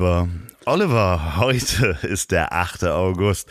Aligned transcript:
Lieber 0.00 0.30
Oliver, 0.64 1.36
heute 1.36 1.98
ist 2.00 2.30
der 2.30 2.54
8. 2.54 2.84
August 2.84 3.50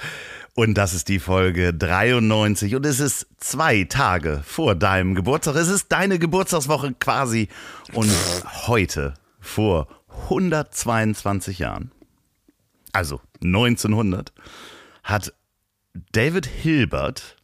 und 0.55 0.73
das 0.73 0.95
ist 0.95 1.07
die 1.07 1.19
Folge 1.19 1.75
93 1.75 2.73
und 2.73 2.87
es 2.87 2.99
ist 2.99 3.27
zwei 3.37 3.83
Tage 3.83 4.41
vor 4.43 4.73
deinem 4.73 5.13
Geburtstag. 5.13 5.53
Es 5.57 5.67
ist 5.67 5.91
deine 5.91 6.17
Geburtstagswoche 6.17 6.95
quasi 6.99 7.49
und 7.93 8.11
heute 8.65 9.13
vor 9.39 9.89
122 10.23 11.59
Jahren, 11.59 11.91
also 12.93 13.21
1900, 13.43 14.33
hat 15.03 15.31
David 16.13 16.47
Hilbert 16.47 17.37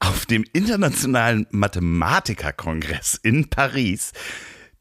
auf 0.00 0.26
dem 0.26 0.44
Internationalen 0.52 1.46
Mathematikerkongress 1.50 3.14
in 3.22 3.48
Paris 3.48 4.12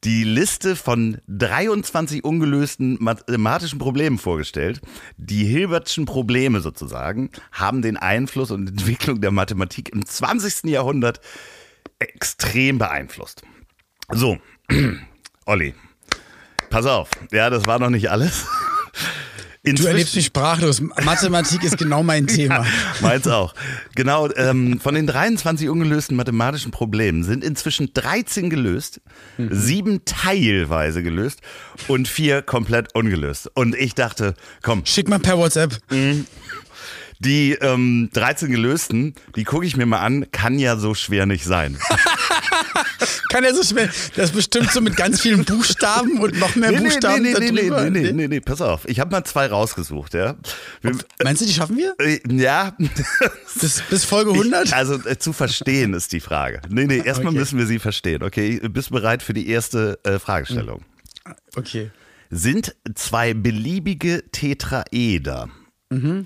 die 0.04 0.24
Liste 0.24 0.76
von 0.76 1.22
23 1.28 2.24
ungelösten 2.24 2.98
mathematischen 3.00 3.78
Problemen 3.78 4.18
vorgestellt. 4.18 4.82
Die 5.18 5.46
Hilbertschen 5.46 6.06
Probleme 6.06 6.62
sozusagen 6.62 7.30
haben 7.52 7.82
den 7.82 7.98
Einfluss 7.98 8.50
und 8.50 8.68
Entwicklung 8.68 9.22
der 9.22 9.32
Mathematik 9.32 9.90
im 9.90 10.06
20. 10.06 10.72
Jahrhundert 10.72 11.22
extrem 12.00 12.80
beeinflusst. 12.80 13.44
So, 14.10 14.40
Olli, 15.46 15.76
pass 16.70 16.86
auf. 16.88 17.10
Ja, 17.32 17.50
das 17.50 17.68
war 17.68 17.78
noch 17.78 17.92
nicht 17.92 18.10
alles. 18.10 18.48
Inzwischen, 19.64 19.84
du 19.84 19.92
erlebst 19.92 20.16
mich 20.16 20.26
sprachlos. 20.26 20.82
Mathematik 21.04 21.64
ist 21.64 21.78
genau 21.78 22.02
mein 22.02 22.26
Thema. 22.28 22.66
meins 23.00 23.28
auch. 23.28 23.54
Genau, 23.94 24.28
ähm, 24.36 24.80
von 24.80 24.96
den 24.96 25.06
23 25.06 25.70
ungelösten 25.70 26.18
mathematischen 26.18 26.72
Problemen 26.72 27.24
sind 27.24 27.44
inzwischen 27.44 27.94
13 27.94 28.50
gelöst, 28.50 29.02
mhm. 29.38 29.50
sieben 29.52 30.06
teilweise 30.06 31.04
gelöst 31.04 31.42
und 31.88 32.08
vier 32.08 32.42
komplett 32.42 32.96
ungelöst. 32.96 33.52
Und 33.54 33.76
ich 33.76 33.94
dachte, 33.94 34.34
komm. 34.64 34.84
Schick 34.88 35.08
mal 35.08 35.20
per 35.20 35.38
WhatsApp. 35.38 35.78
Mhm. 35.92 36.26
Die 37.20 37.52
ähm, 37.52 38.10
13 38.14 38.50
gelösten, 38.50 39.14
die 39.36 39.44
gucke 39.44 39.64
ich 39.68 39.78
mir 39.78 39.86
mal 39.86 40.00
an, 40.00 40.32
kann 40.32 40.58
ja 40.58 40.76
so 40.76 40.96
schwer 40.96 41.28
nicht 41.28 41.44
sein. 41.44 41.78
kann 43.32 43.44
ja 43.44 43.54
so 43.54 43.64
schwer. 43.64 43.88
Das 44.16 44.30
ist 44.30 44.36
bestimmt 44.36 44.72
so 44.72 44.82
mit 44.82 44.96
ganz 44.96 45.22
vielen 45.22 45.46
Buchstaben 45.46 46.20
und 46.20 46.38
noch 46.40 46.56
mehr 46.56 46.72
nee, 46.72 46.80
Buchstaben. 46.80 47.24
Nee, 47.24 47.34
nee, 47.40 47.52
nee, 47.52 47.70
nee, 47.70 47.70
nee, 47.70 47.90
nee, 47.90 48.12
nee, 48.12 48.28
nee, 48.28 48.40
pass 48.40 48.62
auf. 48.62 48.88
Ich 48.88 49.00
habe 49.00 49.12
mal 49.12 49.24
zwei 49.24 49.48
rausgesucht, 49.48 50.14
ja. 50.14 50.36
Wir, 50.82 50.96
meinst 51.24 51.42
du, 51.42 51.46
die 51.46 51.54
schaffen 51.54 51.78
wir? 51.78 51.96
Äh, 52.00 52.20
ja. 52.32 52.76
bis, 53.60 53.82
bis 53.90 54.06
Folge 54.06 54.32
100? 54.32 54.68
Ich, 54.68 54.76
also 54.76 54.96
äh, 55.08 55.18
zu 55.18 55.34
verstehen 55.34 55.94
ist 55.94 56.12
die 56.12 56.20
Frage. 56.20 56.62
Nee, 56.70 56.86
nee, 56.86 56.98
erstmal 56.98 57.30
okay. 57.30 57.40
müssen 57.40 57.58
wir 57.58 57.66
sie 57.66 57.80
verstehen. 57.80 58.24
Okay, 58.24 58.60
bist 58.70 58.92
bereit 58.92 59.24
für 59.24 59.34
die 59.34 59.50
erste 59.50 60.00
äh, 60.04 60.20
Fragestellung? 60.20 60.84
Okay. 61.56 61.92
Sind 62.30 62.76
zwei 62.96 63.34
beliebige 63.34 64.24
Tetraeder 64.32 65.50
mhm 65.90 66.26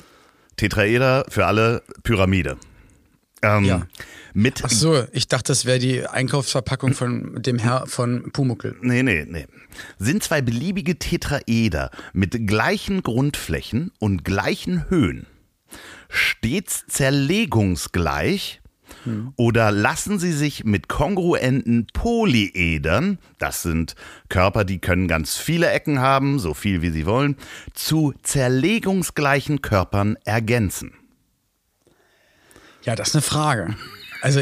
Tetraeder 0.58 1.26
für 1.30 1.46
alle 1.46 1.84
Pyramide. 2.04 2.58
Ähm, 3.42 3.66
ja. 3.66 3.88
Mit 4.34 4.64
Ach 4.64 4.70
so, 4.70 5.06
ich 5.12 5.28
dachte, 5.28 5.52
das 5.52 5.66
wäre 5.66 5.80
die 5.80 6.06
Einkaufsverpackung 6.06 6.94
von 6.94 7.42
dem 7.42 7.60
Herr 7.60 7.88
von 7.88 8.32
Pumuckel. 8.32 8.76
Nee, 8.82 9.04
nee, 9.04 9.26
nee. 9.28 9.48
Sind 9.98 10.24
zwei 10.24 10.42
beliebige 10.42 10.98
Tetraeder 10.98 11.92
mit 12.14 12.48
gleichen 12.48 13.04
Grundflächen 13.04 13.92
und 14.00 14.26
gleichen 14.26 14.90
Höhen. 14.90 15.28
Stets 16.10 16.86
zerlegungsgleich 16.88 18.62
oder 19.36 19.72
lassen 19.72 20.20
Sie 20.20 20.32
sich 20.32 20.64
mit 20.64 20.88
kongruenten 20.88 21.88
Polyedern, 21.94 23.20
das 23.38 23.62
sind 23.62 23.96
Körper, 24.30 24.64
die 24.64 24.80
können 24.80 25.08
ganz 25.08 25.38
viele 25.38 25.70
Ecken 25.70 26.00
haben, 26.00 26.40
so 26.40 26.54
viel 26.54 26.82
wie 26.82 26.90
sie 26.90 27.06
wollen, 27.06 27.36
zu 27.74 28.14
zerlegungsgleichen 28.24 29.62
Körpern 29.62 30.18
ergänzen? 30.26 30.94
Ja, 32.86 32.96
das 32.96 33.10
ist 33.10 33.16
eine 33.16 33.22
Frage. 33.22 33.76
Also 34.22 34.40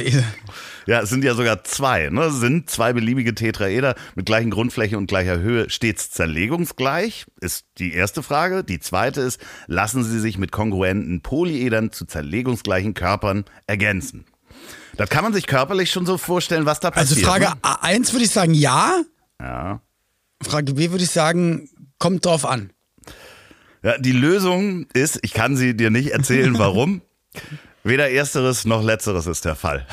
ja, 0.85 1.01
es 1.01 1.09
sind 1.09 1.23
ja 1.23 1.33
sogar 1.33 1.63
zwei, 1.63 2.09
ne? 2.09 2.23
Es 2.23 2.39
sind 2.39 2.69
zwei 2.69 2.93
beliebige 2.93 3.35
Tetraeder 3.35 3.95
mit 4.15 4.25
gleichen 4.25 4.51
Grundfläche 4.51 4.97
und 4.97 5.07
gleicher 5.07 5.39
Höhe 5.39 5.69
stets 5.69 6.11
zerlegungsgleich, 6.11 7.25
ist 7.41 7.65
die 7.79 7.93
erste 7.93 8.23
Frage. 8.23 8.63
Die 8.63 8.79
zweite 8.79 9.21
ist, 9.21 9.41
lassen 9.67 10.03
sie 10.03 10.19
sich 10.19 10.37
mit 10.37 10.51
kongruenten 10.51 11.21
Polyedern 11.21 11.91
zu 11.91 12.05
zerlegungsgleichen 12.05 12.93
Körpern 12.93 13.45
ergänzen? 13.67 14.25
Das 14.95 15.09
kann 15.09 15.23
man 15.23 15.33
sich 15.33 15.47
körperlich 15.47 15.91
schon 15.91 16.05
so 16.05 16.17
vorstellen, 16.17 16.65
was 16.65 16.79
da 16.79 16.89
also 16.89 17.15
passiert. 17.15 17.27
Also 17.27 17.45
Frage 17.45 17.57
ne? 17.61 17.83
1 17.83 18.13
würde 18.13 18.25
ich 18.25 18.31
sagen 18.31 18.53
ja. 18.53 19.01
Ja. 19.41 19.81
Frage 20.41 20.73
B 20.73 20.91
würde 20.91 21.03
ich 21.03 21.11
sagen, 21.11 21.69
kommt 21.97 22.25
drauf 22.25 22.45
an. 22.45 22.71
Ja, 23.81 23.97
die 23.97 24.11
Lösung 24.11 24.85
ist, 24.93 25.19
ich 25.23 25.33
kann 25.33 25.57
sie 25.57 25.75
dir 25.75 25.89
nicht 25.89 26.11
erzählen, 26.11 26.53
warum. 26.57 27.01
Weder 27.83 28.09
ersteres 28.09 28.63
noch 28.63 28.81
letzteres 28.81 29.27
ist 29.27 29.43
der 29.43 29.55
Fall. 29.55 29.85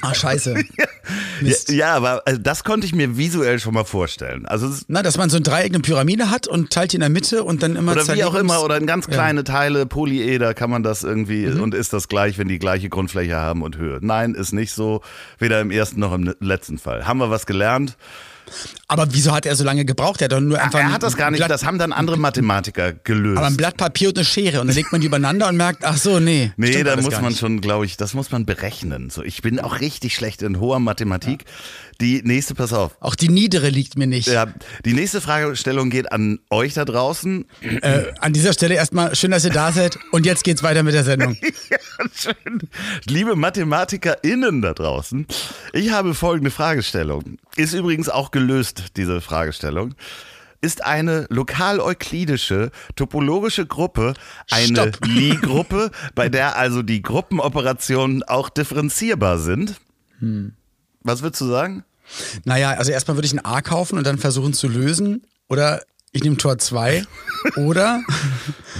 Ah, 0.00 0.14
scheiße. 0.14 0.54
ja, 1.40 1.56
ja, 1.68 1.94
aber 1.94 2.22
also 2.24 2.40
das 2.40 2.62
konnte 2.62 2.86
ich 2.86 2.94
mir 2.94 3.16
visuell 3.16 3.58
schon 3.58 3.74
mal 3.74 3.84
vorstellen. 3.84 4.46
Also 4.46 4.70
Na, 4.86 5.02
dass 5.02 5.16
man 5.16 5.28
so 5.28 5.38
ein 5.38 5.42
Dreieck, 5.42 5.72
eine 5.72 5.80
Pyramide 5.80 6.30
hat 6.30 6.46
und 6.46 6.70
teilt 6.70 6.92
die 6.92 6.96
in 6.96 7.00
der 7.00 7.08
Mitte 7.08 7.42
und 7.42 7.62
dann 7.62 7.74
immer 7.74 7.92
Oder 7.92 8.14
wie 8.14 8.22
auch 8.22 8.34
immer, 8.34 8.62
oder 8.62 8.76
in 8.76 8.86
ganz 8.86 9.08
kleine 9.08 9.40
ja. 9.40 9.44
Teile, 9.44 9.86
Polyeder 9.86 10.54
kann 10.54 10.70
man 10.70 10.82
das 10.82 11.02
irgendwie 11.02 11.46
mhm. 11.46 11.62
und 11.62 11.74
ist 11.74 11.92
das 11.92 12.08
gleich, 12.08 12.38
wenn 12.38 12.48
die 12.48 12.58
gleiche 12.58 12.88
Grundfläche 12.88 13.36
haben 13.36 13.62
und 13.62 13.76
Höhe. 13.76 13.98
Nein, 14.00 14.34
ist 14.34 14.52
nicht 14.52 14.72
so, 14.72 15.00
weder 15.38 15.60
im 15.60 15.70
ersten 15.70 15.98
noch 15.98 16.12
im 16.12 16.32
letzten 16.38 16.78
Fall. 16.78 17.06
Haben 17.06 17.18
wir 17.18 17.30
was 17.30 17.46
gelernt? 17.46 17.96
Aber 18.88 19.06
wieso 19.12 19.32
hat 19.32 19.46
er 19.46 19.56
so 19.56 19.64
lange 19.64 19.84
gebraucht? 19.84 20.20
Er 20.20 20.26
hat 20.26 20.32
doch 20.32 20.40
nur 20.40 20.60
einfach. 20.60 20.78
Er 20.78 20.92
hat 20.92 21.02
das 21.02 21.16
gar 21.16 21.30
nicht, 21.30 21.38
Blatt, 21.38 21.50
das 21.50 21.64
haben 21.64 21.78
dann 21.78 21.92
andere 21.92 22.16
Mathematiker 22.16 22.92
gelöst. 22.92 23.38
Aber 23.38 23.46
ein 23.46 23.56
Blatt 23.56 23.76
Papier 23.76 24.08
und 24.08 24.18
eine 24.18 24.24
Schere 24.24 24.60
und 24.60 24.66
dann 24.68 24.76
legt 24.76 24.92
man 24.92 25.00
die 25.00 25.06
übereinander 25.06 25.48
und 25.48 25.56
merkt, 25.56 25.84
ach 25.84 25.96
so, 25.96 26.20
nee. 26.20 26.52
Nee, 26.56 26.82
da 26.84 26.96
muss 26.96 27.20
man 27.20 27.34
schon, 27.34 27.60
glaube 27.60 27.86
ich, 27.86 27.96
das 27.96 28.14
muss 28.14 28.30
man 28.30 28.46
berechnen. 28.46 29.10
So, 29.10 29.22
ich 29.22 29.42
bin 29.42 29.60
auch 29.60 29.80
richtig 29.80 30.14
schlecht 30.14 30.42
in 30.42 30.60
hoher 30.60 30.78
Mathematik. 30.78 31.44
Ja. 31.46 31.52
Die 32.00 32.22
nächste, 32.22 32.54
pass 32.54 32.72
auf. 32.72 32.96
Auch 33.00 33.14
die 33.14 33.28
niedere 33.28 33.68
liegt 33.68 33.96
mir 33.96 34.06
nicht. 34.06 34.28
Ja, 34.28 34.46
die 34.84 34.94
nächste 34.94 35.20
Fragestellung 35.20 35.90
geht 35.90 36.10
an 36.10 36.40
euch 36.50 36.74
da 36.74 36.84
draußen. 36.84 37.44
Äh, 37.82 38.12
an 38.20 38.32
dieser 38.32 38.52
Stelle 38.52 38.74
erstmal 38.74 39.14
schön, 39.14 39.30
dass 39.30 39.44
ihr 39.44 39.52
da 39.52 39.72
seid. 39.72 39.98
Und 40.10 40.26
jetzt 40.26 40.44
geht's 40.44 40.62
weiter 40.62 40.82
mit 40.82 40.94
der 40.94 41.04
Sendung. 41.04 41.36
ja, 41.70 41.78
schön. 42.14 42.60
Liebe 43.06 43.36
MathematikerInnen 43.36 44.62
da 44.62 44.74
draußen, 44.74 45.26
ich 45.72 45.90
habe 45.90 46.14
folgende 46.14 46.50
Fragestellung. 46.50 47.38
Ist 47.56 47.74
übrigens 47.74 48.08
auch 48.08 48.30
gelöst, 48.30 48.84
diese 48.96 49.20
Fragestellung 49.20 49.94
ist 50.60 50.82
eine 50.82 51.26
lokal-euklidische 51.28 52.70
topologische 52.96 53.66
Gruppe 53.66 54.14
eine 54.50 54.92
Lie-Gruppe, 55.04 55.90
bei 56.14 56.30
der 56.30 56.56
also 56.56 56.82
die 56.82 57.02
Gruppenoperationen 57.02 58.22
auch 58.22 58.48
differenzierbar 58.48 59.38
sind? 59.38 59.74
Hm. 60.20 60.54
Was 61.04 61.22
würdest 61.22 61.40
du 61.42 61.46
sagen? 61.46 61.84
Naja, 62.44 62.72
also 62.72 62.90
erstmal 62.90 63.16
würde 63.16 63.26
ich 63.26 63.32
ein 63.32 63.44
A 63.44 63.62
kaufen 63.62 63.98
und 63.98 64.06
dann 64.06 64.18
versuchen 64.18 64.52
zu 64.52 64.68
lösen. 64.68 65.22
Oder 65.48 65.82
ich 66.12 66.22
nehme 66.22 66.36
Tor 66.36 66.58
2. 66.58 67.04
oder 67.56 68.02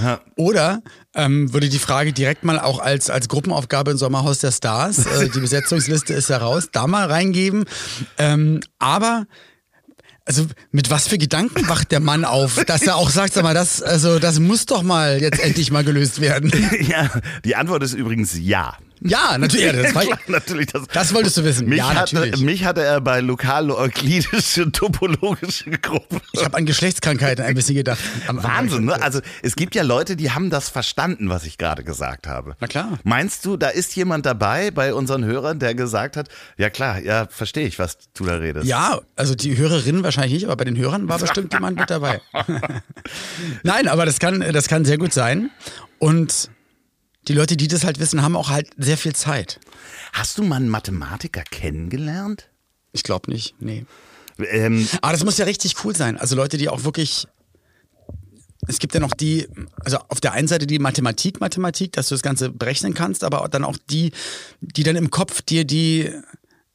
ja. 0.02 0.20
oder 0.36 0.82
ähm, 1.14 1.52
würde 1.52 1.68
die 1.68 1.78
Frage 1.78 2.12
direkt 2.12 2.44
mal 2.44 2.58
auch 2.58 2.78
als, 2.78 3.10
als 3.10 3.28
Gruppenaufgabe 3.28 3.90
im 3.90 3.98
Sommerhaus 3.98 4.38
der 4.38 4.52
Stars, 4.52 5.06
äh, 5.06 5.28
die 5.28 5.40
Besetzungsliste 5.40 6.14
ist 6.14 6.28
ja 6.30 6.38
raus, 6.38 6.68
da 6.72 6.86
mal 6.86 7.06
reingeben. 7.06 7.64
Ähm, 8.18 8.60
aber 8.78 9.26
also 10.24 10.46
mit 10.70 10.90
was 10.90 11.06
für 11.06 11.18
Gedanken 11.18 11.68
wacht 11.68 11.92
der 11.92 12.00
Mann 12.00 12.24
auf, 12.24 12.62
dass 12.64 12.82
er 12.82 12.96
auch 12.96 13.10
sagt, 13.10 13.34
sag 13.34 13.42
mal, 13.44 13.52
das, 13.52 13.82
also 13.82 14.18
das 14.18 14.40
muss 14.40 14.64
doch 14.66 14.82
mal 14.82 15.20
jetzt 15.20 15.38
endlich 15.38 15.70
mal 15.70 15.84
gelöst 15.84 16.20
werden. 16.20 16.50
Ja, 16.84 17.10
die 17.44 17.56
Antwort 17.56 17.82
ist 17.82 17.94
übrigens 17.94 18.36
ja. 18.38 18.76
Ja, 19.00 19.36
natürlich. 19.38 19.82
Das, 19.82 19.94
war, 19.94 20.04
natürlich 20.28 20.66
das, 20.66 20.86
das, 20.92 21.14
wolltest 21.14 21.36
du 21.36 21.44
wissen. 21.44 21.68
Mich, 21.68 21.78
ja, 21.78 21.94
hatte, 21.94 22.36
mich 22.38 22.64
hatte 22.64 22.82
er 22.82 23.00
bei 23.00 23.20
lokal-euklidische 23.20 24.72
topologische 24.72 25.70
Gruppe. 25.70 26.20
Ich 26.32 26.44
habe 26.44 26.56
an 26.56 26.66
Geschlechtskrankheiten 26.66 27.44
ein 27.44 27.54
bisschen 27.54 27.74
gedacht. 27.74 27.98
Wahnsinn, 28.28 28.86
ne? 28.86 29.00
Also 29.02 29.20
es 29.42 29.56
gibt 29.56 29.74
ja 29.74 29.82
Leute, 29.82 30.16
die 30.16 30.30
haben 30.30 30.50
das 30.50 30.68
verstanden, 30.68 31.28
was 31.28 31.44
ich 31.44 31.58
gerade 31.58 31.84
gesagt 31.84 32.26
habe. 32.26 32.56
Na 32.60 32.66
klar. 32.66 32.98
Meinst 33.04 33.44
du, 33.44 33.56
da 33.56 33.68
ist 33.68 33.94
jemand 33.96 34.26
dabei 34.26 34.70
bei 34.70 34.94
unseren 34.94 35.24
Hörern, 35.24 35.58
der 35.58 35.74
gesagt 35.74 36.16
hat, 36.16 36.28
ja 36.56 36.70
klar, 36.70 37.00
ja, 37.00 37.26
verstehe 37.28 37.66
ich, 37.66 37.78
was 37.78 37.98
du 38.14 38.24
da 38.24 38.36
redest. 38.36 38.66
Ja, 38.66 39.00
also 39.16 39.34
die 39.34 39.56
Hörerinnen 39.56 40.02
wahrscheinlich 40.02 40.34
nicht, 40.34 40.44
aber 40.46 40.56
bei 40.56 40.64
den 40.64 40.76
Hörern 40.76 41.08
war 41.08 41.18
bestimmt 41.18 41.52
jemand 41.52 41.78
mit 41.78 41.90
dabei. 41.90 42.20
Nein, 43.62 43.88
aber 43.88 44.06
das 44.06 44.18
kann, 44.18 44.40
das 44.52 44.68
kann 44.68 44.84
sehr 44.84 44.98
gut 44.98 45.12
sein. 45.12 45.50
Und 45.98 46.50
die 47.28 47.32
Leute, 47.32 47.56
die 47.56 47.68
das 47.68 47.84
halt 47.84 47.98
wissen, 47.98 48.22
haben 48.22 48.36
auch 48.36 48.50
halt 48.50 48.68
sehr 48.76 48.98
viel 48.98 49.14
Zeit. 49.14 49.60
Hast 50.12 50.38
du 50.38 50.42
mal 50.42 50.56
einen 50.56 50.68
Mathematiker 50.68 51.42
kennengelernt? 51.42 52.50
Ich 52.92 53.02
glaube 53.02 53.30
nicht, 53.30 53.54
nee. 53.60 53.86
Ähm, 54.38 54.88
Aber 55.00 55.12
das 55.12 55.24
muss 55.24 55.38
ja 55.38 55.44
richtig 55.44 55.84
cool 55.84 55.94
sein. 55.94 56.16
Also 56.18 56.36
Leute, 56.36 56.56
die 56.56 56.68
auch 56.68 56.84
wirklich. 56.84 57.26
Es 58.66 58.78
gibt 58.78 58.94
ja 58.94 59.00
noch 59.00 59.12
die, 59.12 59.46
also 59.84 59.98
auf 60.08 60.20
der 60.20 60.32
einen 60.32 60.48
Seite 60.48 60.66
die 60.66 60.78
Mathematik, 60.78 61.38
Mathematik, 61.38 61.92
dass 61.92 62.08
du 62.08 62.14
das 62.14 62.22
Ganze 62.22 62.48
berechnen 62.48 62.94
kannst, 62.94 63.22
aber 63.22 63.46
dann 63.50 63.62
auch 63.62 63.76
die, 63.90 64.12
die 64.62 64.82
dann 64.84 64.96
im 64.96 65.10
Kopf 65.10 65.42
dir 65.42 65.66
die, 65.66 66.10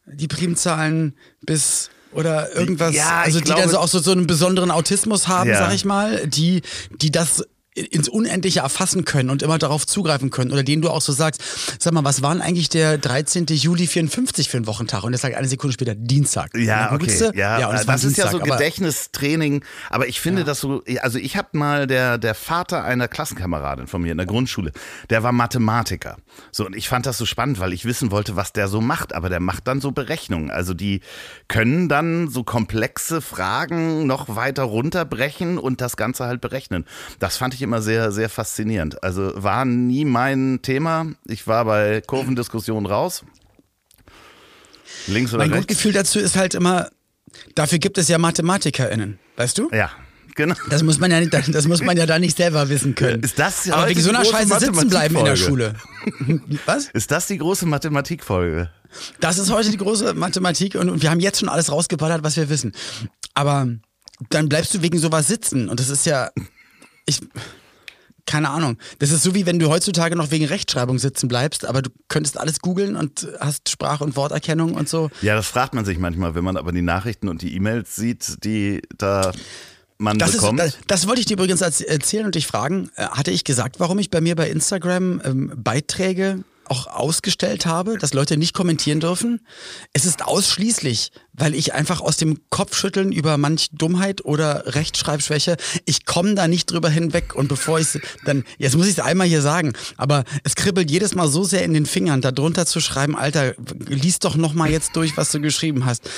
die 0.05 0.27
Primzahlen 0.27 1.15
bis 1.41 1.89
oder 2.11 2.55
irgendwas, 2.55 2.93
ja, 2.93 3.21
also 3.21 3.39
die 3.39 3.45
glaube, 3.45 3.61
dann 3.61 3.71
so 3.71 3.79
auch 3.79 3.87
so, 3.87 3.97
so 3.97 4.11
einen 4.11 4.27
besonderen 4.27 4.69
Autismus 4.69 5.27
haben, 5.27 5.49
ja. 5.49 5.57
sag 5.57 5.73
ich 5.73 5.83
mal, 5.83 6.27
die, 6.27 6.61
die 7.01 7.11
das 7.11 7.43
ins 7.79 8.09
Unendliche 8.09 8.59
erfassen 8.59 9.05
können 9.05 9.29
und 9.29 9.41
immer 9.41 9.57
darauf 9.57 9.85
zugreifen 9.85 10.29
können 10.29 10.51
oder 10.51 10.63
denen 10.63 10.81
du 10.81 10.89
auch 10.89 11.01
so 11.01 11.11
sagst, 11.11 11.41
sag 11.79 11.93
mal, 11.93 12.03
was 12.03 12.21
war 12.21 12.33
denn 12.33 12.41
eigentlich 12.41 12.69
der 12.69 12.97
13. 12.97 13.45
Juli 13.47 13.87
54 13.87 14.49
für 14.49 14.57
ein 14.57 14.67
Wochentag? 14.67 15.03
Und 15.03 15.13
er 15.13 15.19
sagt 15.19 15.35
eine 15.35 15.47
Sekunde 15.47 15.73
später 15.73 15.95
Dienstag. 15.95 16.55
Ja, 16.57 16.91
okay. 16.91 17.31
Ja, 17.35 17.59
ja 17.59 17.71
das, 17.71 17.85
das 17.85 18.03
ist 18.03 18.17
ja 18.17 18.29
so 18.29 18.39
Gedächtnistraining, 18.39 19.63
aber 19.89 20.07
ich 20.07 20.19
finde 20.19 20.41
ja. 20.41 20.45
das 20.45 20.59
so, 20.59 20.83
also 21.01 21.17
ich 21.17 21.37
habe 21.37 21.49
mal 21.53 21.87
der, 21.87 22.17
der 22.17 22.35
Vater 22.35 22.83
einer 22.83 23.07
Klassenkameradin 23.07 23.87
von 23.87 24.01
mir 24.01 24.11
in 24.11 24.17
der 24.17 24.27
Grundschule, 24.27 24.71
der 25.09 25.23
war 25.23 25.31
Mathematiker. 25.31 26.17
So, 26.51 26.65
und 26.65 26.75
ich 26.75 26.89
fand 26.89 27.05
das 27.05 27.17
so 27.17 27.25
spannend, 27.25 27.59
weil 27.59 27.73
ich 27.73 27.85
wissen 27.85 28.11
wollte, 28.11 28.35
was 28.35 28.53
der 28.53 28.67
so 28.67 28.81
macht, 28.81 29.13
aber 29.13 29.29
der 29.29 29.39
macht 29.39 29.67
dann 29.67 29.81
so 29.81 29.91
Berechnungen. 29.91 30.51
Also 30.51 30.73
die 30.73 31.01
können 31.47 31.89
dann 31.89 32.29
so 32.29 32.43
komplexe 32.43 33.21
Fragen 33.21 34.07
noch 34.07 34.35
weiter 34.35 34.63
runterbrechen 34.63 35.57
und 35.57 35.81
das 35.81 35.97
Ganze 35.97 36.25
halt 36.25 36.41
berechnen. 36.41 36.85
Das 37.19 37.37
fand 37.37 37.53
ich 37.53 37.61
immer 37.61 37.68
immer 37.69 37.83
sehr, 37.83 38.11
sehr 38.11 38.29
faszinierend. 38.29 39.03
Also 39.03 39.31
war 39.35 39.63
nie 39.63 40.03
mein 40.03 40.59
Thema. 40.63 41.05
Ich 41.27 41.45
war 41.45 41.65
bei 41.65 42.01
Kurvendiskussionen 42.01 42.87
raus. 42.87 43.23
Links 45.05 45.31
oder 45.33 45.43
mein 45.43 45.51
rechts. 45.51 45.51
Mein 45.51 45.51
Grundgefühl 45.51 45.93
dazu 45.93 46.19
ist 46.19 46.35
halt 46.35 46.55
immer, 46.55 46.89
dafür 47.53 47.77
gibt 47.77 47.99
es 47.99 48.07
ja 48.07 48.17
MathematikerInnen, 48.17 49.19
weißt 49.37 49.59
du? 49.59 49.69
Ja, 49.71 49.91
Genau. 50.35 50.55
Das 50.69 50.83
muss 50.83 50.99
man 50.99 51.11
ja 51.11 51.19
nicht, 51.19 51.33
das 51.33 51.67
muss 51.67 51.81
man 51.81 51.97
ja 51.97 52.05
da 52.05 52.17
nicht 52.17 52.37
selber 52.37 52.69
wissen 52.69 52.95
können. 52.95 53.21
Ist 53.23 53.37
das 53.39 53.69
Aber 53.69 53.89
wegen 53.89 53.99
so 53.99 54.09
einer 54.09 54.23
Scheiße 54.23 54.57
sitzen 54.59 54.87
bleiben 54.87 55.17
in 55.17 55.25
der 55.25 55.35
Schule. 55.35 55.73
Was? 56.65 56.85
Ist 56.93 57.11
das 57.11 57.27
die 57.27 57.37
große 57.37 57.65
Mathematikfolge? 57.65 58.69
Das 59.19 59.37
ist 59.37 59.51
heute 59.51 59.69
die 59.69 59.77
große 59.77 60.13
Mathematik 60.13 60.75
und 60.75 61.01
wir 61.01 61.11
haben 61.11 61.19
jetzt 61.19 61.41
schon 61.41 61.49
alles 61.49 61.69
rausgeballert, 61.69 62.23
was 62.23 62.37
wir 62.37 62.47
wissen. 62.47 62.71
Aber 63.33 63.67
dann 64.29 64.47
bleibst 64.47 64.73
du 64.73 64.81
wegen 64.81 64.97
sowas 64.97 65.27
sitzen 65.27 65.67
und 65.67 65.79
das 65.81 65.89
ist 65.89 66.05
ja 66.05 66.29
ich 67.09 67.19
keine 68.29 68.51
Ahnung. 68.51 68.77
Das 68.99 69.09
ist 69.09 69.23
so 69.23 69.33
wie 69.33 69.47
wenn 69.47 69.57
du 69.57 69.69
heutzutage 69.69 70.15
noch 70.15 70.29
wegen 70.29 70.45
Rechtschreibung 70.45 70.99
sitzen 70.99 71.27
bleibst, 71.27 71.65
aber 71.65 71.81
du 71.81 71.89
könntest 72.09 72.39
alles 72.39 72.59
googeln 72.59 72.95
und 72.95 73.27
hast 73.39 73.69
Sprach- 73.69 74.01
und 74.01 74.15
Worterkennung 74.15 74.75
und 74.75 74.87
so. 74.87 75.09
Ja, 75.23 75.35
das 75.35 75.47
fragt 75.47 75.73
man 75.73 75.83
sich 75.83 75.97
manchmal, 75.97 76.35
wenn 76.35 76.43
man 76.43 76.55
aber 76.55 76.71
die 76.71 76.83
Nachrichten 76.83 77.27
und 77.27 77.41
die 77.41 77.55
E-Mails 77.55 77.95
sieht, 77.95 78.43
die 78.43 78.83
da 78.95 79.31
man 79.97 80.19
das 80.19 80.33
bekommt. 80.33 80.59
Ist, 80.59 80.75
das, 80.75 80.81
das, 80.85 81.07
wollte 81.07 81.21
ich 81.21 81.25
dir 81.25 81.33
übrigens 81.33 81.61
erzählen 81.61 82.27
und 82.27 82.35
dich 82.35 82.45
fragen. 82.45 82.91
Äh, 82.95 83.07
hatte 83.07 83.31
ich 83.31 83.43
gesagt, 83.43 83.79
warum 83.79 83.97
ich 83.97 84.11
bei 84.11 84.21
mir 84.21 84.35
bei 84.35 84.47
Instagram 84.47 85.21
ähm, 85.25 85.51
Beiträge 85.55 86.43
auch 86.65 86.85
ausgestellt 86.85 87.65
habe, 87.65 87.97
dass 87.97 88.13
Leute 88.13 88.37
nicht 88.37 88.53
kommentieren 88.53 88.99
dürfen. 88.99 89.41
Es 89.91 90.05
ist 90.05 90.23
ausschließlich, 90.23 91.11
weil 91.39 91.55
ich 91.55 91.73
einfach 91.73 92.01
aus 92.01 92.17
dem 92.17 92.39
Kopfschütteln 92.49 93.11
über 93.11 93.37
manch 93.37 93.69
Dummheit 93.71 94.23
oder 94.25 94.63
Rechtschreibschwäche, 94.75 95.57
ich 95.85 96.05
komme 96.05 96.35
da 96.35 96.47
nicht 96.47 96.71
drüber 96.71 96.89
hinweg. 96.89 97.35
Und 97.35 97.47
bevor 97.47 97.79
ich 97.79 97.99
dann, 98.25 98.43
jetzt 98.57 98.75
muss 98.75 98.87
ich 98.87 98.93
es 98.93 98.99
einmal 98.99 99.27
hier 99.27 99.41
sagen, 99.41 99.73
aber 99.97 100.23
es 100.43 100.55
kribbelt 100.55 100.91
jedes 100.91 101.15
Mal 101.15 101.27
so 101.27 101.43
sehr 101.43 101.63
in 101.63 101.73
den 101.73 101.85
Fingern, 101.85 102.21
da 102.21 102.31
drunter 102.31 102.65
zu 102.65 102.79
schreiben, 102.79 103.15
Alter, 103.15 103.55
lies 103.87 104.19
doch 104.19 104.35
noch 104.35 104.53
mal 104.53 104.69
jetzt 104.69 104.95
durch, 104.95 105.17
was 105.17 105.31
du 105.31 105.39
geschrieben 105.39 105.85
hast 105.85 106.09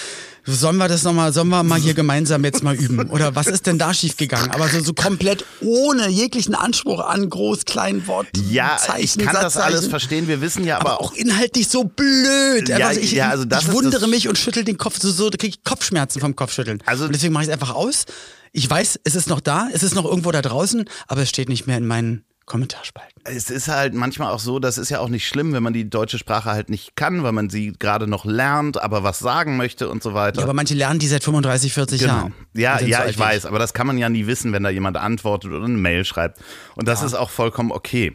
sollen 0.45 0.77
wir 0.77 0.88
das 0.88 1.03
nochmal, 1.03 1.31
sollen 1.33 1.50
wir 1.50 1.63
mal 1.63 1.79
hier 1.79 1.94
gemeinsam 1.94 2.44
jetzt 2.44 2.63
mal 2.63 2.75
üben? 2.75 3.09
Oder 3.09 3.35
was 3.35 3.47
ist 3.47 3.68
denn 3.68 3.77
da 3.77 3.94
schiefgegangen? 3.94 4.51
Aber 4.51 4.68
so, 4.68 4.79
so 4.79 4.94
komplett 4.94 5.45
ohne 5.62 6.09
jeglichen 6.09 6.56
Anspruch 6.56 7.00
an 7.00 7.29
groß, 7.29 7.65
klein 7.65 8.07
Wort, 8.07 8.27
ja, 8.50 8.77
Zeichen, 8.77 9.21
ich 9.21 9.25
kann 9.25 9.35
das 9.35 9.57
alles 9.57 9.88
verstehen. 9.88 10.27
Wir 10.27 10.41
wissen 10.41 10.63
ja 10.63 10.79
aber, 10.79 10.94
aber 10.94 11.01
auch 11.01 11.13
inhaltlich 11.13 11.68
so 11.68 11.83
blöd. 11.83 12.69
Ja, 12.69 12.88
also 12.88 13.00
ich, 13.00 13.12
ja, 13.12 13.29
also 13.29 13.45
das 13.45 13.65
ich 13.65 13.71
wundere 13.71 14.07
mich 14.07 14.27
und 14.27 14.38
schüttel 14.38 14.63
den 14.63 14.77
Kopf, 14.77 15.00
so, 15.00 15.11
so 15.12 15.30
kriege 15.30 15.48
ich 15.48 15.63
Kopfschmerzen 15.63 16.19
vom 16.19 16.36
Kopfschütteln. 16.36 16.81
Also 16.86 17.06
und 17.06 17.13
deswegen 17.13 17.34
mache 17.34 17.44
ich 17.44 17.50
es 17.50 17.54
einfach 17.54 17.74
aus. 17.74 18.06
Ich 18.54 18.69
weiß, 18.69 19.00
es 19.04 19.16
ist 19.16 19.30
noch 19.30 19.40
da, 19.40 19.69
es 19.72 19.84
ist 19.84 19.96
noch 19.96 20.06
irgendwo 20.06 20.31
da 20.31 20.42
draußen, 20.42 20.86
aber 21.08 21.22
es 21.22 21.30
steht 21.30 21.48
nicht 21.48 21.68
mehr 21.68 21.78
in 21.78 21.88
meinen 21.88 22.25
Kommentarspalten. 22.46 23.22
Es 23.24 23.50
ist 23.50 23.69
halt 23.69 23.94
manchmal 23.94 24.30
auch 24.31 24.40
so, 24.40 24.60
das 24.60 24.78
ist 24.78 24.90
ja 24.90 25.00
auch 25.00 25.08
nicht 25.08 25.25
schlimm, 25.25 25.54
wenn 25.54 25.63
man 25.63 25.72
die 25.72 25.90
deutsche 25.90 26.18
Sprache 26.18 26.50
halt 26.50 26.69
nicht 26.69 26.98
kann, 26.98 27.24
weil 27.24 27.31
man 27.31 27.50
sie 27.50 27.72
gerade 27.72 28.08
noch 28.08 28.25
lernt, 28.25 28.81
aber 28.81 29.04
was 29.04 29.19
sagen 29.19 29.56
möchte 29.56 29.88
und 29.88 30.04
so 30.04 30.13
weiter. 30.13 30.40
Ja, 30.40 30.44
aber 30.44 30.54
manche 30.54 30.74
lernen 30.74 31.00
die 31.00 31.08
seit 31.08 31.24
35, 31.24 31.74
40 31.74 32.02
genau. 32.02 32.14
Jahren. 32.14 32.34
Ja, 32.54 32.81
ja, 32.81 33.04
so 33.04 33.10
ich 33.10 33.18
weiß, 33.18 33.46
aber 33.46 33.57
das 33.57 33.74
kann 33.74 33.88
man 33.88 33.98
ja 33.98 34.10
nie 34.10 34.28
wissen, 34.28 34.52
wenn 34.52 34.64
da 34.64 34.69
jemand 34.69 34.98
antwortet 34.98 35.52
oder 35.52 35.64
eine 35.64 35.78
Mail 35.78 36.04
schreibt. 36.04 36.40
Und 36.75 36.90
das 36.90 37.00
ja. 37.00 37.06
ist 37.06 37.14
auch 37.14 37.30
vollkommen 37.30 37.72
okay. 37.72 38.14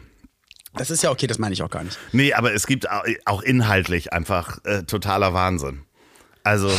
Das 0.75 0.91
ist 0.91 1.01
ja 1.01 1.09
okay, 1.09 1.25
das 1.25 1.39
meine 1.39 1.53
ich 1.53 1.63
auch 1.63 1.71
gar 1.71 1.83
nicht. 1.83 1.97
Nee, 2.11 2.33
aber 2.33 2.53
es 2.53 2.67
gibt 2.67 2.87
auch 3.25 3.41
inhaltlich 3.41 4.13
einfach 4.13 4.63
äh, 4.65 4.83
totaler 4.83 5.33
Wahnsinn. 5.33 5.86
Also, 6.47 6.71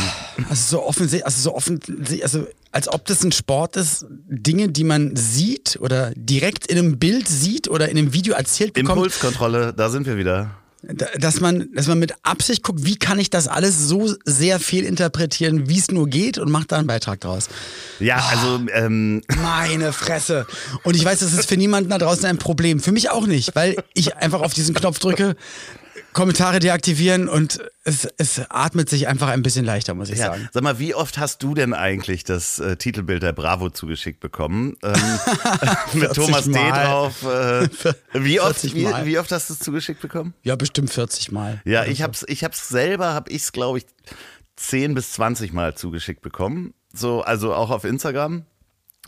also 0.49 0.77
so 0.77 0.83
offensichtlich, 0.83 1.25
also 1.25 1.41
so 1.41 1.55
offensichtlich, 1.55 2.23
also 2.23 2.47
als 2.71 2.87
ob 2.87 3.05
das 3.05 3.23
ein 3.23 3.31
Sport 3.31 3.75
ist, 3.77 4.03
Dinge, 4.09 4.69
die 4.69 4.83
man 4.83 5.15
sieht 5.15 5.77
oder 5.79 6.11
direkt 6.15 6.65
in 6.65 6.79
einem 6.79 6.97
Bild 6.97 7.27
sieht 7.27 7.67
oder 7.67 7.87
in 7.87 7.95
einem 7.95 8.11
Video 8.11 8.33
erzählt 8.33 8.73
bekommt. 8.73 8.97
Impulskontrolle, 8.97 9.73
da 9.73 9.89
sind 9.89 10.07
wir 10.07 10.17
wieder. 10.17 10.49
Dass 10.81 11.39
man, 11.39 11.67
dass 11.75 11.87
man 11.87 11.99
mit 11.99 12.13
Absicht 12.23 12.63
guckt, 12.63 12.83
wie 12.83 12.95
kann 12.95 13.19
ich 13.19 13.29
das 13.29 13.47
alles 13.47 13.87
so 13.87 14.11
sehr 14.23 14.59
viel 14.59 14.85
interpretieren, 14.85 15.69
wie 15.69 15.77
es 15.77 15.91
nur 15.91 16.07
geht 16.07 16.39
und 16.39 16.49
macht 16.49 16.71
da 16.71 16.77
einen 16.77 16.87
Beitrag 16.87 17.19
draus. 17.19 17.49
Ja, 17.99 18.25
also 18.31 18.61
ähm. 18.73 19.21
meine 19.41 19.93
Fresse. 19.93 20.47
Und 20.83 20.95
ich 20.95 21.05
weiß, 21.05 21.19
das 21.19 21.33
ist 21.33 21.49
für 21.49 21.57
niemanden 21.57 21.89
da 21.89 21.97
draußen 21.97 22.25
ein 22.25 22.37
Problem. 22.37 22.79
Für 22.79 22.93
mich 22.93 23.11
auch 23.11 23.27
nicht, 23.27 23.55
weil 23.55 23.75
ich 23.93 24.15
einfach 24.15 24.41
auf 24.41 24.53
diesen 24.53 24.73
Knopf 24.73 24.97
drücke, 24.99 25.35
Kommentare 26.13 26.59
deaktivieren 26.59 27.29
und 27.29 27.59
es, 27.83 28.07
es 28.17 28.41
atmet 28.49 28.89
sich 28.89 29.07
einfach 29.07 29.27
ein 29.29 29.41
bisschen 29.41 29.65
leichter, 29.65 29.93
muss 29.93 30.09
ich 30.09 30.17
ja. 30.17 30.27
sagen. 30.27 30.49
Sag 30.51 30.63
mal, 30.63 30.79
wie 30.79 30.95
oft 30.95 31.17
hast 31.17 31.43
du 31.43 31.53
denn 31.53 31.73
eigentlich 31.73 32.23
das 32.23 32.59
äh, 32.59 32.77
Titelbild 32.77 33.23
der 33.23 33.33
Bravo 33.33 33.69
zugeschickt 33.69 34.19
bekommen? 34.19 34.75
Ähm, 34.83 34.93
mit 35.93 36.13
Thomas. 36.13 36.45
D. 36.45 36.51
drauf. 36.51 37.23
Äh, 37.23 37.69
wie, 38.13 38.39
oft, 38.39 38.63
wie, 38.63 38.87
wie, 39.03 39.19
oft 39.19 39.31
hast 39.31 39.49
du 39.49 39.53
es 39.53 39.59
zugeschickt 39.59 40.01
bekommen? 40.01 40.33
Ja, 40.43 40.55
bestimmt 40.55 40.91
40 40.91 41.31
Mal. 41.31 41.61
Ja, 41.65 41.85
ich 41.85 42.01
hab's, 42.01 42.25
ich 42.27 42.43
hab's 42.43 42.69
selber, 42.69 43.13
hab 43.13 43.29
ich's, 43.29 43.51
glaube 43.51 43.77
ich, 43.79 43.85
10 44.55 44.95
bis 44.95 45.13
20 45.13 45.53
Mal 45.53 45.75
zugeschickt 45.75 46.21
bekommen. 46.21 46.73
So, 46.93 47.21
also 47.21 47.53
auch 47.53 47.69
auf 47.69 47.83
Instagram. 47.83 48.45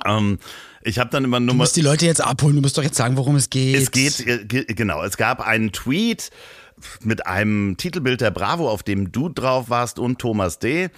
Ähm, 0.06 0.40
ich 0.84 1.00
habe 1.00 1.10
dann 1.10 1.24
immer 1.24 1.40
nur. 1.40 1.50
Du 1.50 1.58
musst 1.58 1.76
die 1.76 1.82
Leute 1.82 2.06
jetzt 2.06 2.22
abholen, 2.22 2.56
du 2.56 2.62
musst 2.62 2.78
doch 2.78 2.84
jetzt 2.84 2.96
sagen, 2.96 3.18
worum 3.18 3.36
es 3.36 3.50
geht. 3.50 3.76
Es 3.76 3.92
geht, 3.92 4.20
äh, 4.26 4.46
genau, 4.46 5.04
es 5.04 5.18
gab 5.18 5.42
einen 5.42 5.72
Tweet 5.72 6.32
mit 7.04 7.26
einem 7.26 7.78
Titelbild 7.78 8.22
der 8.22 8.32
Bravo, 8.32 8.70
auf 8.70 8.84
dem 8.84 9.12
du 9.12 9.30
drauf 9.30 9.70
warst 9.70 10.00
und 10.00 10.20
Thomas 10.20 10.60
D. 10.60 10.90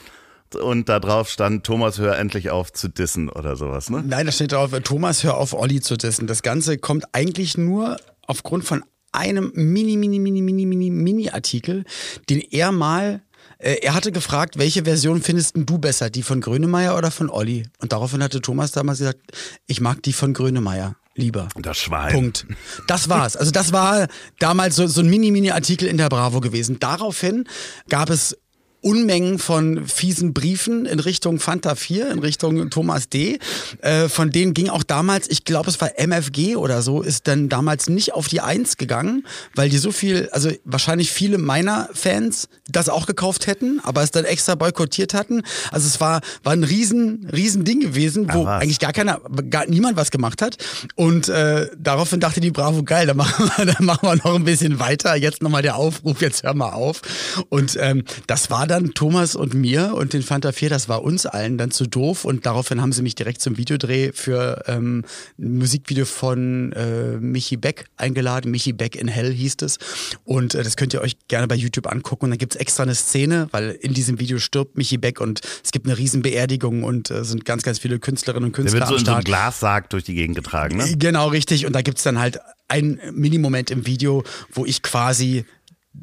Und 0.62 0.88
da 0.88 1.00
drauf 1.00 1.30
stand, 1.30 1.64
Thomas, 1.66 1.98
hör 1.98 2.18
endlich 2.18 2.52
auf 2.52 2.72
zu 2.72 2.88
dissen 2.88 3.30
oder 3.30 3.56
sowas, 3.56 3.90
ne? 3.90 4.04
Nein, 4.06 4.26
da 4.28 4.32
steht 4.32 4.52
drauf, 4.52 4.72
Thomas, 4.84 5.24
hör 5.24 5.38
auf, 5.38 5.54
Olli 5.54 5.82
zu 5.82 5.98
dissen. 5.98 6.28
Das 6.28 6.44
Ganze 6.44 6.78
kommt 6.78 7.06
eigentlich 7.12 7.58
nur 7.58 7.98
aufgrund 8.28 8.64
von 8.64 8.84
einem 9.12 9.52
mini, 9.56 9.98
mini, 9.98 10.20
mini, 10.20 10.42
mini, 10.42 10.66
mini, 10.66 10.90
mini 10.90 11.30
Artikel, 11.30 11.86
den 12.30 12.40
er 12.40 12.72
mal 12.72 13.22
äh, 13.58 13.76
er 13.82 13.94
hatte 13.94 14.12
gefragt, 14.12 14.58
welche 14.58 14.84
Version 14.84 15.22
findest 15.22 15.56
du 15.56 15.78
besser, 15.78 16.10
die 16.10 16.24
von 16.24 16.42
Grönemeyer 16.42 16.98
oder 16.98 17.12
von 17.12 17.30
Olli? 17.30 17.64
Und 17.80 17.94
daraufhin 17.94 18.22
hatte 18.24 18.42
Thomas 18.42 18.72
damals 18.72 19.00
gesagt, 19.00 19.20
ich 19.68 19.82
mag 19.82 20.02
die 20.04 20.14
von 20.14 20.34
Grönemeyer 20.34 20.96
lieber. 21.16 21.48
Das 21.56 21.78
Schwein. 21.78 22.12
Punkt. 22.12 22.46
Das 22.88 23.10
war's. 23.10 23.36
Also 23.36 23.52
das 23.52 23.72
war 23.72 24.08
damals 24.40 24.76
so, 24.76 24.88
so 24.88 25.02
ein 25.02 25.10
Mini-Mini-Artikel 25.10 25.88
in 25.88 25.98
der 25.98 26.10
Bravo 26.10 26.40
gewesen. 26.40 26.80
Daraufhin 26.80 27.46
gab 27.90 28.10
es 28.10 28.38
Unmengen 28.84 29.40
von 29.40 29.88
fiesen 29.88 30.34
Briefen 30.34 30.86
in 30.86 31.00
Richtung 31.00 31.40
Fanta 31.40 31.76
4, 31.76 32.12
in 32.12 32.20
Richtung 32.20 32.70
Thomas 32.70 33.08
D. 33.08 33.40
Äh, 33.82 34.10
von 34.10 34.30
denen 34.30 34.54
ging 34.54 34.70
auch 34.70 34.84
damals, 34.84 35.30
ich 35.30 35.46
glaube, 35.46 35.70
es 35.70 35.80
war 35.80 35.92
MFG 35.98 36.58
oder 36.58 36.82
so, 36.82 37.02
ist 37.02 37.28
dann 37.28 37.48
damals 37.48 37.88
nicht 37.88 38.14
auf 38.14 38.28
die 38.28 38.42
Eins 38.42 38.76
gegangen, 38.76 39.26
weil 39.56 39.70
die 39.70 39.78
so 39.78 39.94
viel, 39.94 40.28
also 40.34 40.52
wahrscheinlich 40.66 41.12
viele 41.12 41.38
meiner 41.38 41.88
Fans 41.94 42.50
das 42.70 42.90
auch 42.90 43.06
gekauft 43.06 43.48
hätten, 43.48 43.80
aber 43.84 44.04
es 44.04 44.12
dann 44.12 44.26
extra 44.26 44.56
boykottiert 44.56 45.14
hatten. 45.14 45.44
Also 45.72 45.88
es 45.88 46.02
war, 46.02 46.20
war 46.44 46.52
ein 46.52 46.66
riesen, 46.66 47.30
riesen 47.32 47.64
Ding 47.64 47.80
gewesen, 47.80 48.28
wo 48.34 48.42
Ach, 48.42 48.46
was. 48.46 48.64
eigentlich 48.64 48.80
gar 48.80 48.92
keiner, 48.92 49.22
gar 49.50 49.66
niemand 49.66 49.96
was 49.96 50.12
gemacht 50.12 50.42
hat. 50.42 50.58
Und 50.96 51.30
äh, 51.30 51.70
daraufhin 51.78 52.20
dachte 52.20 52.42
die 52.42 52.52
Bravo, 52.52 52.84
geil, 52.84 53.08
dann 53.08 53.16
machen 53.18 53.50
wir, 53.56 53.66
dann 53.74 53.86
machen 53.86 54.10
wir 54.10 54.16
noch 54.18 54.36
ein 54.36 54.44
bisschen 54.44 54.80
weiter. 54.80 55.16
Jetzt 55.16 55.42
nochmal 55.42 55.62
der 55.62 55.78
Aufruf, 55.78 56.22
jetzt 56.22 56.44
hör 56.44 56.54
mal 56.54 56.72
auf. 56.72 57.02
Und 57.48 57.78
ähm, 57.80 58.04
das 58.28 58.52
war 58.52 58.68
dann 58.68 58.73
Thomas 58.80 59.36
und 59.36 59.54
mir 59.54 59.94
und 59.96 60.14
den 60.14 60.22
Fanta 60.22 60.52
4, 60.52 60.70
das 60.70 60.90
war 60.90 61.04
uns 61.04 61.26
allen 61.26 61.58
dann 61.58 61.72
zu 61.72 61.88
doof. 61.88 62.26
Und 62.26 62.46
daraufhin 62.46 62.82
haben 62.82 62.92
sie 62.92 63.02
mich 63.02 63.16
direkt 63.16 63.42
zum 63.42 63.58
Videodreh 63.58 64.12
für 64.14 64.64
ähm, 64.68 65.04
ein 65.38 65.58
Musikvideo 65.58 66.06
von 66.06 66.72
äh, 66.74 67.18
Michi 67.18 67.58
Beck 67.58 67.86
eingeladen. 67.98 68.52
Michi 68.52 68.74
Beck 68.74 68.96
in 68.96 69.08
Hell 69.08 69.32
hieß 69.32 69.56
es. 69.62 69.78
Und 70.24 70.56
äh, 70.56 70.64
das 70.64 70.78
könnt 70.78 70.94
ihr 70.94 71.02
euch 71.02 71.16
gerne 71.28 71.48
bei 71.48 71.56
YouTube 71.56 71.88
angucken. 71.88 72.26
Und 72.26 72.32
dann 72.32 72.38
gibt's 72.40 72.56
extra 72.56 72.84
eine 72.84 72.96
Szene, 72.96 73.48
weil 73.52 73.72
in 73.72 73.94
diesem 73.94 74.20
Video 74.20 74.40
stirbt 74.40 74.78
Michi 74.78 74.98
Beck 74.98 75.22
und 75.22 75.42
es 75.64 75.72
gibt 75.72 75.86
eine 75.86 75.98
riesen 75.98 76.22
Beerdigung 76.22 76.84
und 76.84 77.12
äh, 77.12 77.24
sind 77.24 77.46
ganz, 77.46 77.64
ganz 77.64 77.80
viele 77.80 78.00
Künstlerinnen 78.00 78.46
und 78.46 78.58
Der 78.58 78.64
Künstler 78.64 78.80
wird 78.82 78.90
so 78.90 78.96
in 78.96 79.06
so 79.06 79.12
einem. 79.12 79.24
Glassarg 79.24 79.90
durch 79.90 80.04
die 80.04 80.16
Gegend 80.16 80.36
getragen, 80.36 80.78
ne? 80.78 80.96
Genau, 80.98 81.28
richtig. 81.28 81.66
Und 81.66 81.74
da 81.74 81.82
gibt's 81.82 82.04
dann 82.04 82.20
halt 82.20 82.40
einen 82.68 83.00
Minimoment 83.12 83.72
im 83.72 83.86
Video, 83.86 84.24
wo 84.52 84.66
ich 84.66 84.82
quasi 84.82 85.46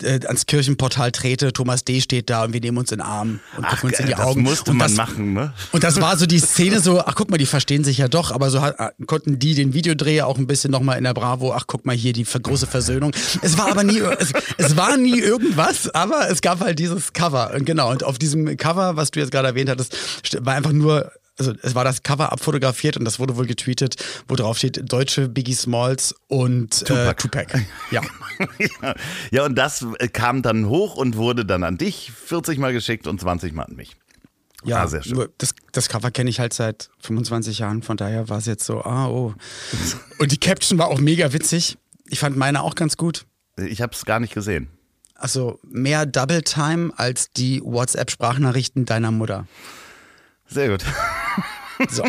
äh, 0.03 0.21
ans 0.27 0.47
Kirchenportal 0.47 1.11
trete, 1.13 1.53
Thomas 1.53 1.85
D. 1.85 2.01
steht 2.01 2.31
da 2.31 2.45
und 2.45 2.53
wir 2.53 2.61
nehmen 2.61 2.79
uns 2.79 2.93
in 2.93 2.99
den 2.99 3.07
Arm 3.07 3.41
und 3.57 3.65
Ach, 3.65 3.71
gucken 3.71 3.91
uns 3.91 3.99
in 4.01 4.07
die 4.07 4.13
das 4.13 4.21
Augen. 4.21 4.43
musste 4.43 4.71
und 4.71 4.77
man 4.77 4.89
das, 4.89 4.97
machen, 4.97 5.33
ne? 5.33 5.53
Und 5.73 5.83
das 5.85 6.01
war 6.01 6.17
so 6.17 6.27
die 6.27 6.39
Szene 6.39 6.81
so, 6.81 7.01
ach 7.01 7.15
guck 7.17 7.31
mal, 7.31 7.39
die 7.39 7.47
verstehen 7.47 7.83
sich 7.85 7.99
ja 7.99 8.09
doch, 8.09 8.31
aber 8.31 8.51
so 8.51 8.61
hat, 8.63 8.79
äh, 8.79 8.91
konnten 9.07 9.39
die 9.39 9.55
den 9.55 9.75
Videodreh 9.75 10.23
auch 10.23 10.39
ein 10.39 10.47
bisschen 10.47 10.71
nochmal 10.71 10.97
in 10.99 11.05
der 11.05 11.15
Bravo, 11.15 11.53
ach 11.53 11.65
guck 11.67 11.87
mal 11.87 11.95
hier, 11.97 12.13
die 12.13 12.25
große 12.25 12.67
Versöhnung. 12.67 13.13
Es 13.43 13.59
war 13.59 13.71
aber 13.71 13.83
nie, 13.85 13.99
es, 14.19 14.33
es 14.59 14.77
war 14.77 14.97
nie 14.97 15.19
irgendwas, 15.19 15.89
aber 15.91 16.31
es 16.31 16.41
gab 16.41 16.61
halt 16.61 16.79
dieses 16.79 17.13
Cover. 17.13 17.53
Und 17.55 17.65
genau, 17.67 17.91
und 17.91 18.05
auf 18.05 18.19
diesem 18.19 18.57
Cover, 18.57 18.97
was 18.97 19.11
du 19.11 19.21
jetzt 19.21 19.33
gerade 19.33 19.49
erwähnt 19.49 19.71
hattest, 19.71 19.97
st- 20.25 20.45
war 20.47 20.55
einfach 20.55 20.73
nur 20.73 21.11
also 21.41 21.55
es 21.63 21.75
war 21.75 21.85
das 21.85 22.03
Cover 22.03 22.31
abfotografiert 22.33 22.97
und 22.97 23.05
das 23.05 23.19
wurde 23.19 23.37
wohl 23.37 23.47
getweetet, 23.47 23.97
wo 24.29 24.37
drauf 24.37 24.59
steht 24.59 24.93
Deutsche 24.93 25.29
Biggie 25.29 25.55
Smalls 25.55 26.15
und 26.29 26.87
Tupac. 26.87 27.11
Äh, 27.11 27.15
Tupac. 27.15 27.67
Ja. 27.91 28.03
ja. 29.31 29.45
und 29.45 29.57
das 29.57 29.85
äh, 29.99 30.09
kam 30.09 30.43
dann 30.43 30.67
hoch 30.67 30.97
und 30.97 31.17
wurde 31.17 31.45
dann 31.45 31.65
an 31.65 31.77
dich 31.79 32.13
40 32.27 32.59
Mal 32.59 32.73
geschickt 32.73 33.07
und 33.07 33.21
20 33.21 33.53
Mal 33.53 33.65
an 33.65 33.75
mich. 33.75 33.97
Ja, 34.65 34.83
Ah, 34.83 34.87
sehr 34.87 35.03
schön. 35.03 35.29
das, 35.39 35.55
das 35.73 35.89
Cover 35.89 36.11
kenne 36.11 36.29
ich 36.29 36.39
halt 36.39 36.53
seit 36.53 36.91
25 37.01 37.59
Jahren, 37.59 37.83
von 37.83 37.97
daher 37.97 38.29
war 38.29 38.39
es 38.39 38.47
jetzt 38.47 38.65
so, 38.67 38.83
ah, 38.83 39.09
oh. 39.09 39.35
Und 40.19 40.33
die 40.33 40.39
Caption 40.39 40.79
war 40.79 40.89
auch 40.89 41.01
mega 41.01 41.33
witzig. 41.33 41.79
Ich 42.07 42.19
fand 42.19 42.37
meine 42.37 42.63
auch 42.63 42.75
ganz 42.75 42.97
gut. 42.97 43.25
Ich 43.57 43.81
habe 43.81 43.95
es 43.95 44.05
gar 44.05 44.21
nicht 44.21 44.35
gesehen. 44.35 44.69
Also 45.15 45.59
mehr 45.63 46.07
Double 46.07 46.43
Time 46.43 46.93
als 46.97 47.31
die 47.33 47.61
WhatsApp-Sprachnachrichten 47.63 48.85
deiner 48.87 49.11
Mutter. 49.11 49.47
Sehr 50.51 50.69
gut. 50.69 50.85
So. 51.89 52.03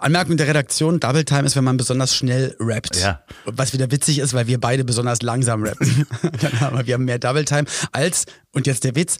Anmerkung 0.00 0.36
der 0.36 0.48
Redaktion: 0.48 1.00
Double 1.00 1.24
Time 1.24 1.44
ist, 1.46 1.56
wenn 1.56 1.64
man 1.64 1.76
besonders 1.76 2.14
schnell 2.14 2.54
rappt. 2.60 2.96
Ja. 2.96 3.22
Was 3.46 3.72
wieder 3.72 3.90
witzig 3.90 4.18
ist, 4.18 4.34
weil 4.34 4.46
wir 4.46 4.60
beide 4.60 4.84
besonders 4.84 5.22
langsam 5.22 5.62
rappen. 5.64 6.06
Dann 6.40 6.60
haben 6.60 6.76
wir, 6.78 6.86
wir 6.86 6.94
haben 6.94 7.04
mehr 7.04 7.18
Double 7.18 7.44
Time 7.44 7.64
als, 7.92 8.26
und 8.52 8.66
jetzt 8.66 8.84
der 8.84 8.94
Witz, 8.96 9.18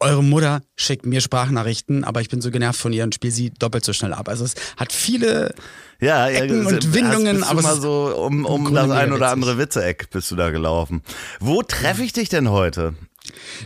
eure 0.00 0.22
Mutter 0.22 0.62
schickt 0.76 1.06
mir 1.06 1.20
Sprachnachrichten, 1.20 2.04
aber 2.04 2.20
ich 2.20 2.28
bin 2.28 2.40
so 2.40 2.50
genervt 2.50 2.78
von 2.80 2.92
ihr 2.92 3.02
und 3.04 3.14
spiele 3.14 3.32
sie 3.32 3.50
doppelt 3.50 3.84
so 3.84 3.92
schnell 3.92 4.12
ab. 4.12 4.28
Also 4.28 4.44
es 4.44 4.54
hat 4.76 4.92
viele 4.92 5.54
Ja, 6.00 6.28
ja 6.28 6.40
Ecken 6.42 6.66
und 6.66 6.74
hast- 6.76 6.94
Windungen, 6.94 7.36
bist 7.38 7.48
aber 7.50 7.62
du 7.62 7.80
so 7.80 8.14
um, 8.16 8.44
um 8.44 8.74
das 8.74 8.90
ein 8.90 9.08
oder 9.12 9.20
witzig. 9.20 9.32
andere 9.32 9.58
Witzeeck 9.58 10.10
bist 10.10 10.30
du 10.30 10.36
da 10.36 10.50
gelaufen. 10.50 11.02
Wo 11.40 11.62
treffe 11.62 12.02
ich 12.02 12.12
dich 12.12 12.28
denn 12.28 12.50
heute? 12.50 12.94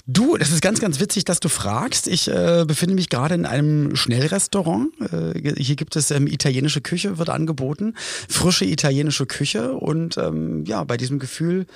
Du, 0.07 0.37
das 0.37 0.51
ist 0.51 0.63
ganz, 0.63 0.81
ganz 0.81 1.01
witzig, 1.01 1.25
dass 1.25 1.41
du 1.41 1.49
fragst. 1.49 2.09
Ich 2.09 2.29
äh, 2.29 2.65
befinde 2.67 2.95
mich 2.95 3.09
gerade 3.09 3.35
in 3.35 3.47
einem 3.47 3.97
Schnellrestaurant. 3.97 4.89
Äh, 5.01 5.55
hier 5.63 5.77
gibt 5.77 5.97
es 5.97 6.11
ähm, 6.11 6.27
italienische 6.27 6.81
Küche, 6.81 7.19
wird 7.19 7.31
angeboten. 7.31 7.95
Frische 8.29 8.65
italienische 8.65 9.27
Küche. 9.27 9.73
Und 9.73 10.17
ähm, 10.19 10.65
ja, 10.65 10.85
bei 10.85 10.97
diesem 10.97 11.19
Gefühl 11.19 11.67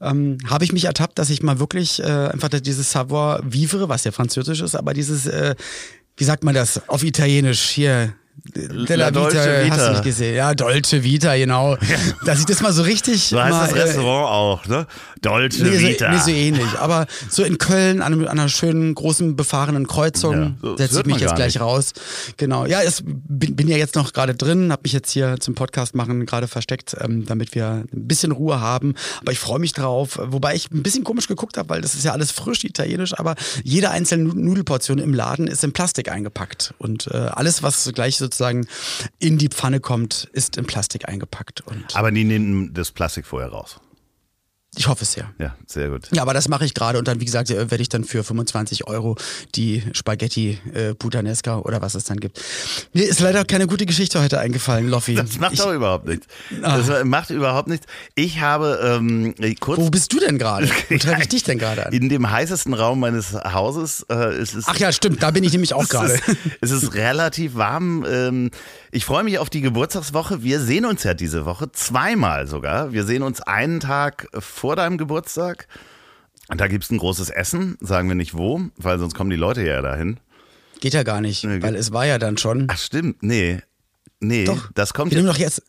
ähm, 0.00 0.38
habe 0.46 0.64
ich 0.64 0.72
mich 0.72 0.84
ertappt, 0.84 1.18
dass 1.18 1.30
ich 1.30 1.42
mal 1.42 1.58
wirklich 1.58 2.00
äh, 2.00 2.04
einfach 2.04 2.48
dieses 2.48 2.90
Savoir 2.90 3.40
vivre, 3.44 3.88
was 3.88 4.04
ja 4.04 4.12
französisch 4.12 4.60
ist, 4.60 4.74
aber 4.74 4.94
dieses, 4.94 5.26
äh, 5.26 5.54
wie 6.16 6.24
sagt 6.24 6.44
man 6.44 6.54
das 6.54 6.88
auf 6.88 7.02
Italienisch 7.02 7.62
hier? 7.70 8.14
Della 8.46 9.06
La 9.06 9.10
Dolce 9.10 9.36
Vita, 9.36 9.46
hast 9.46 9.64
Vita. 9.64 9.86
du 9.86 9.92
nicht 9.92 10.04
gesehen. 10.04 10.34
Ja, 10.36 10.54
Dolce 10.54 11.02
Vita, 11.02 11.34
genau. 11.36 11.76
Dass 12.26 12.40
ich 12.40 12.44
das 12.46 12.60
mal 12.60 12.72
so 12.72 12.82
richtig. 12.82 13.22
So 13.28 13.40
heißt 13.42 13.50
mal, 13.50 13.68
das 13.68 13.72
äh, 13.76 13.82
Restaurant 13.82 14.28
auch, 14.30 14.66
ne? 14.66 14.86
Dolce 15.22 15.62
Nee, 15.64 15.78
Vita. 15.80 16.06
so, 16.10 16.12
nee, 16.12 16.22
so 16.22 16.30
ähnlich. 16.30 16.78
Aber 16.78 17.06
so 17.30 17.42
in 17.42 17.56
Köln 17.58 18.02
an, 18.02 18.12
an 18.26 18.28
einer 18.28 18.48
schönen, 18.50 18.94
großen, 18.94 19.34
befahrenen 19.36 19.86
Kreuzung 19.86 20.34
Ja, 20.34 20.52
so- 20.60 20.76
setze 20.76 21.00
ich 21.00 21.06
mich 21.06 21.18
jetzt 21.20 21.34
gleich 21.36 21.54
nicht. 21.54 21.62
raus. 21.62 21.92
Genau. 22.36 22.66
Ja, 22.66 22.82
es, 22.82 23.02
bin, 23.04 23.56
bin 23.56 23.66
ja 23.68 23.76
jetzt 23.78 23.94
noch 23.94 24.12
gerade 24.12 24.34
drin, 24.34 24.70
habe 24.70 24.82
mich 24.84 24.92
jetzt 24.92 25.10
hier 25.10 25.36
zum 25.40 25.54
Podcast 25.54 25.94
machen 25.94 26.26
gerade 26.26 26.46
versteckt, 26.46 26.94
ähm, 27.00 27.24
damit 27.24 27.54
wir 27.54 27.66
ein 27.68 27.88
bisschen 28.06 28.30
Ruhe 28.32 28.60
haben. 28.60 28.94
Aber 29.22 29.32
ich 29.32 29.38
freue 29.38 29.58
mich 29.58 29.72
drauf. 29.72 30.18
Wobei 30.22 30.54
ich 30.54 30.70
ein 30.70 30.82
bisschen 30.82 31.02
komisch 31.04 31.28
geguckt 31.28 31.56
habe, 31.56 31.70
weil 31.70 31.80
das 31.80 31.94
ist 31.94 32.04
ja 32.04 32.12
alles 32.12 32.30
frisch 32.30 32.62
italienisch, 32.64 33.18
aber 33.18 33.36
jede 33.62 33.90
einzelne 33.90 34.24
Nu- 34.24 34.34
Nudelportion 34.34 34.98
im 34.98 35.14
Laden 35.14 35.46
ist 35.46 35.64
in 35.64 35.72
Plastik 35.72 36.10
eingepackt. 36.12 36.74
Und 36.78 37.06
äh, 37.06 37.16
alles, 37.16 37.62
was 37.62 37.90
gleich 37.94 38.18
sozusagen 38.24 38.66
in 39.18 39.38
die 39.38 39.48
Pfanne 39.48 39.80
kommt, 39.80 40.28
ist 40.32 40.56
in 40.56 40.66
Plastik 40.66 41.08
eingepackt. 41.08 41.60
Und 41.62 41.94
Aber 41.94 42.10
die 42.10 42.24
nehmen 42.24 42.74
das 42.74 42.90
Plastik 42.90 43.26
vorher 43.26 43.50
raus. 43.50 43.80
Ich 44.76 44.88
hoffe 44.88 45.02
es 45.04 45.14
ja. 45.16 45.30
Ja, 45.38 45.54
sehr 45.66 45.88
gut. 45.88 46.08
Ja, 46.12 46.22
aber 46.22 46.34
das 46.34 46.48
mache 46.48 46.64
ich 46.64 46.74
gerade 46.74 46.98
und 46.98 47.08
dann, 47.08 47.20
wie 47.20 47.24
gesagt, 47.24 47.50
äh, 47.50 47.70
werde 47.70 47.82
ich 47.82 47.88
dann 47.88 48.04
für 48.04 48.22
25 48.24 48.86
Euro 48.86 49.16
die 49.54 49.82
Spaghetti 49.92 50.58
äh, 50.74 50.94
Puttanesca 50.94 51.58
oder 51.58 51.80
was 51.82 51.94
es 51.94 52.04
dann 52.04 52.18
gibt. 52.20 52.40
Mir 52.92 53.08
ist 53.08 53.20
leider 53.20 53.44
keine 53.44 53.66
gute 53.66 53.86
Geschichte 53.86 54.20
heute 54.22 54.38
eingefallen, 54.40 54.88
Loffi. 54.88 55.14
Das 55.14 55.38
macht 55.38 55.54
ich, 55.54 55.60
Ah. 55.60 55.64
doch 55.64 55.72
überhaupt 55.74 56.06
nichts. 56.06 56.26
Das 56.62 57.04
macht 57.04 57.30
überhaupt 57.30 57.68
nichts. 57.68 57.86
Ich 58.14 58.40
habe 58.40 58.80
ähm, 58.82 59.34
kurz 59.60 59.80
wo 59.80 59.90
bist 59.90 60.12
du 60.12 60.20
denn 60.20 60.38
gerade? 60.38 60.68
Wo 60.88 60.96
treffe 60.98 61.22
ich 61.22 61.28
dich 61.28 61.42
denn 61.44 61.58
gerade 61.58 61.86
an? 61.86 61.92
in 61.92 62.08
dem 62.08 62.30
heißesten 62.30 62.74
Raum 62.74 63.00
meines 63.00 63.32
Hauses 63.34 64.04
äh, 64.10 64.36
ist 64.40 64.54
es 64.54 64.64
Ach 64.66 64.76
ja, 64.78 64.92
stimmt, 64.92 65.22
da 65.22 65.30
bin 65.30 65.44
ich 65.44 65.52
nämlich 65.52 65.74
auch 65.74 65.88
gerade. 65.88 66.14
Es 66.60 66.70
ist, 66.70 66.76
es 66.78 66.82
ist 66.84 66.94
relativ 66.94 67.54
warm. 67.54 68.04
Ähm, 68.08 68.50
ich 68.94 69.04
freue 69.04 69.24
mich 69.24 69.40
auf 69.40 69.50
die 69.50 69.60
Geburtstagswoche. 69.60 70.44
Wir 70.44 70.60
sehen 70.60 70.84
uns 70.84 71.02
ja 71.02 71.14
diese 71.14 71.44
Woche 71.44 71.72
zweimal 71.72 72.46
sogar. 72.46 72.92
Wir 72.92 73.04
sehen 73.04 73.24
uns 73.24 73.40
einen 73.40 73.80
Tag 73.80 74.28
vor 74.38 74.76
deinem 74.76 74.98
Geburtstag. 74.98 75.66
Und 76.48 76.60
da 76.60 76.68
gibt 76.68 76.84
es 76.84 76.92
ein 76.92 76.98
großes 76.98 77.28
Essen, 77.28 77.76
sagen 77.80 78.06
wir 78.06 78.14
nicht 78.14 78.36
wo, 78.36 78.60
weil 78.76 79.00
sonst 79.00 79.14
kommen 79.14 79.30
die 79.30 79.36
Leute 79.36 79.66
ja 79.66 79.82
dahin. 79.82 80.20
Geht 80.78 80.94
ja 80.94 81.02
gar 81.02 81.20
nicht, 81.20 81.42
Nee, 81.42 81.60
weil 81.60 81.74
es 81.74 81.92
war 81.92 82.06
ja 82.06 82.18
dann 82.18 82.38
schon. 82.38 82.68
Ach 82.70 82.78
stimmt, 82.78 83.20
nee. 83.20 83.62
Nee, 84.20 84.44
Doch, 84.44 84.70
das 84.74 84.94
kommt 84.94 85.10
wir 85.10 85.18
nehmen 85.18 85.28
doch 85.28 85.38
jetzt. 85.38 85.62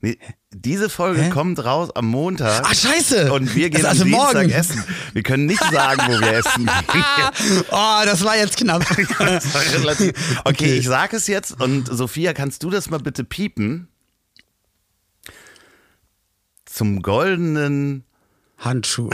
Nee, 0.00 0.18
Diese 0.52 0.88
Folge 0.88 1.22
Hä? 1.22 1.30
kommt 1.30 1.62
raus 1.64 1.90
am 1.94 2.06
Montag. 2.06 2.62
Ach, 2.66 2.74
scheiße! 2.74 3.32
Und 3.32 3.54
wir 3.54 3.70
gehen 3.70 3.80
ist 3.80 3.84
am 3.86 3.90
also 3.90 4.04
Dienstag 4.04 4.34
morgen. 4.34 4.50
essen. 4.50 4.84
Wir 5.12 5.22
können 5.22 5.46
nicht 5.46 5.62
sagen, 5.70 6.02
wo 6.08 6.20
wir 6.20 6.32
essen 6.32 6.66
gehen. 6.92 7.64
Oh, 7.70 8.00
das 8.04 8.24
war 8.24 8.36
jetzt 8.36 8.56
knapp. 8.56 8.82
War 9.18 9.92
okay, 9.92 10.12
Okay. 10.44 10.78
ich 10.78 10.86
sage 10.86 11.16
es 11.16 11.26
jetzt 11.26 11.60
und 11.60 11.86
Sophia, 11.86 12.32
kannst 12.32 12.62
du 12.62 12.70
das 12.70 12.90
mal 12.90 12.98
bitte 12.98 13.24
piepen? 13.24 13.88
Zum 16.64 17.02
goldenen. 17.02 18.04
Handschuh. 18.58 19.08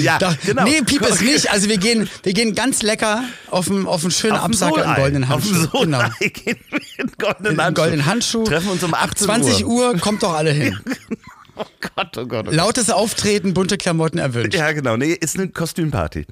Ja, 0.00 0.18
Da, 0.18 0.36
genau. 0.44 0.64
Nee, 0.64 0.82
piep 0.82 1.02
es 1.02 1.20
nicht. 1.20 1.50
Also 1.50 1.68
wir 1.68 1.78
gehen, 1.78 2.08
wir 2.22 2.32
gehen 2.32 2.54
ganz 2.54 2.82
lecker 2.82 3.24
auf 3.50 3.70
einen, 3.70 3.86
auf 3.86 4.02
einen 4.02 4.10
schönen 4.10 4.34
Auf 4.36 4.42
dem 4.46 4.52
Absack 4.52 4.70
Solei. 4.70 4.84
einen 4.84 4.96
goldenen 4.96 5.24
Auf 5.24 5.30
Handschuh. 5.30 5.80
Genau. 5.80 5.98
Solei 6.00 6.28
gehen 6.28 6.56
wir 6.70 6.80
in 6.98 7.12
goldenen 7.18 7.58
Handschuh. 7.60 7.74
goldenen 7.82 8.06
Handschuh. 8.06 8.44
Treffen 8.44 8.68
uns 8.70 8.82
um 8.82 8.94
18 8.94 9.30
Ab 9.30 9.36
20 9.42 9.66
Uhr. 9.66 9.96
kommt 9.98 10.22
doch 10.22 10.34
alle 10.34 10.50
hin. 10.50 10.78
Oh 11.56 11.62
Gott, 11.80 12.18
oh 12.18 12.26
Gott, 12.26 12.32
oh 12.40 12.42
Gott. 12.46 12.52
Lautes 12.52 12.90
Auftreten, 12.90 13.54
bunte 13.54 13.78
Klamotten 13.78 14.18
erwünscht. 14.18 14.56
Ja, 14.58 14.72
genau. 14.72 14.96
Nee, 14.96 15.12
ist 15.12 15.38
eine 15.38 15.46
Kostümparty. 15.46 16.26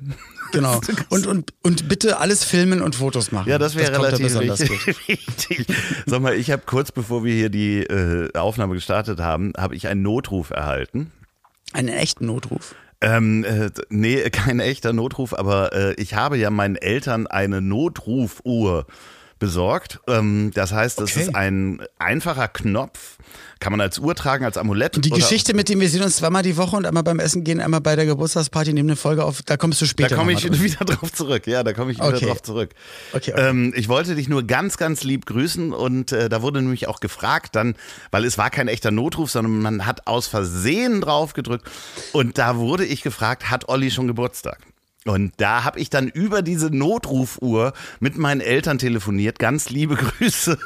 Genau. 0.50 0.80
Und, 1.10 1.28
und, 1.28 1.54
und 1.62 1.88
bitte 1.88 2.18
alles 2.18 2.42
filmen 2.42 2.82
und 2.82 2.96
Fotos 2.96 3.30
machen. 3.30 3.48
Ja, 3.48 3.56
das 3.58 3.76
wäre 3.76 3.92
relativ 3.92 4.18
besonders 4.26 4.58
gut. 4.60 4.70
wichtig. 4.84 4.96
wichtig. 5.06 5.66
Sag 6.06 6.20
mal, 6.22 6.34
ich 6.34 6.50
habe 6.50 6.62
kurz 6.66 6.90
bevor 6.90 7.22
wir 7.24 7.32
hier 7.32 7.50
die 7.50 7.84
äh, 7.84 8.36
Aufnahme 8.36 8.74
gestartet 8.74 9.20
haben, 9.20 9.52
habe 9.56 9.76
ich 9.76 9.86
einen 9.86 10.02
Notruf 10.02 10.50
erhalten. 10.50 11.12
Einen 11.72 11.88
echten 11.88 12.26
Notruf. 12.26 12.74
Ähm, 13.00 13.44
äh, 13.44 13.70
nee, 13.88 14.20
kein 14.30 14.60
echter 14.60 14.92
Notruf, 14.92 15.34
aber 15.34 15.72
äh, 15.72 15.94
ich 15.94 16.14
habe 16.14 16.36
ja 16.38 16.50
meinen 16.50 16.76
Eltern 16.76 17.26
eine 17.26 17.60
Notrufuhr 17.60 18.86
besorgt. 19.38 20.00
Ähm, 20.06 20.52
das 20.54 20.72
heißt, 20.72 21.00
das 21.00 21.10
Okay. 21.12 21.22
ist 21.22 21.34
ein 21.34 21.82
einfacher 21.98 22.46
Knopf, 22.48 23.18
kann 23.62 23.72
man 23.72 23.80
als 23.80 23.98
Uhr 24.00 24.14
tragen, 24.16 24.44
als 24.44 24.58
Amulett. 24.58 24.96
Und 24.96 25.04
die 25.04 25.10
Geschichte 25.10 25.54
mit 25.54 25.68
dem, 25.68 25.80
wir 25.80 25.88
sehen 25.88 26.02
uns 26.02 26.16
zweimal 26.16 26.42
die 26.42 26.56
Woche 26.56 26.76
und 26.76 26.84
einmal 26.84 27.04
beim 27.04 27.20
Essen 27.20 27.44
gehen, 27.44 27.60
einmal 27.60 27.80
bei 27.80 27.94
der 27.94 28.06
Geburtstagsparty, 28.06 28.72
nehmen 28.72 28.90
eine 28.90 28.96
Folge 28.96 29.24
auf, 29.24 29.40
da 29.42 29.56
kommst 29.56 29.80
du 29.80 29.86
später. 29.86 30.10
Da 30.10 30.16
komme 30.16 30.32
ich 30.32 30.44
drauf. 30.44 30.60
wieder 30.60 30.84
drauf 30.84 31.12
zurück. 31.12 31.46
Ja, 31.46 31.62
da 31.62 31.72
komme 31.72 31.92
ich 31.92 31.98
wieder 31.98 32.08
Okay. 32.08 32.26
drauf 32.26 32.42
zurück. 32.42 32.70
Okay, 33.12 33.32
okay. 33.32 33.48
Ähm, 33.48 33.72
ich 33.76 33.88
wollte 33.88 34.16
dich 34.16 34.28
nur 34.28 34.42
ganz, 34.42 34.76
ganz 34.76 35.04
lieb 35.04 35.26
grüßen 35.26 35.72
und 35.72 36.10
äh, 36.12 36.28
da 36.28 36.42
wurde 36.42 36.60
nämlich 36.60 36.88
auch 36.88 36.98
gefragt 37.00 37.54
dann, 37.54 37.76
weil 38.10 38.24
es 38.24 38.36
war 38.36 38.50
kein 38.50 38.66
echter 38.66 38.90
Notruf, 38.90 39.30
sondern 39.30 39.60
man 39.62 39.86
hat 39.86 40.08
aus 40.08 40.26
Versehen 40.26 41.00
drauf 41.00 41.32
gedrückt 41.32 41.70
und 42.12 42.38
da 42.38 42.56
wurde 42.56 42.84
ich 42.84 43.02
gefragt, 43.02 43.48
hat 43.50 43.68
Olli 43.68 43.90
schon 43.92 44.08
Geburtstag? 44.08 44.58
Und 45.04 45.32
da 45.38 45.64
habe 45.64 45.80
ich 45.80 45.90
dann 45.90 46.08
über 46.08 46.42
diese 46.42 46.66
Notrufuhr 46.70 47.72
mit 48.00 48.16
meinen 48.18 48.40
Eltern 48.40 48.78
telefoniert, 48.78 49.38
ganz 49.38 49.68
liebe 49.70 49.94
Grüße 50.18 50.58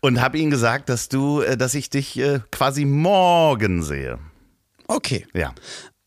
und 0.00 0.20
habe 0.20 0.38
ihnen 0.38 0.50
gesagt, 0.50 0.88
dass 0.88 1.08
du, 1.08 1.40
äh, 1.42 1.56
dass 1.56 1.74
ich 1.74 1.90
dich 1.90 2.18
äh, 2.18 2.40
quasi 2.50 2.84
morgen 2.84 3.82
sehe. 3.82 4.18
Okay. 4.86 5.26
Ja, 5.34 5.54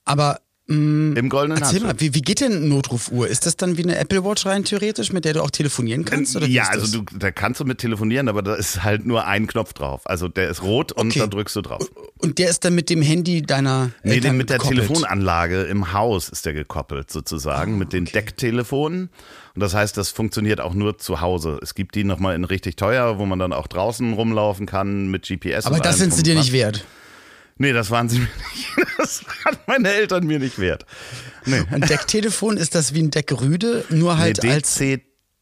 Aber 0.06 0.42
mh, 0.68 1.18
im 1.18 1.30
goldenen 1.30 1.62
erzähl 1.62 1.80
mal, 1.82 2.00
wie, 2.00 2.14
wie 2.14 2.22
geht 2.22 2.42
denn 2.42 2.68
Notrufuhr? 2.68 3.28
Ist 3.28 3.46
das 3.46 3.56
dann 3.56 3.78
wie 3.78 3.84
eine 3.84 3.98
Apple 3.98 4.24
Watch 4.26 4.46
rein 4.46 4.64
theoretisch, 4.66 5.14
mit 5.14 5.24
der 5.26 5.34
du 5.34 5.42
auch 5.42 5.52
telefonieren 5.52 6.04
kannst? 6.06 6.36
Oder 6.36 6.48
ja, 6.48 6.64
also 6.68 7.00
du, 7.00 7.06
da 7.18 7.32
kannst 7.32 7.60
du 7.62 7.66
mit 7.66 7.78
telefonieren, 7.78 8.28
aber 8.28 8.42
da 8.42 8.56
ist 8.56 8.84
halt 8.84 9.06
nur 9.06 9.26
ein 9.26 9.48
Knopf 9.48 9.74
drauf. 9.74 10.02
Also 10.06 10.28
der 10.28 10.50
ist 10.50 10.64
rot 10.64 10.92
und 10.92 11.08
Okay. 11.12 11.20
da 11.20 11.28
drückst 11.28 11.56
du 11.56 11.62
drauf. 11.62 11.90
Und 12.24 12.38
der 12.40 12.50
ist 12.50 12.64
dann 12.64 12.74
mit 12.74 12.90
dem 12.90 13.02
Handy 13.02 13.42
deiner 13.42 13.92
Nee, 14.02 14.14
Eltern 14.14 14.38
mit 14.38 14.50
der 14.50 14.58
gekoppelt. 14.58 14.88
Telefonanlage 14.88 15.64
im 15.64 15.92
Haus 15.92 16.30
ist 16.30 16.46
der 16.46 16.54
gekoppelt 16.54 17.12
sozusagen, 17.12 17.78
mit 17.78 17.92
den 17.92 18.06
Decktelefonen. 18.06 19.10
Und 19.54 19.60
das 19.60 19.74
heißt, 19.74 19.98
das 19.98 20.10
funktioniert 20.10 20.62
auch 20.62 20.74
nur 20.74 20.98
zu 20.98 21.20
Hause. 21.20 21.60
Es 21.62 21.76
gibt 21.76 21.96
die 21.96 22.06
nochmal 22.06 22.36
in 22.36 22.46
richtig 22.46 22.78
teuer, 22.78 23.20
wo 23.20 23.26
man 23.26 23.40
dann 23.40 23.52
auch 23.52 23.68
draußen 23.68 24.14
rumlaufen 24.14 24.66
kann 24.66 25.12
mit 25.12 25.28
GPS. 25.28 25.66
Aber 25.66 25.80
das 25.80 25.98
sind 25.98 26.14
sie 26.14 26.24
dir 26.24 26.36
nicht 26.36 26.54
wert. 26.54 26.86
Nee, 27.58 27.74
das 27.74 27.92
waren 27.92 28.08
sie 28.08 28.20
mir 28.20 28.30
nicht. 28.56 28.70
Das 28.98 29.26
waren 29.44 29.58
meine 29.68 29.90
Eltern 29.90 30.26
mir 30.26 30.40
nicht 30.40 30.60
wert. 30.60 30.86
Nee. 31.46 31.62
Ein 31.72 31.82
Decktelefon 31.82 32.56
ist 32.56 32.74
das 32.74 32.94
wie 32.94 33.02
ein 33.02 33.12
Deckrüde, 33.12 33.84
nur 33.90 34.18
halt 34.18 34.44
nee, 34.44 34.52
als. 34.54 34.82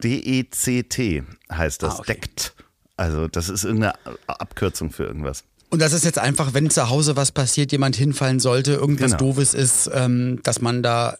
DECT 0.03 1.23
heißt 1.51 1.83
das. 1.83 1.93
Ah, 1.93 1.99
okay. 1.99 2.13
Deckt. 2.13 2.55
Also 2.97 3.27
das 3.27 3.49
ist 3.49 3.65
irgendeine 3.65 3.93
Abkürzung 4.25 4.89
für 4.89 5.03
irgendwas. 5.03 5.43
Und 5.71 5.81
das 5.81 5.93
ist 5.93 6.03
jetzt 6.03 6.19
einfach, 6.19 6.53
wenn 6.53 6.69
zu 6.69 6.89
Hause 6.89 7.15
was 7.15 7.31
passiert, 7.31 7.71
jemand 7.71 7.95
hinfallen 7.95 8.41
sollte, 8.41 8.73
irgendwas 8.73 9.11
Genau. 9.11 9.33
Doofes 9.33 9.53
ist, 9.53 9.89
ähm, 9.93 10.39
dass 10.43 10.59
man 10.61 10.83
da 10.83 11.17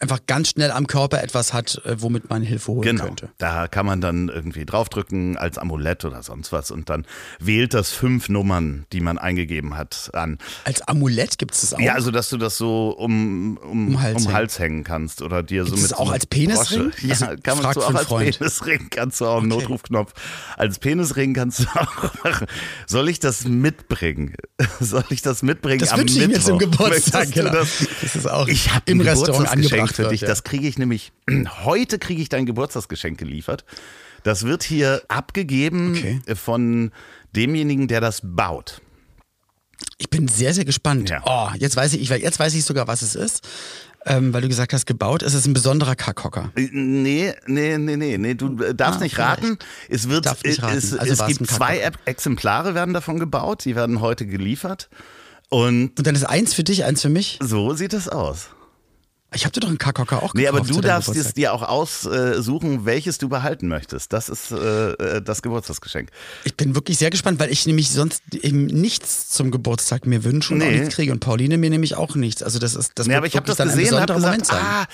einfach 0.00 0.20
ganz 0.26 0.50
schnell 0.50 0.70
am 0.70 0.86
Körper 0.86 1.22
etwas 1.22 1.52
hat, 1.52 1.80
äh, 1.84 2.00
womit 2.00 2.28
man 2.30 2.42
Hilfe 2.42 2.72
holen 2.72 2.82
Genau. 2.82 3.04
könnte. 3.04 3.30
Da 3.38 3.68
kann 3.68 3.86
man 3.86 4.00
dann 4.00 4.28
irgendwie 4.28 4.66
draufdrücken 4.66 5.36
als 5.36 5.56
Amulett 5.58 6.04
oder 6.04 6.22
sonst 6.22 6.52
was 6.52 6.70
und 6.70 6.90
dann 6.90 7.06
wählt 7.40 7.72
das 7.74 7.90
fünf 7.92 8.28
Nummern, 8.28 8.86
die 8.92 9.00
man 9.00 9.18
eingegeben 9.18 9.76
hat, 9.76 10.10
an. 10.12 10.38
Als 10.64 10.82
Amulett 10.82 11.38
gibt 11.38 11.54
es 11.54 11.62
das 11.62 11.74
auch. 11.74 11.80
Ja, 11.80 11.94
also 11.94 12.10
dass 12.10 12.28
du 12.28 12.36
das 12.36 12.56
so 12.58 12.90
um, 12.90 13.56
um, 13.58 13.94
um, 13.94 14.02
Hals 14.02 14.58
Hängen. 14.58 14.74
hängen. 14.74 14.84
kannst 14.84 15.22
oder 15.22 15.42
dir 15.42 15.64
so 15.64 15.70
Gibt's 15.70 15.82
mit 15.82 15.90
das 15.92 15.98
so 15.98 16.04
auch 16.04 16.10
als 16.12 16.26
Penisring? 16.26 16.90
Brosche. 16.90 17.06
Ja, 17.06 17.12
Also, 17.14 17.26
kann 17.42 17.62
man 17.62 17.74
so 17.74 17.82
auch 17.82 17.94
als 17.94 18.06
Freund. 18.08 18.38
Penisring, 18.38 18.86
kannst 18.90 19.20
du 19.20 19.26
auch 19.26 19.38
einen 19.38 19.48
Notrufknopf. 19.48 20.12
Als 20.56 20.78
Penisring 20.78 21.32
kannst 21.34 21.60
du 21.60 21.64
auch 21.74 22.24
machen. 22.24 22.46
Soll 22.86 23.08
ich 23.08 23.20
das 23.20 23.44
mitbringen? 23.46 24.34
Soll 24.80 25.04
ich 25.10 25.22
das 25.22 25.42
mitbringen 25.42 25.80
das 25.80 25.92
am 25.92 26.00
wünsche 26.00 26.18
ich 26.20 26.28
mir 26.28 26.40
zum 26.40 26.58
Geburtstag. 26.58 27.30
Genau. 27.32 27.50
das? 27.52 27.86
Das 28.02 28.16
ist 28.16 28.28
auch 28.28 28.48
Ich 28.48 28.68
im 28.86 29.00
Restaurant 29.00 29.45
Geburtstagsgeschenk 29.52 29.94
für 29.94 30.02
wird, 30.04 30.12
dich. 30.12 30.20
ja. 30.22 30.28
Das 30.28 30.44
kriege 30.44 30.66
ich 30.68 30.78
nämlich. 30.78 31.12
Heute 31.64 31.98
kriege 31.98 32.20
ich 32.22 32.28
dein 32.28 32.46
Geburtstagsgeschenk 32.46 33.18
geliefert. 33.18 33.64
Das 34.22 34.44
wird 34.44 34.62
hier 34.64 35.02
abgegeben 35.08 35.92
Okay. 35.96 36.20
von 36.34 36.90
demjenigen, 37.34 37.86
der 37.88 38.00
das 38.00 38.20
baut. 38.24 38.80
Ich 39.98 40.10
bin 40.10 40.26
sehr, 40.28 40.54
sehr 40.54 40.64
gespannt. 40.64 41.10
Ja. 41.10 41.22
Oh, 41.26 41.48
jetzt 41.58 41.76
weiß 41.76 41.92
ich, 41.94 42.08
jetzt 42.08 42.38
weiß 42.40 42.54
ich 42.54 42.64
sogar, 42.64 42.88
was 42.88 43.02
es 43.02 43.14
ist. 43.14 43.46
Ähm, 44.08 44.32
weil 44.32 44.40
du 44.42 44.48
gesagt 44.48 44.72
hast, 44.72 44.86
gebaut. 44.86 45.22
Es 45.22 45.34
ist 45.34 45.46
ein 45.46 45.52
besonderer 45.52 45.96
Kackhocker. 45.96 46.52
Äh, 46.56 46.68
Nee, 46.72 47.34
nee, 47.46 47.76
nee, 47.76 47.96
nee, 47.96 48.16
nee, 48.18 48.34
du 48.34 48.62
äh, 48.62 48.72
darfst 48.72 49.00
Ah, 49.00 49.02
nicht 49.04 49.16
vielleicht. 49.16 49.42
raten. 49.42 49.58
Es 49.88 50.08
wird, 50.08 50.26
Darf 50.26 50.44
nicht 50.44 50.62
raten. 50.62 50.76
es, 50.78 50.96
Also 50.96 51.12
es 51.24 51.26
gibt 51.38 51.50
zwei 51.50 51.90
Exemplare 52.04 52.74
werden 52.76 52.94
davon 52.94 53.18
gebaut. 53.18 53.64
Die 53.64 53.74
werden 53.74 54.00
heute 54.00 54.24
geliefert. 54.26 54.88
Und 55.48 55.98
Und 55.98 56.06
dann 56.06 56.14
ist 56.14 56.24
eins 56.24 56.54
für 56.54 56.62
dich, 56.64 56.84
eins 56.84 57.02
für 57.02 57.08
mich. 57.08 57.38
so 57.42 57.74
sieht 57.74 57.92
es 57.94 58.08
aus. 58.08 58.48
Ich 59.34 59.44
habe 59.44 59.52
dir 59.52 59.60
doch 59.60 59.68
einen 59.68 59.76
Kackhocker 59.78 60.18
auch 60.18 60.32
gekauft. 60.32 60.34
Nee, 60.36 60.46
aber 60.46 60.60
du 60.60 60.80
darfst 60.80 61.14
es 61.16 61.34
dir 61.34 61.52
auch 61.52 61.62
aussuchen, 61.62 62.84
welches 62.84 63.18
du 63.18 63.28
behalten 63.28 63.66
möchtest. 63.68 64.12
Das 64.12 64.28
ist 64.28 64.52
äh, 64.52 64.92
äh, 64.92 65.22
das 65.22 65.42
Geburtstagsgeschenk. 65.42 66.10
Ich 66.44 66.56
bin 66.56 66.74
wirklich 66.74 66.96
sehr 66.98 67.10
gespannt, 67.10 67.40
weil 67.40 67.50
ich 67.50 67.66
nämlich 67.66 67.90
sonst 67.90 68.22
eben 68.32 68.66
nichts 68.66 69.28
zum 69.30 69.50
Geburtstag 69.50 70.06
mir 70.06 70.22
wünsche 70.24 70.54
und 70.54 70.62
auch 70.62 70.66
Nee. 70.66 70.78
nichts 70.78 70.94
kriege. 70.94 71.12
Und 71.12 71.20
Pauline 71.20 71.58
mir 71.58 71.70
nämlich 71.70 71.96
auch 71.96 72.14
nichts. 72.14 72.42
Also 72.42 72.58
das 72.58 72.74
ist 72.76 72.92
das 72.94 73.08
Nee, 73.08 73.14
aber 73.16 73.26
ich 73.26 73.36
habe 73.36 73.46
das 73.46 73.56
gesehen 73.58 73.94
und 73.94 74.00
habe 74.00 74.14
gesagt, 74.14 74.52
ah, 74.52 74.86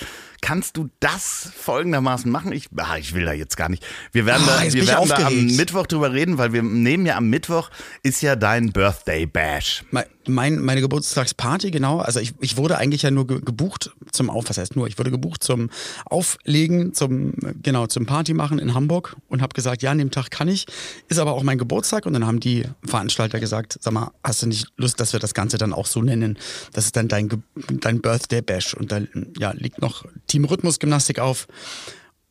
kannst 0.43 0.75
du 0.75 0.89
das 0.99 1.51
folgendermaßen 1.55 2.29
machen? 2.29 2.51
Ich, 2.51 2.67
ah, 2.75 2.97
ich 2.97 3.13
will 3.13 3.23
da 3.23 3.31
jetzt 3.31 3.55
gar 3.55 3.69
nicht. 3.69 3.83
Wir 4.11 4.25
werden, 4.25 4.43
Ah, 4.45 4.61
da, 4.65 4.73
wir 4.73 4.87
werden 4.87 5.07
da 5.07 5.27
am. 5.27 5.45
Mittwoch 5.55 5.87
drüber 5.87 6.11
reden, 6.11 6.37
weil 6.37 6.51
wir 6.51 6.61
nehmen 6.61 7.05
ja 7.05 7.15
am 7.15 7.29
Mittwoch 7.29 7.69
ist 8.03 8.21
ja 8.21 8.35
dein 8.35 8.73
Birthday 8.73 9.25
Bash. 9.25 9.85
Mein, 9.91 10.03
mein, 10.27 10.59
meine 10.59 10.81
Geburtstagsparty, 10.81 11.71
genau. 11.71 11.99
Also 11.99 12.19
ich, 12.19 12.33
ich 12.41 12.57
wurde 12.57 12.77
eigentlich 12.77 13.03
ja 13.03 13.11
nur 13.11 13.25
ge 13.25 13.39
gebucht 13.39 13.91
zum 14.11 14.29
Auf, 14.29 14.49
was 14.49 14.57
heißt 14.57 14.75
nur, 14.75 14.87
ich 14.87 14.97
wurde 14.97 15.11
gebucht 15.11 15.43
zum 15.43 15.69
Auflegen, 16.05 16.93
zum, 16.93 17.33
genau, 17.61 17.87
zum 17.87 18.05
Party 18.05 18.33
machen 18.33 18.59
in 18.59 18.73
Hamburg 18.73 19.15
und 19.29 19.41
habe 19.41 19.53
gesagt, 19.53 19.81
ja, 19.81 19.91
an 19.91 19.97
dem 19.97 20.11
Tag 20.11 20.29
kann 20.29 20.49
ich. 20.49 20.65
Ist 21.07 21.19
aber 21.19 21.33
auch 21.33 21.43
mein 21.43 21.57
Geburtstag 21.57 22.05
und 22.05 22.11
dann 22.13 22.27
haben 22.27 22.41
die 22.41 22.65
Veranstalter 22.85 23.39
gesagt, 23.39 23.77
sag 23.79 23.93
mal, 23.93 24.11
hast 24.23 24.41
du 24.43 24.47
nicht 24.47 24.67
Lust, 24.75 24.99
dass 24.99 25.13
wir 25.13 25.19
das 25.21 25.33
Ganze 25.33 25.57
dann 25.57 25.71
auch 25.71 25.87
so 25.87 26.01
nennen? 26.01 26.37
Das 26.73 26.85
ist 26.85 26.97
dann 26.97 27.07
dein, 27.07 27.29
dein 27.69 28.01
Birthday 28.01 28.41
Bash 28.41 28.73
und 28.73 28.91
dann 28.91 29.07
ja, 29.37 29.51
liegt 29.51 29.81
noch 29.81 30.05
Team 30.33 30.45
Rhythmusgymnastik 30.45 31.19
auf 31.19 31.47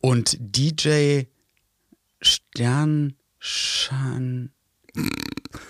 und 0.01 0.37
DJ 0.41 1.23
Sternschan 2.21 3.15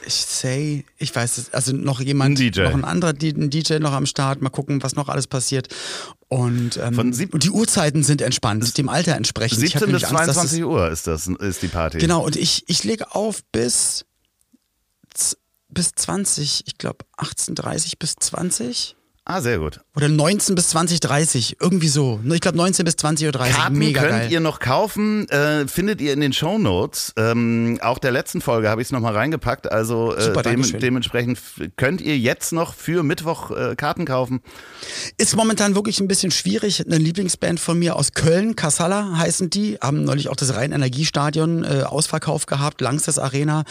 ich 0.07 0.15
say, 0.15 0.85
ich 0.97 1.15
weiß 1.15 1.39
es, 1.39 1.55
also 1.55 1.73
noch 1.73 2.01
jemand, 2.01 2.41
Ein 2.41 2.51
noch 2.57 2.73
ein 2.73 2.85
anderer 2.85 3.13
ein 3.13 3.51
DJ 3.51 3.75
noch 3.75 3.93
am 3.93 4.07
Start, 4.07 4.41
mal 4.41 4.49
gucken, 4.51 4.83
was 4.83 4.97
noch 4.97 5.09
alles 5.09 5.27
passiert. 5.27 5.69
Und, 6.29 6.79
ähm, 6.79 6.95
Von 6.95 7.13
sieb- 7.13 7.35
und 7.35 7.45
die 7.45 7.51
Uhrzeiten 7.51 8.03
sind 8.03 8.23
entspannt, 8.23 8.77
dem 8.79 8.89
Alter 8.89 9.15
entsprechend. 9.15 9.63
Ich 9.63 9.75
hab 9.75 9.83
17 9.83 9.93
bis 9.93 10.03
nämlich 10.03 10.19
Angst, 10.19 10.29
dass 10.29 10.37
22 10.37 10.65
Uhr 10.65 10.91
ist 10.91 11.07
das 11.07 11.27
ist 11.27 11.63
die 11.63 11.69
Party. 11.69 11.99
Es, 11.99 12.01
genau, 12.01 12.25
und 12.25 12.35
ich, 12.37 12.65
ich 12.69 12.83
lege 12.83 13.15
auf 13.15 13.45
bis, 13.53 14.07
bis 15.69 15.93
20, 15.95 16.65
ich 16.67 16.79
glaube 16.79 17.05
18.30 17.19 17.99
bis 17.99 18.17
20 18.19 18.97
Ah, 19.25 19.41
sehr 19.41 19.61
gut. 19.61 19.81
oder 19.95 20.09
19 20.09 20.57
bis 20.57 20.71
20, 20.71 20.99
30, 20.99 21.57
irgendwie 21.61 21.87
so. 21.87 22.19
Ich 22.25 22.41
glaube 22.41 22.57
19 22.57 22.85
bis 22.85 22.95
20.30 22.95 23.27
Uhr, 23.27 23.33
Karten 23.33 23.79
mega 23.79 24.01
könnt 24.01 24.13
geil. 24.13 24.33
ihr 24.33 24.41
noch 24.41 24.59
kaufen, 24.59 25.29
äh, 25.29 25.69
findet 25.69 26.01
ihr 26.01 26.13
in 26.13 26.21
den 26.21 26.33
Shownotes. 26.33 27.13
Ähm, 27.17 27.79
auch 27.83 28.01
der 28.01 28.11
letzten 28.11 28.41
Folge 28.41 28.69
habe 28.69 28.83
ich 28.83 28.89
es 28.89 28.93
nochmal 28.93 29.15
reingepackt. 29.15 29.71
Also 29.71 30.13
äh, 30.17 30.23
Super, 30.23 30.43
dem, 30.43 30.63
dementsprechend 30.81 31.39
könnt 31.77 32.01
ihr 32.01 32.19
jetzt 32.19 32.53
noch 32.53 32.75
für 32.75 33.05
Mittwoch 33.05 33.53
äh, 33.53 33.77
Karten 33.77 34.07
kaufen. 34.07 34.41
Ist 35.19 35.37
momentan 35.37 35.77
wirklich 35.77 36.01
ein 36.01 36.09
bisschen 36.09 36.33
schwierig. 36.33 36.85
Eine 36.85 36.99
Lieblingsband 36.99 37.61
von 37.61 37.79
mir 37.79 37.95
aus 37.95 38.15
Köln, 38.15 38.57
Kassala 38.57 39.19
heißen 39.19 39.51
die, 39.51 39.79
haben 39.81 40.03
neulich 40.03 40.31
auch 40.31 40.37
das 40.37 40.57
Rhein-Energiestadion 40.57 41.63
äh, 41.63 41.83
ausverkauft 41.85 42.49
gehabt, 42.49 42.81
Langstes 42.81 43.21
Arena. 43.21 43.63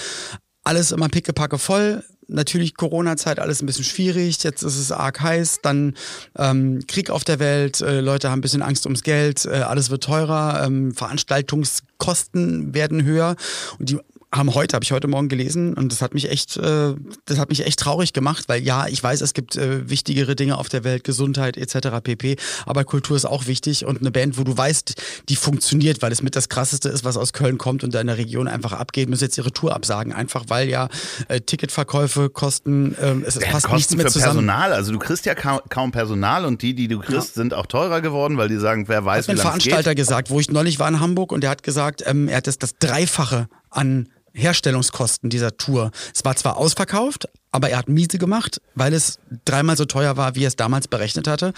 Alles 0.64 0.94
immer 0.94 1.10
pickepacke 1.10 1.58
voll. 1.58 2.06
Natürlich 2.32 2.76
Corona-Zeit, 2.76 3.40
alles 3.40 3.62
ein 3.62 3.66
bisschen 3.66 3.84
schwierig. 3.84 4.44
Jetzt 4.44 4.64
ist 4.64 4.78
es 4.78 4.92
arg 4.92 5.20
heiß. 5.22 5.60
Dann 5.62 5.96
ähm, 6.38 6.80
Krieg 6.88 7.10
auf 7.10 7.24
der 7.24 7.40
Welt. 7.40 7.82
Äh, 7.82 8.00
Leute 8.00 8.30
haben 8.30 8.40
ein 8.40 8.42
bisschen 8.42 8.62
Angst 8.62 8.86
ums 8.86 9.04
Geld. 9.04 9.46
Äh, 9.46 9.60
alles 9.60 9.90
wird 9.90 10.04
teurer. 10.04 10.64
Ähm, 10.66 10.94
Veranstaltungskosten 10.94 12.74
werden 12.74 13.04
höher. 13.04 13.36
Und 13.80 13.90
die 13.90 14.00
haben 14.34 14.54
heute, 14.56 14.76
habe 14.76 14.84
ich 14.84 14.92
heute 14.92 15.08
Morgen 15.08 15.28
gelesen 15.28 15.74
und 15.74 15.92
das 15.92 16.02
hat 16.02 16.14
mich 16.14 16.30
echt, 16.30 16.56
äh, 16.56 16.94
das 17.26 17.38
hat 17.38 17.50
mich 17.50 17.66
echt 17.66 17.80
traurig 17.80 18.14
gemacht, 18.14 18.46
weil 18.48 18.64
ja, 18.64 18.88
ich 18.88 19.04
weiß, 19.04 19.20
es 19.22 19.34
gibt 19.34 19.58
äh, 19.58 19.90
wichtigere 19.90 20.36
Dinge 20.36 20.58
auf 20.58 20.70
der 20.70 20.86
Welt, 20.86 21.04
Gesundheit 21.04 21.58
etc. 21.58 22.00
pp. 22.02 22.38
Aber 22.66 22.86
Kultur 22.86 23.18
ist 23.18 23.26
auch 23.26 23.48
wichtig 23.48 23.86
und 23.86 24.00
eine 24.00 24.12
Band, 24.12 24.38
wo 24.38 24.44
du 24.44 24.56
weißt, 24.56 24.94
die 25.28 25.36
funktioniert, 25.36 26.02
weil 26.02 26.14
es 26.14 26.22
mit 26.22 26.36
das 26.38 26.48
krasseste 26.48 26.88
ist, 26.88 27.04
was 27.04 27.18
aus 27.18 27.34
Köln 27.34 27.58
kommt 27.58 27.84
und 27.84 27.94
da 27.94 28.00
in 28.00 28.08
der 28.08 28.18
Region 28.18 28.48
einfach 28.48 28.72
abgeht, 28.72 29.10
müssen 29.10 29.26
jetzt 29.26 29.38
ihre 29.38 29.52
Tour 29.52 29.76
absagen, 29.76 30.14
einfach 30.14 30.46
weil 30.48 30.70
ja 30.70 30.88
äh, 31.28 31.42
Ticketverkäufe 31.42 32.30
kosten, 32.30 32.96
ähm, 33.02 33.24
es, 33.28 33.36
es 33.36 33.44
Ja, 33.44 33.52
passt 33.52 33.68
nichts 33.68 33.88
Kosten 33.88 33.98
mehr 33.98 34.06
für 34.06 34.12
zusammen. 34.14 34.46
Personal, 34.46 34.74
also 34.74 34.94
du 34.94 35.00
kriegst 35.00 35.26
ja 35.26 35.36
kaum, 35.36 35.60
kaum 35.70 35.92
Personal 35.92 36.46
und 36.46 36.62
die, 36.62 36.74
die 36.74 36.88
du 36.88 37.00
kriegst, 37.00 37.34
sind 37.34 37.54
auch 37.54 37.66
teurer 37.66 38.00
geworden, 38.00 38.38
weil 38.38 38.48
die 38.48 38.58
sagen, 38.58 38.88
wer 38.88 39.04
weiß, 39.04 39.28
hat 39.28 39.34
wie 39.34 39.38
lange 39.38 39.42
Veranstalter 39.42 39.90
geht. 39.92 39.98
gesagt, 39.98 40.30
wo 40.30 40.40
ich 40.40 40.50
neulich 40.50 40.80
war 40.80 40.88
in 40.88 41.02
Hamburg 41.02 41.34
und 41.34 41.42
der 41.42 41.50
hat 41.50 41.64
gesagt, 41.64 42.04
ähm, 42.06 42.30
er 42.30 42.38
hat 42.38 42.48
das, 42.48 42.58
das 42.58 42.78
Dreifache 42.80 43.50
an 43.70 44.08
Herstellungskosten 44.34 45.30
dieser 45.30 45.58
Tour. 45.58 45.92
Es 46.14 46.24
war 46.26 46.36
zwar 46.36 46.58
ausverkauft, 46.58 47.28
aber 47.52 47.70
er 47.70 47.78
hat 47.80 47.90
miese 47.90 48.18
gemacht, 48.18 48.62
weil 48.76 48.94
es 48.94 49.20
dreimal 49.46 49.78
so 49.78 49.86
teuer 49.86 50.18
war, 50.18 50.36
wie 50.36 50.44
er 50.44 50.48
es 50.48 50.56
damals 50.56 50.88
berechnet 50.88 51.28
hatte. 51.28 51.54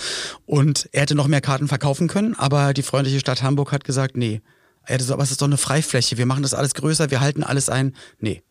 Und 0.46 0.90
er 0.92 1.02
hätte 1.02 1.16
noch 1.16 1.28
mehr 1.28 1.42
Karten 1.42 1.68
verkaufen 1.68 2.08
können, 2.08 2.36
aber 2.38 2.74
die 2.74 2.84
freundliche 2.84 3.20
Stadt 3.20 3.44
Hamburg 3.44 3.72
hat 3.72 3.84
gesagt, 3.84 4.18
nee. 4.18 4.42
Ja, 4.90 4.98
das, 4.98 5.12
aber 5.12 5.24
es 5.24 5.32
ist 5.32 5.42
doch 5.42 5.48
eine 5.48 5.58
Freifläche. 5.58 6.18
Wir 6.18 6.26
machen 6.26 6.44
das 6.44 6.54
alles 6.54 6.74
größer, 6.74 7.10
wir 7.10 7.22
halten 7.22 7.44
alles 7.44 7.70
ein. 7.70 7.96
Nee. 8.20 8.42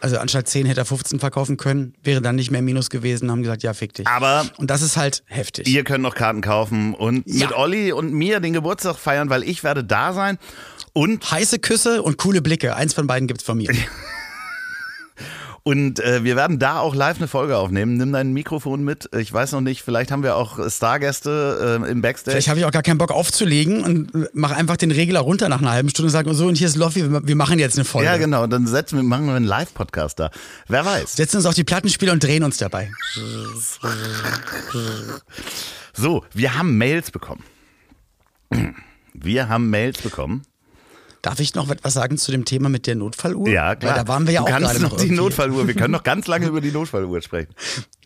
Also 0.00 0.18
anstatt 0.18 0.48
10 0.48 0.66
hätte 0.66 0.80
er 0.80 0.84
15 0.84 1.20
verkaufen 1.20 1.56
können, 1.56 1.94
wäre 2.02 2.20
dann 2.20 2.34
nicht 2.34 2.50
mehr 2.50 2.60
Minus 2.60 2.90
gewesen, 2.90 3.30
haben 3.30 3.42
gesagt, 3.42 3.62
ja, 3.62 3.72
fick 3.72 3.94
dich. 3.94 4.04
Aber 4.08 4.44
und 4.56 4.68
das 4.68 4.82
ist 4.82 4.96
halt 4.96 5.22
heftig. 5.26 5.68
Ihr 5.68 5.84
könnt 5.84 6.02
noch 6.02 6.16
Karten 6.16 6.40
kaufen 6.40 6.92
und 6.94 7.22
Ja. 7.28 7.46
mit 7.46 7.56
Olli 7.56 7.92
und 7.92 8.12
mir 8.12 8.40
den 8.40 8.52
Geburtstag 8.52 8.96
feiern, 8.96 9.30
weil 9.30 9.44
ich 9.44 9.62
werde 9.62 9.84
da 9.84 10.12
sein. 10.12 10.38
Und 10.92 11.30
Heiße 11.30 11.58
Küsse 11.58 12.02
und 12.02 12.18
coole 12.18 12.42
Blicke. 12.42 12.76
Eins 12.76 12.92
von 12.94 13.06
beiden 13.06 13.26
gibt's 13.28 13.44
von 13.44 13.58
mir. 13.58 13.70
Und 15.64 16.00
äh, 16.00 16.24
wir 16.24 16.34
werden 16.34 16.58
da 16.58 16.80
auch 16.80 16.92
live 16.92 17.18
eine 17.18 17.28
Folge 17.28 17.56
aufnehmen. 17.56 17.96
Nimm 17.96 18.12
dein 18.12 18.32
Mikrofon 18.32 18.82
mit. 18.82 19.08
Ich 19.16 19.32
weiß 19.32 19.52
noch 19.52 19.60
nicht, 19.60 19.82
vielleicht 19.82 20.10
haben 20.10 20.24
wir 20.24 20.34
auch 20.34 20.58
Stargäste 20.68 21.80
äh, 21.84 21.90
im 21.90 22.02
Backstage. 22.02 22.32
Vielleicht 22.32 22.48
habe 22.48 22.58
ich 22.58 22.66
auch 22.66 22.72
gar 22.72 22.82
keinen 22.82 22.98
Bock 22.98 23.12
aufzulegen 23.12 23.84
und 23.84 24.34
mache 24.34 24.56
einfach 24.56 24.76
den 24.76 24.90
Regler 24.90 25.20
runter 25.20 25.48
nach 25.48 25.60
einer 25.60 25.70
halben 25.70 25.88
Stunde 25.88 26.08
und 26.08 26.12
sage, 26.12 26.34
so, 26.34 26.48
und 26.48 26.56
hier 26.56 26.66
ist 26.66 26.74
Loffi, 26.74 27.08
wir 27.08 27.24
wir 27.24 27.36
machen 27.36 27.60
jetzt 27.60 27.76
eine 27.76 27.84
Folge. 27.84 28.06
ja, 28.06 28.16
genau. 28.16 28.48
Dann 28.48 28.66
setzen 28.66 28.96
wir, 28.96 29.04
machen 29.04 29.26
wir 29.26 29.34
einen 29.34 29.44
Live-Podcast 29.44 30.18
da. 30.18 30.32
Wer 30.66 30.84
weiß. 30.84 31.14
Setzen 31.14 31.36
uns 31.36 31.46
auf 31.46 31.54
die 31.54 31.64
Plattenspieler 31.64 32.12
und 32.12 32.24
drehen 32.24 32.42
uns 32.42 32.56
dabei. 32.56 32.90
So, 35.92 36.24
wir 36.34 36.56
haben 36.56 36.76
Mails 36.76 37.12
bekommen. 37.12 37.44
Wir 39.14 39.48
haben 39.48 39.70
Mails 39.70 40.02
bekommen. 40.02 40.42
Darf 41.22 41.38
ich 41.38 41.54
noch 41.54 41.70
etwas 41.70 41.94
sagen 41.94 42.18
zu 42.18 42.32
dem 42.32 42.44
Thema 42.44 42.68
mit 42.68 42.88
der 42.88 42.96
Notfalluhr? 42.96 43.48
Ja, 43.48 43.76
klar. 43.76 43.94
Weil 43.94 44.02
da 44.02 44.08
waren 44.08 44.26
wir 44.26 44.34
ja 44.34 44.40
du 44.40 44.46
auch 44.46 44.50
kannst 44.50 44.70
gerade 44.72 44.82
noch 44.82 44.96
die. 44.96 45.10
Notfalluhr. 45.10 45.68
Wir 45.68 45.74
können 45.74 45.92
noch 45.92 46.02
ganz 46.04 46.26
lange 46.26 46.46
über 46.46 46.60
die 46.60 46.72
Notfalluhr 46.72 47.22
sprechen. 47.22 47.54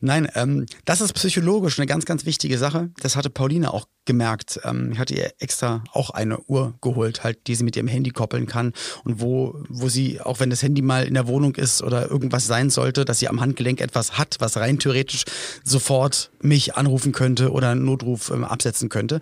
Nein, 0.00 0.28
ähm, 0.34 0.66
das 0.84 1.00
ist 1.00 1.12
psychologisch 1.14 1.78
eine 1.78 1.86
ganz, 1.86 2.04
ganz 2.04 2.26
wichtige 2.26 2.58
Sache. 2.58 2.90
Das 3.00 3.16
hatte 3.16 3.30
Pauline 3.30 3.72
auch 3.72 3.86
gemerkt. 4.04 4.60
Ähm, 4.64 4.90
ich 4.92 4.98
hatte 4.98 5.14
ihr 5.14 5.32
extra 5.38 5.82
auch 5.92 6.10
eine 6.10 6.38
Uhr 6.46 6.74
geholt, 6.82 7.24
halt, 7.24 7.46
die 7.46 7.54
sie 7.54 7.64
mit 7.64 7.76
ihrem 7.76 7.88
Handy 7.88 8.10
koppeln 8.10 8.46
kann 8.46 8.72
und 9.04 9.20
wo, 9.20 9.64
wo 9.68 9.88
sie, 9.88 10.20
auch 10.20 10.38
wenn 10.38 10.50
das 10.50 10.62
Handy 10.62 10.82
mal 10.82 11.04
in 11.04 11.14
der 11.14 11.26
Wohnung 11.26 11.54
ist 11.56 11.82
oder 11.82 12.10
irgendwas 12.10 12.46
sein 12.46 12.70
sollte, 12.70 13.04
dass 13.04 13.18
sie 13.18 13.28
am 13.28 13.40
Handgelenk 13.40 13.80
etwas 13.80 14.16
hat, 14.18 14.36
was 14.38 14.56
rein 14.58 14.78
theoretisch 14.78 15.24
sofort 15.64 16.30
mich 16.40 16.76
anrufen 16.76 17.12
könnte 17.12 17.50
oder 17.50 17.70
einen 17.70 17.84
Notruf 17.84 18.30
ähm, 18.30 18.44
absetzen 18.44 18.88
könnte. 18.88 19.20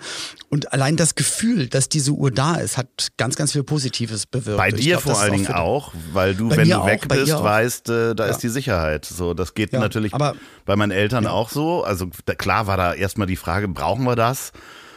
Und 0.51 0.73
allein 0.73 0.97
das 0.97 1.15
Gefühl, 1.15 1.69
dass 1.69 1.89
diese 1.89 2.13
Uhr 2.13 2.31
da 2.31 2.57
ist, 2.57 2.77
hat 2.77 3.09
ganz, 3.17 3.37
ganz 3.37 3.53
viel 3.53 3.63
Positives 3.65 4.27
bewirkt. 4.27 4.59
Bei 4.59 4.71
dir 4.71 4.99
glaub, 4.99 5.03
vor 5.15 5.21
allen 5.21 5.33
Dingen 5.33 5.47
für- 5.47 5.57
auch, 5.57 5.93
weil 6.13 6.35
du, 6.35 6.51
wenn 6.51 6.69
du 6.69 6.81
auch, 6.81 6.87
weg 6.87 7.09
bist, 7.09 7.33
auch. 7.33 7.45
weißt, 7.45 7.89
äh, 7.89 8.15
da 8.15 8.27
Ja. 8.27 8.31
ist 8.33 8.39
die 8.43 8.49
Sicherheit. 8.49 9.05
So, 9.07 9.33
das 9.35 9.55
geht 9.55 9.73
Ja, 9.73 9.79
natürlich 9.81 10.13
aber- 10.13 10.35
bei 10.65 10.77
meinen 10.77 10.93
Eltern 10.93 11.27
auch 11.27 11.49
so. 11.49 11.85
Also 11.85 12.09
da, 12.25 12.35
klar 12.35 12.67
war 12.67 12.77
da 12.77 12.95
erstmal 12.95 13.27
die 13.27 13.37
Frage, 13.37 13.69
brauchen 13.69 14.05
wir 14.05 14.17
das? 14.17 14.53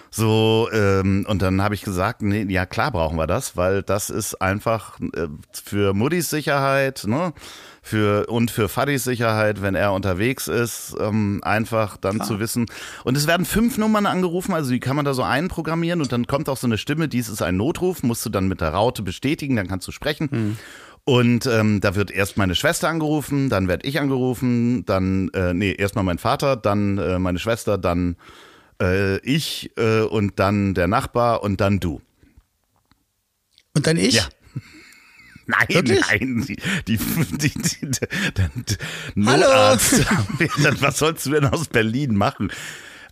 So, 0.10 0.70
ähm, 0.72 1.26
und 1.28 1.42
dann 1.42 1.62
habe 1.62 1.76
ich 1.76 1.82
gesagt, 1.82 2.22
nee, 2.22 2.46
ja 2.50 2.66
klar 2.66 2.92
brauchen 2.92 3.18
wir 3.18 3.28
das, 3.28 3.58
weil 3.58 3.84
das 3.84 4.10
ist 4.10 4.42
einfach 4.42 5.00
äh, 5.00 5.28
für 5.52 5.94
Muttis 5.94 6.30
Sicherheit, 6.30 7.04
ne? 7.06 7.34
Für, 7.82 8.26
und 8.28 8.52
für 8.52 8.68
Fadis 8.68 9.06
Sicherheit, 9.06 9.62
wenn 9.62 9.74
er 9.74 9.94
unterwegs 9.94 10.50
ist, 10.50 10.94
ähm, 11.00 11.40
einfach 11.44 11.96
dann 11.96 12.22
zu 12.22 12.38
wissen. 12.40 12.66
Und 13.06 13.16
es 13.16 13.28
werden 13.28 13.46
fünf 13.46 13.78
Nummern 13.78 14.06
angerufen, 14.06 14.54
also 14.54 14.72
die 14.72 14.82
kann 14.82 14.98
man 14.98 15.06
da 15.06 15.14
so 15.14 15.24
einprogrammieren 15.24 16.02
und 16.02 16.12
dann 16.12 16.28
kommt 16.28 16.50
auch 16.50 16.58
so 16.58 16.68
eine 16.68 16.78
Stimme, 16.78 17.08
dies 17.08 17.30
ist 17.30 17.42
ein 17.42 17.56
Notruf, 17.56 18.04
musst 18.04 18.26
du 18.26 18.30
dann 18.30 18.50
mit 18.50 18.60
der 18.60 18.74
Raute 18.74 19.04
bestätigen, 19.04 19.56
dann 19.56 19.70
kannst 19.70 19.88
du 19.88 19.94
sprechen. 19.94 20.58
Und 21.08 21.46
ähm, 21.46 21.80
da 21.80 21.96
wird 21.96 22.12
erst 22.12 22.36
meine 22.36 22.54
Schwester 22.54 22.90
angerufen, 22.90 23.48
dann 23.48 23.70
werde 23.70 23.88
ich 23.88 23.98
angerufen, 23.98 24.84
dann, 24.84 25.30
äh, 25.30 25.54
nee, 25.54 25.72
erstmal 25.72 26.04
mein 26.04 26.18
Vater, 26.18 26.58
dann 26.58 26.98
äh, 26.98 27.18
meine 27.18 27.40
Schwester, 27.40 27.78
dann 27.78 28.18
äh, 28.82 29.18
ich 29.20 29.72
äh, 29.78 30.02
und 30.02 30.38
dann 30.38 30.74
der 30.74 30.90
Nachbar 30.90 31.44
und 31.44 31.62
dann 31.62 31.80
du. 31.80 32.02
Und 33.74 33.88
dann 33.88 33.96
ich? 33.96 34.16
Ja. 34.16 34.24
Nein, 35.46 35.68
Wirklich? 35.70 36.02
nein, 36.10 36.46
die, 36.46 36.58
die, 36.90 36.98
die, 36.98 37.52
die, 37.52 37.90
der, 37.90 38.10
der 38.36 38.50
Hallo. 39.28 39.46
Notarzt. 39.46 40.06
Was 40.82 40.98
sollst 40.98 41.26
du 41.26 41.30
denn 41.30 41.46
aus 41.46 41.70
Berlin 41.70 42.18
machen? 42.18 42.52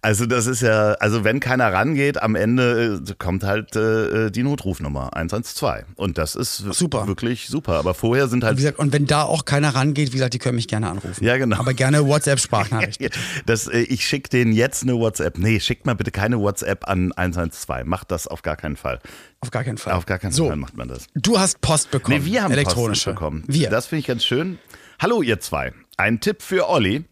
Also 0.06 0.28
das 0.28 0.46
ist 0.46 0.62
ja, 0.62 0.92
also 1.00 1.24
wenn 1.24 1.40
keiner 1.40 1.74
rangeht, 1.74 2.22
am 2.22 2.36
Ende 2.36 3.02
äh, 3.04 3.14
kommt 3.18 3.44
halt 3.44 3.76
äh, 3.76 4.30
die 4.30 4.44
Notrufnummer 4.44 5.16
112 5.16 5.84
und 5.96 6.20
das 6.20 6.36
ist 6.36 6.58
Super. 6.58 7.08
wirklich 7.08 7.48
super. 7.48 7.80
Aber 7.80 7.96
vorher 7.96 8.28
sind 8.28 8.44
Wie 8.44 8.46
halt 8.46 8.58
gesagt, 8.58 8.78
und 8.78 8.94
wenn 8.94 9.08
da 9.08 9.24
auch 9.24 9.46
keiner 9.46 9.74
rangeht, 9.74 10.10
wie 10.10 10.18
gesagt, 10.18 10.36
die 10.36 10.38
können 10.38 10.58
mich 10.58 10.68
gerne 10.68 10.92
anrufen. 10.92 11.24
Ja, 11.24 11.38
genau. 11.38 11.58
Aber 11.58 11.74
gerne 11.74 12.06
WhatsApp-Sprachnachricht. 12.06 13.02
Das, 13.48 13.68
äh, 13.68 13.80
ich 13.80 14.06
schicke 14.06 14.30
denen 14.30 14.54
jetzt 14.54 14.84
eine 14.84 14.94
WhatsApp. 14.94 15.40
Nee, 15.40 15.60
schickt 15.60 15.88
mal 15.88 15.96
bitte 15.96 16.12
keine 16.12 16.40
WhatsApp 16.40 16.88
an 16.88 17.12
112. 17.12 17.86
Macht 17.86 18.12
das 18.12 18.28
auf 18.28 18.44
gar 18.44 18.58
keinen 18.58 18.76
Fall. 18.76 19.00
Auf 19.40 19.50
gar 19.50 19.64
keinen 19.64 19.80
Fall. 19.80 19.94
Auf 19.94 20.06
gar 20.06 20.20
keinen 20.20 20.34
so, 20.34 20.48
Fall 20.48 20.56
macht 20.56 20.78
man 20.78 20.88
das. 20.88 21.08
Du 21.16 21.40
hast 21.40 21.62
Post 21.62 21.90
bekommen. 21.90 22.20
Nee, 22.20 22.26
wir 22.26 22.44
haben 22.44 22.52
elektronische 22.52 23.10
Post 23.10 23.16
bekommen. 23.16 23.44
Wir. 23.48 23.72
Das 23.72 23.88
finde 23.88 24.02
ich 24.02 24.06
ganz 24.06 24.24
schön. 24.24 24.60
Hallo 25.00 25.24
ihr 25.24 25.40
zwei. 25.40 25.74
Ein 25.98 26.20
Tipp 26.20 26.44
für 26.44 26.70
Olli. 26.70 27.06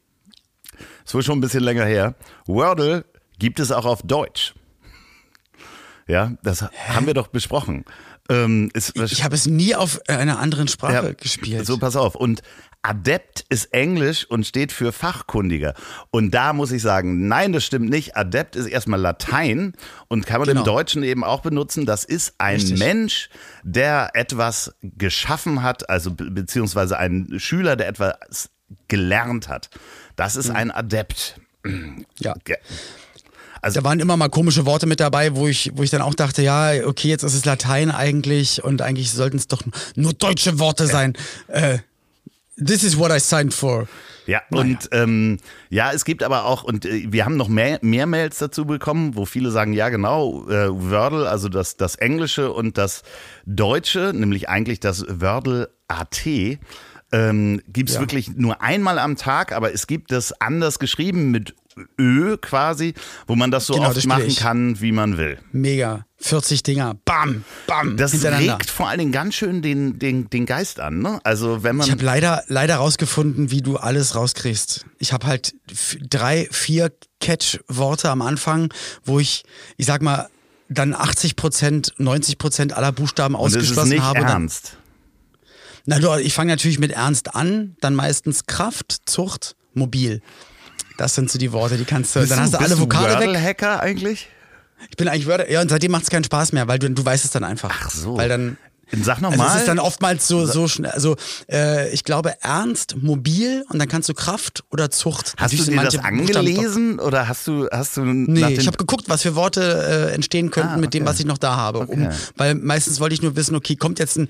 Ist 1.06 1.14
wohl 1.14 1.24
schon 1.24 1.38
ein 1.38 1.42
bisschen 1.42 1.64
länger 1.64 1.86
her. 1.86 2.16
Wordle 2.46 3.06
gibt 3.40 3.60
es 3.60 3.72
auch 3.72 3.86
auf 3.86 4.02
Deutsch. 4.04 4.54
Ja, 6.08 6.34
das 6.44 6.62
haben 6.62 7.08
wir 7.08 7.14
doch 7.14 7.28
besprochen. 7.28 7.86
Ähm, 8.30 8.70
ist, 8.74 8.98
ich 8.98 9.24
habe 9.24 9.36
es 9.36 9.46
nie 9.48 9.76
auf 9.76 10.00
einer 10.08 10.40
anderen 10.40 10.68
Sprache 10.68 10.94
Ja, 10.94 11.14
gespielt. 11.14 11.66
So, 11.66 11.78
pass 11.78 11.96
auf. 11.96 12.16
Und 12.16 12.42
Adept 12.82 13.46
ist 13.50 13.74
Englisch 13.74 14.26
und 14.30 14.46
steht 14.46 14.72
für 14.74 14.92
Fachkundiger. 14.92 15.74
Und 16.12 16.32
da 16.32 16.52
muss 16.52 16.72
ich 16.72 16.82
sagen, 16.82 17.28
nein, 17.28 17.54
das 17.54 17.66
stimmt 17.66 17.90
nicht. 17.90 18.18
Adept 18.18 18.56
ist 18.58 18.66
erstmal 18.68 19.00
Latein 19.00 19.74
und 20.10 20.26
kann 20.26 20.40
man 20.40 20.48
Genau. 20.50 20.62
im 20.62 20.66
Deutschen 20.66 21.04
eben 21.04 21.24
auch 21.24 21.42
benutzen. 21.42 21.86
Das 21.86 22.04
ist 22.04 22.34
ein 22.38 22.56
Richtig. 22.56 22.80
Mensch, 22.80 23.30
der 23.64 24.12
etwas 24.14 24.74
geschaffen 24.82 25.62
hat, 25.64 25.90
also 25.90 26.12
be 26.12 26.30
beziehungsweise 26.32 26.98
ein 26.98 27.36
Schüler, 27.38 27.76
der 27.78 27.88
etwas 27.88 28.50
gelernt 28.90 29.48
hat. 29.48 29.70
Das 30.16 30.34
Hm. 30.36 30.40
ist 30.42 30.50
ein 30.52 30.72
Adept. 30.72 31.40
ja. 32.20 32.34
Ge- 32.44 32.58
Da 33.62 33.84
waren 33.86 34.00
immer 34.02 34.18
mal 34.18 34.28
komische 34.30 34.66
Worte 34.66 34.86
mit 34.86 35.00
dabei, 35.00 35.36
wo 35.36 35.48
ich, 35.48 35.72
wo 35.76 35.84
ich 35.84 35.90
dann 35.90 36.02
auch 36.02 36.14
dachte, 36.16 36.42
ja, 36.42 36.86
okay, 36.86 37.08
jetzt 37.08 37.24
ist 37.24 37.34
es 37.34 37.46
Latein 37.46 37.92
eigentlich 37.92 38.62
und 38.64 38.82
eigentlich 38.82 39.12
sollten 39.12 39.38
es 39.38 39.48
doch 39.48 39.62
nur 39.96 40.12
deutsche 40.14 40.60
Worte 40.60 40.86
sein. 40.88 41.14
Äh, 41.48 41.78
this 42.58 42.84
is 42.84 42.98
what 42.98 43.12
I 43.12 43.20
signed 43.20 43.54
for. 43.54 43.88
Ja, 44.26 44.42
Naja. 44.50 44.64
und 44.64 44.90
ähm, 44.92 45.38
ja, 45.70 45.92
es 45.94 46.04
gibt 46.06 46.24
aber 46.24 46.46
auch, 46.46 46.64
und 46.64 46.86
äh, 46.86 47.08
wir 47.12 47.24
haben 47.26 47.36
noch 47.38 47.48
mehr, 47.50 47.80
mehr 47.82 48.06
Mails 48.06 48.38
dazu 48.38 48.66
bekommen, 48.66 49.16
wo 49.16 49.26
viele 49.26 49.52
sagen, 49.52 49.74
ja 49.74 49.88
genau, 49.90 50.46
äh, 50.50 50.68
Wordle, 50.70 51.28
also 51.30 51.48
das, 51.50 51.76
das 51.78 51.96
Englische 51.96 52.52
und 52.52 52.78
das 52.78 53.04
Deutsche, 53.46 54.12
nämlich 54.14 54.48
eigentlich 54.50 54.80
das 54.82 55.06
Wordle 55.10 55.70
AT, 55.90 56.26
ähm, 57.14 57.62
gibt 57.68 57.88
es 57.90 57.96
Ja. 57.96 58.02
wirklich 58.02 58.36
nur 58.36 58.62
einmal 58.62 59.00
am 59.00 59.16
Tag, 59.16 59.54
aber 59.54 59.74
es 59.74 59.88
gibt 59.88 60.12
es 60.12 60.34
anders 60.42 60.80
geschrieben 60.80 61.32
mit 61.32 61.56
Ö 62.00 62.38
quasi, 62.38 62.94
wo 63.26 63.36
man 63.36 63.50
das 63.50 63.66
so 63.66 63.74
Genau, 63.74 63.88
oft 63.88 63.98
das 63.98 64.06
machen 64.06 64.26
ich. 64.28 64.38
kann, 64.38 64.80
wie 64.82 64.92
man 64.92 65.18
will. 65.18 65.40
Mega. 65.52 66.06
40 66.20 66.62
Dinger. 66.64 66.96
Bam, 67.04 67.44
bam. 67.66 67.98
Das 67.98 68.14
regt 68.24 68.70
vor 68.70 68.90
allen 68.90 69.00
Dingen 69.00 69.12
ganz 69.12 69.34
schön 69.36 69.62
den, 69.64 69.98
den, 70.00 70.30
den 70.30 70.46
Geist 70.46 70.80
an. 70.80 71.00
Ne? 71.00 71.20
Also 71.24 71.64
wenn 71.64 71.76
man 71.76 71.86
Ich 71.88 71.92
habe 71.92 72.04
leider, 72.06 72.44
leider 72.48 72.76
rausgefunden, 72.76 73.50
wie 73.52 73.62
du 73.62 73.78
alles 73.78 74.16
rauskriegst. 74.16 74.86
Ich 75.00 75.14
habe 75.14 75.26
halt 75.26 75.56
drei, 76.10 76.48
vier 76.52 76.92
Catch-Worte 77.20 78.10
am 78.12 78.22
Anfang, 78.22 78.72
wo 79.04 79.20
ich, 79.20 79.44
ich 79.78 79.86
sag 79.88 80.02
mal, 80.04 80.30
dann 80.70 80.94
80 80.94 81.36
Prozent, 81.36 81.94
90 81.98 82.38
Prozent 82.38 82.74
aller 82.74 82.92
Buchstaben 82.92 83.34
und 83.36 83.48
es 83.48 83.56
ist 83.56 83.62
ausgeschlossen 83.64 83.90
nicht 83.90 84.02
habe. 84.04 84.20
Dann, 84.20 84.30
ernst. 84.30 84.78
Na 85.86 86.00
du, 86.00 86.14
ich 86.20 86.34
fange 86.34 86.52
natürlich 86.52 86.80
mit 86.80 86.92
Ernst 86.92 87.36
an, 87.36 87.76
dann 87.82 87.96
meistens 87.96 88.46
Kraft, 88.46 88.98
Zucht, 89.06 89.56
Mobil. 89.74 90.22
Das 90.98 91.16
sind 91.16 91.30
so 91.32 91.40
die 91.40 91.52
Worte, 91.52 91.78
die 91.78 91.86
kannst 91.86 92.16
du, 92.16 92.20
Bist 92.20 92.32
dann 92.32 92.40
hast 92.40 92.54
du 92.54 92.58
bist 92.60 92.72
alle 92.72 92.80
Vokale 92.80 93.14
weg. 93.20 93.28
Wordle-Hacker 93.28 93.80
eigentlich? 93.82 94.28
Ich 94.90 94.98
bin 94.98 95.08
eigentlich 95.08 95.28
Wörter, 95.28 95.50
ja, 95.50 95.62
und 95.62 95.70
seitdem 95.70 95.92
macht 95.92 96.04
es 96.04 96.10
keinen 96.10 96.24
Spaß 96.24 96.52
mehr, 96.52 96.68
weil 96.68 96.78
du, 96.80 96.90
du 96.90 97.04
weißt 97.06 97.26
es 97.26 97.32
dann 97.32 97.44
einfach. 97.44 97.72
Ach 97.74 97.90
so. 97.90 98.18
Weil 98.18 98.30
dann, 98.30 98.58
Sag 99.02 99.24
Also 99.24 99.30
nochmal. 99.32 99.48
es 99.56 99.62
ist 99.62 99.68
dann 99.68 99.80
oftmals 99.80 100.28
so, 100.28 100.46
so 100.46 100.68
schnell, 100.68 100.92
also 100.92 101.16
äh, 101.52 101.90
ich 101.94 102.04
glaube 102.04 102.34
ernst, 102.44 102.96
mobil 103.02 103.66
und 103.70 103.80
dann 103.80 103.88
kannst 103.88 104.08
du 104.08 104.14
Kraft 104.14 104.64
oder 104.70 104.92
Zucht. 104.92 105.34
Hast 105.38 105.54
du 105.54 105.58
Natürlich 105.58 105.66
sind 105.66 105.78
dir 105.80 105.84
das 105.84 105.98
angelesen 106.06 107.00
oder 107.00 107.28
hast 107.28 107.48
du, 107.48 107.68
hast 107.72 107.98
du 107.98 108.04
Nee, 108.04 108.54
ich 108.54 108.68
habe 108.68 108.78
geguckt, 108.78 109.06
was 109.08 109.24
für 109.24 109.34
Worte 109.36 110.10
äh, 110.12 110.14
entstehen 110.14 110.52
könnten 110.52 110.74
Ah, 110.74 110.78
mit 110.78 110.94
dem, 110.94 111.04
okay. 111.04 111.10
was 111.12 111.20
ich 111.20 111.26
noch 111.26 111.40
da 111.40 111.56
habe. 111.56 111.80
Um, 111.80 112.04
Okay. 112.04 112.10
weil 112.38 112.54
meistens 112.56 113.00
wollte 113.00 113.16
ich 113.16 113.24
nur 113.24 113.36
wissen, 113.36 113.56
okay, 113.56 113.76
kommt 113.78 113.98
jetzt 113.98 114.18
ein, 114.18 114.28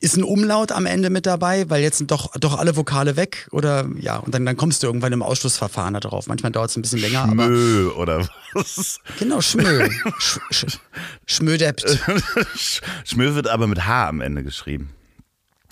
ist 0.00 0.16
ein 0.16 0.24
Umlaut 0.24 0.72
am 0.72 0.86
Ende 0.86 1.10
mit 1.10 1.26
dabei, 1.26 1.70
weil 1.70 1.82
jetzt 1.82 1.98
sind 1.98 2.10
doch, 2.10 2.32
doch 2.38 2.58
alle 2.58 2.76
Vokale 2.76 3.16
weg 3.16 3.48
oder 3.50 3.88
ja, 3.98 4.18
und 4.18 4.34
dann, 4.34 4.44
dann 4.44 4.56
kommst 4.56 4.82
du 4.82 4.86
irgendwann 4.86 5.12
im 5.12 5.22
Ausschlussverfahren 5.22 5.94
da 5.94 6.00
drauf. 6.00 6.26
Manchmal 6.26 6.52
dauert 6.52 6.70
es 6.70 6.76
ein 6.76 6.82
bisschen 6.82 7.00
länger, 7.00 7.22
aber 7.22 7.48
Mö 7.48 7.90
oder 7.92 8.28
was? 8.52 8.98
genau, 9.18 9.40
Schmö. 9.40 9.88
Sch, 10.18 10.38
sch, 10.50 10.78
Schmödept. 11.26 11.84
Schmö 13.04 13.34
wird 13.34 13.48
aber 13.48 13.66
mit 13.66 13.86
H 13.86 14.08
am 14.08 14.20
Ende 14.20 14.42
geschrieben. 14.42 14.90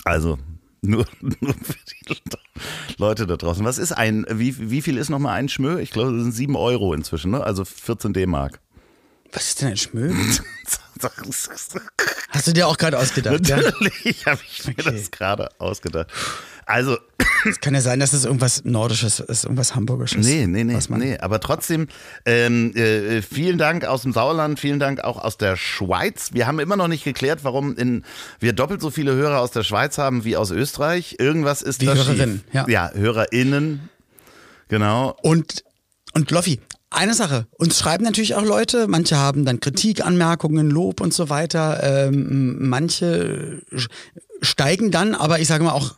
Also 0.04 0.38
nur, 0.80 1.06
nur 1.20 1.54
für 1.54 1.74
die 1.74 2.14
Leute 2.98 3.26
da 3.26 3.37
draußen. 3.37 3.64
Was 3.64 3.78
ist 3.78 3.92
ein, 3.92 4.26
wie, 4.30 4.70
wie 4.70 4.82
viel 4.82 4.96
ist 4.96 5.10
nochmal 5.10 5.34
ein 5.34 5.48
Schmö? 5.48 5.80
Ich 5.80 5.90
glaube, 5.90 6.12
das 6.12 6.22
sind 6.22 6.32
7 6.32 6.56
Euro 6.56 6.94
inzwischen, 6.94 7.30
ne? 7.30 7.42
Also 7.42 7.64
14 7.64 8.12
D-Mark. 8.12 8.60
Was 9.32 9.48
ist 9.48 9.62
denn 9.62 9.68
ein 9.68 9.76
Schmö? 9.76 10.14
Hast 12.31 12.47
du 12.49 12.53
dir 12.53 12.67
auch 12.67 12.77
gerade 12.77 12.99
ausgedacht? 12.99 13.43
Natürlich 13.49 14.25
ja? 14.25 14.33
habe 14.33 14.40
ich 14.49 14.67
mir 14.67 14.75
okay. 14.79 14.90
das 14.93 15.11
gerade 15.11 15.49
ausgedacht. 15.59 16.09
Also. 16.67 16.99
Es 17.47 17.61
kann 17.61 17.75
ja 17.75 17.83
sein, 17.83 18.01
dass 18.01 18.14
es 18.14 18.25
irgendwas 18.25 18.64
Nordisches 18.64 19.21
ist, 19.21 19.45
irgendwas 19.45 19.75
Hamburgisches. 19.75 20.27
Nee, 20.27 20.47
nee, 20.47 20.64
nee, 20.64 20.79
nee. 20.88 21.19
Aber 21.19 21.38
trotzdem, 21.38 21.88
ähm, 22.25 22.75
äh, 22.75 23.21
vielen 23.21 23.59
Dank 23.59 23.85
aus 23.85 24.01
dem 24.01 24.14
Sauerland, 24.14 24.59
vielen 24.59 24.79
Dank 24.79 25.05
auch 25.05 25.19
aus 25.19 25.37
der 25.37 25.59
Schweiz. 25.59 26.31
Wir 26.33 26.47
haben 26.47 26.59
immer 26.59 26.77
noch 26.77 26.88
nicht 26.88 27.05
geklärt, 27.05 27.40
warum 27.43 27.77
in, 27.77 28.03
wir 28.40 28.55
doppelt 28.55 28.81
so 28.81 28.90
viele 28.90 29.14
Hörer 29.14 29.40
aus 29.40 29.51
der 29.51 29.62
Schweiz 29.62 29.99
haben 29.99 30.25
wie 30.25 30.38
aus 30.38 30.51
Österreich. 30.53 31.17
Irgendwas 31.19 31.61
ist 31.61 31.83
wie 31.83 31.87
da 31.87 31.95
Hörerinnen, 31.97 32.45
schief. 32.45 32.55
Ja. 32.55 32.67
ja, 32.67 32.90
HörerInnen. 32.95 33.90
Genau. 34.69 35.14
Und, 35.23 35.64
und 36.14 36.31
Loffi, 36.31 36.61
eine 36.94 37.14
Sache, 37.14 37.46
uns 37.52 37.78
schreiben 37.78 38.04
natürlich 38.04 38.35
auch 38.35 38.44
Leute, 38.44 38.88
manche 38.88 39.16
haben 39.16 39.44
dann 39.44 39.61
Kritik, 39.61 40.04
Anmerkungen, 40.04 40.70
Lob 40.70 41.00
und 41.00 41.12
so 41.12 41.28
weiter. 41.28 42.09
Ähm, 42.09 42.68
manche 42.68 43.62
steigen 44.40 44.90
dann, 44.90 45.14
aber 45.14 45.40
ich 45.40 45.48
sage 45.48 45.64
mal 45.64 45.72
auch 45.72 45.94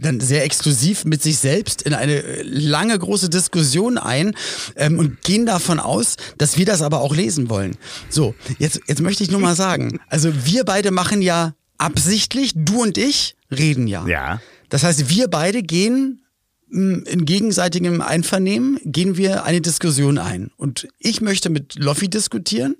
dann 0.00 0.20
sehr 0.20 0.44
exklusiv 0.44 1.04
mit 1.04 1.22
sich 1.22 1.38
selbst 1.38 1.82
in 1.82 1.94
eine 1.94 2.42
lange 2.42 2.98
große 2.98 3.30
Diskussion 3.30 3.98
ein 3.98 4.34
ähm, 4.76 4.98
und 4.98 5.22
gehen 5.22 5.46
davon 5.46 5.80
aus, 5.80 6.16
dass 6.38 6.58
wir 6.58 6.66
das 6.66 6.82
aber 6.82 7.00
auch 7.00 7.14
lesen 7.14 7.48
wollen. 7.48 7.76
So, 8.10 8.34
jetzt, 8.58 8.80
jetzt 8.88 9.00
möchte 9.00 9.22
ich 9.22 9.30
nur 9.30 9.40
mal 9.40 9.56
sagen, 9.56 10.00
also 10.08 10.30
wir 10.44 10.64
beide 10.64 10.90
machen 10.90 11.22
ja 11.22 11.54
absichtlich, 11.78 12.52
du 12.54 12.82
und 12.82 12.98
ich 12.98 13.36
reden 13.50 13.86
ja. 13.86 14.06
Ja. 14.06 14.40
Das 14.68 14.82
heißt, 14.82 15.08
wir 15.08 15.28
beide 15.28 15.62
gehen 15.62 16.25
in 16.68 17.24
gegenseitigem 17.24 18.00
Einvernehmen 18.00 18.78
gehen 18.84 19.16
wir 19.16 19.44
eine 19.44 19.60
Diskussion 19.60 20.18
ein. 20.18 20.50
Und 20.56 20.88
ich 20.98 21.20
möchte 21.20 21.48
mit 21.48 21.76
Loffi 21.76 22.08
diskutieren 22.08 22.76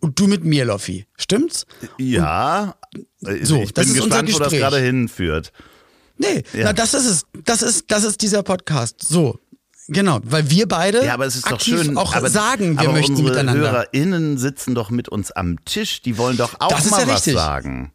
und 0.00 0.18
du 0.18 0.26
mit 0.26 0.44
mir, 0.44 0.64
Loffi. 0.64 1.06
Stimmt's? 1.16 1.66
Ja. 1.98 2.74
Und, 3.20 3.46
so, 3.46 3.62
ich 3.62 3.72
bin 3.72 3.94
gespannt, 3.94 4.34
wo 4.34 4.38
das 4.38 4.52
gerade 4.52 4.78
hinführt. 4.78 5.52
Nee, 6.18 6.42
ja. 6.52 6.64
na 6.64 6.72
das 6.72 6.94
ist 6.94 7.06
es. 7.06 7.26
Das 7.44 7.62
ist, 7.62 7.90
das 7.90 8.04
ist 8.04 8.22
dieser 8.22 8.42
Podcast. 8.42 9.02
So. 9.02 9.38
Genau, 9.90 10.18
weil 10.22 10.50
wir 10.50 10.68
beide 10.68 11.02
ja, 11.02 11.14
aber 11.14 11.24
es 11.24 11.36
ist 11.36 11.50
doch 11.50 11.60
schön, 11.60 11.96
auch 11.96 12.14
aber, 12.14 12.28
sagen, 12.28 12.74
wir 12.74 12.80
aber 12.80 12.92
möchten 12.92 13.12
unsere 13.12 13.30
miteinander. 13.30 13.70
HörerInnen 13.70 14.36
sitzen 14.36 14.74
doch 14.74 14.90
mit 14.90 15.08
uns 15.08 15.30
am 15.30 15.64
Tisch, 15.64 16.02
die 16.02 16.18
wollen 16.18 16.36
doch 16.36 16.60
auch 16.60 16.70
mal 16.70 17.00
ja 17.00 17.06
was 17.06 17.16
richtig. 17.16 17.34
sagen. 17.34 17.92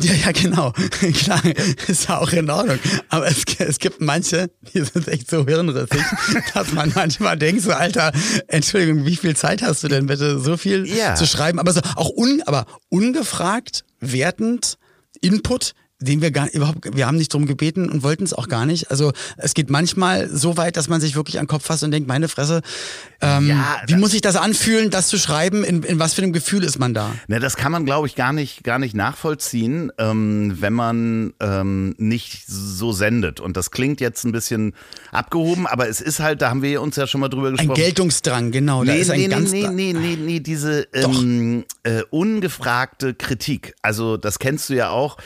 Ja, 0.00 0.12
ja, 0.12 0.32
genau. 0.32 0.72
Klar, 1.14 1.40
ist 1.86 2.08
ja 2.08 2.18
auch 2.18 2.32
in 2.32 2.50
Ordnung. 2.50 2.78
Aber 3.10 3.26
es, 3.26 3.44
es 3.58 3.78
gibt 3.78 4.00
manche, 4.00 4.50
die 4.72 4.80
sind 4.80 5.06
echt 5.06 5.30
so 5.30 5.46
hirnrissig, 5.46 6.02
dass 6.54 6.72
man 6.72 6.92
manchmal 6.94 7.38
denkt, 7.38 7.62
so, 7.62 7.72
Alter, 7.72 8.12
Entschuldigung, 8.48 9.06
wie 9.06 9.16
viel 9.16 9.36
Zeit 9.36 9.62
hast 9.62 9.84
du 9.84 9.88
denn 9.88 10.06
bitte, 10.06 10.40
so 10.40 10.56
viel 10.56 10.86
ja. 10.86 11.14
zu 11.14 11.26
schreiben? 11.26 11.60
Aber 11.60 11.72
so 11.72 11.80
auch 11.94 12.10
un, 12.10 12.42
aber 12.46 12.66
ungefragt, 12.88 13.84
wertend, 14.00 14.78
Input 15.20 15.74
den 16.04 16.22
wir 16.22 16.30
gar 16.30 16.48
überhaupt, 16.52 16.96
wir 16.96 17.06
haben 17.06 17.16
nicht 17.16 17.32
drum 17.32 17.46
gebeten 17.46 17.88
und 17.90 18.02
wollten 18.02 18.24
es 18.24 18.32
auch 18.32 18.48
gar 18.48 18.66
nicht. 18.66 18.90
Also 18.90 19.12
es 19.36 19.54
geht 19.54 19.70
manchmal 19.70 20.28
so 20.28 20.56
weit, 20.56 20.76
dass 20.76 20.88
man 20.88 21.00
sich 21.00 21.16
wirklich 21.16 21.38
an 21.38 21.44
den 21.44 21.48
Kopf 21.48 21.64
fasst 21.64 21.82
und 21.82 21.90
denkt, 21.90 22.08
meine 22.08 22.28
Fresse, 22.28 22.62
ähm, 23.20 23.48
ja, 23.48 23.80
wie 23.86 23.96
muss 23.96 24.10
sich 24.10 24.20
das 24.20 24.36
anfühlen, 24.36 24.90
das 24.90 25.08
zu 25.08 25.18
schreiben? 25.18 25.64
In, 25.64 25.82
in 25.82 25.98
was 25.98 26.14
für 26.14 26.22
einem 26.22 26.32
Gefühl 26.32 26.62
ist 26.62 26.78
man 26.78 26.94
da? 26.94 27.14
Ne, 27.26 27.40
das 27.40 27.56
kann 27.56 27.72
man, 27.72 27.84
glaube 27.84 28.06
ich, 28.06 28.14
gar 28.14 28.32
nicht, 28.32 28.64
gar 28.64 28.78
nicht 28.78 28.94
nachvollziehen, 28.94 29.90
ähm, 29.98 30.56
wenn 30.60 30.72
man 30.72 31.32
ähm, 31.40 31.94
nicht 31.98 32.46
so 32.46 32.92
sendet. 32.92 33.40
Und 33.40 33.56
das 33.56 33.70
klingt 33.70 34.00
jetzt 34.00 34.24
ein 34.24 34.32
bisschen 34.32 34.74
abgehoben, 35.10 35.66
aber 35.66 35.88
es 35.88 36.00
ist 36.00 36.20
halt, 36.20 36.42
da 36.42 36.50
haben 36.50 36.62
wir 36.62 36.82
uns 36.82 36.96
ja 36.96 37.06
schon 37.06 37.20
mal 37.20 37.28
drüber 37.28 37.50
gesprochen. 37.50 37.70
Ein 37.70 37.76
Geltungsdrang, 37.76 38.50
genau. 38.50 38.82
Nee, 38.82 38.88
da 38.88 38.94
ist 38.94 39.08
nee, 39.08 39.24
ein 39.24 39.30
ganz 39.30 39.50
nee, 39.50 39.68
nee, 39.68 39.92
nee, 39.92 40.16
nee, 40.16 40.40
diese 40.40 40.86
ähm, 40.92 41.64
äh, 41.82 42.02
ungefragte 42.10 43.14
Kritik. 43.14 43.74
Also 43.82 44.16
das 44.16 44.38
kennst 44.38 44.68
du 44.68 44.74
ja 44.74 44.90
auch 44.90 45.16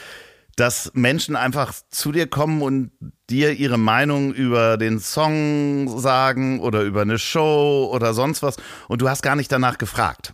dass 0.59 0.91
Menschen 0.93 1.35
einfach 1.35 1.73
zu 1.89 2.11
dir 2.11 2.27
kommen 2.27 2.61
und 2.61 2.91
dir 3.29 3.53
ihre 3.53 3.77
Meinung 3.77 4.33
über 4.33 4.77
den 4.77 4.99
Song 4.99 5.99
sagen 5.99 6.59
oder 6.59 6.81
über 6.81 7.01
eine 7.01 7.17
Show 7.17 7.89
oder 7.93 8.13
sonst 8.13 8.43
was 8.43 8.57
und 8.87 9.01
du 9.01 9.09
hast 9.09 9.21
gar 9.21 9.35
nicht 9.35 9.51
danach 9.51 9.77
gefragt. 9.77 10.33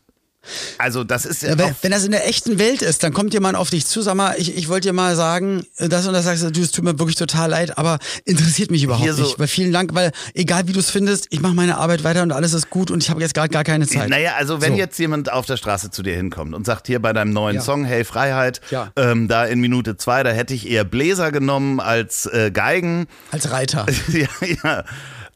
Also 0.77 1.03
das 1.03 1.25
ist 1.25 1.43
ja 1.43 1.57
wenn, 1.57 1.75
wenn, 1.81 1.91
das 1.91 2.03
in 2.03 2.11
der 2.11 2.27
echten 2.27 2.59
Welt 2.59 2.81
ist, 2.81 3.03
dann 3.03 3.13
kommt 3.13 3.33
jemand 3.33 3.57
auf 3.57 3.69
dich 3.69 3.85
zu, 3.85 4.01
sag 4.01 4.15
mal, 4.15 4.35
ich, 4.37 4.55
ich 4.55 4.69
wollte 4.69 4.89
dir 4.89 4.93
mal 4.93 5.15
sagen, 5.15 5.65
das 5.77 6.07
und 6.07 6.13
das 6.13 6.25
sagst 6.25 6.43
du, 6.43 6.61
es 6.61 6.71
tut 6.71 6.83
mir 6.83 6.99
wirklich 6.99 7.15
total 7.15 7.49
leid, 7.49 7.77
aber 7.77 7.99
interessiert 8.25 8.71
mich 8.71 8.83
überhaupt 8.83 9.11
so 9.13 9.23
nicht. 9.23 9.39
Weil 9.39 9.47
vielen 9.47 9.71
Dank, 9.71 9.93
weil 9.93 10.11
egal 10.33 10.67
wie 10.67 10.73
du 10.73 10.79
es 10.79 10.89
findest, 10.89 11.27
ich 11.29 11.41
mache 11.41 11.53
meine 11.53 11.77
Arbeit 11.77 12.03
weiter 12.03 12.23
und 12.23 12.31
alles 12.31 12.53
ist 12.53 12.69
gut 12.69 12.91
und 12.91 13.03
ich 13.03 13.09
habe 13.09 13.21
jetzt 13.21 13.33
gerade 13.33 13.49
gar 13.49 13.63
keine 13.63 13.87
Zeit. 13.87 14.09
Naja, 14.09 14.33
also 14.37 14.61
wenn 14.61 14.73
so. 14.73 14.77
jetzt 14.77 14.97
jemand 14.99 15.31
auf 15.31 15.45
der 15.45 15.57
Straße 15.57 15.91
zu 15.91 16.03
dir 16.03 16.15
hinkommt 16.15 16.53
und 16.53 16.65
sagt 16.65 16.87
hier 16.87 17.01
bei 17.01 17.13
deinem 17.13 17.31
neuen 17.31 17.57
ja. 17.57 17.61
Song, 17.61 17.85
hey 17.85 18.03
Freiheit, 18.03 18.61
ja. 18.69 18.91
ähm, 18.95 19.27
da 19.27 19.45
in 19.45 19.59
Minute 19.59 19.97
zwei, 19.97 20.23
da 20.23 20.31
hätte 20.31 20.53
ich 20.53 20.69
eher 20.69 20.83
Bläser 20.83 21.31
genommen 21.31 21.79
als 21.79 22.25
äh, 22.27 22.51
Geigen. 22.51 23.07
Als 23.31 23.51
Reiter. 23.51 23.85
ja, 24.11 24.27
ja. 24.63 24.83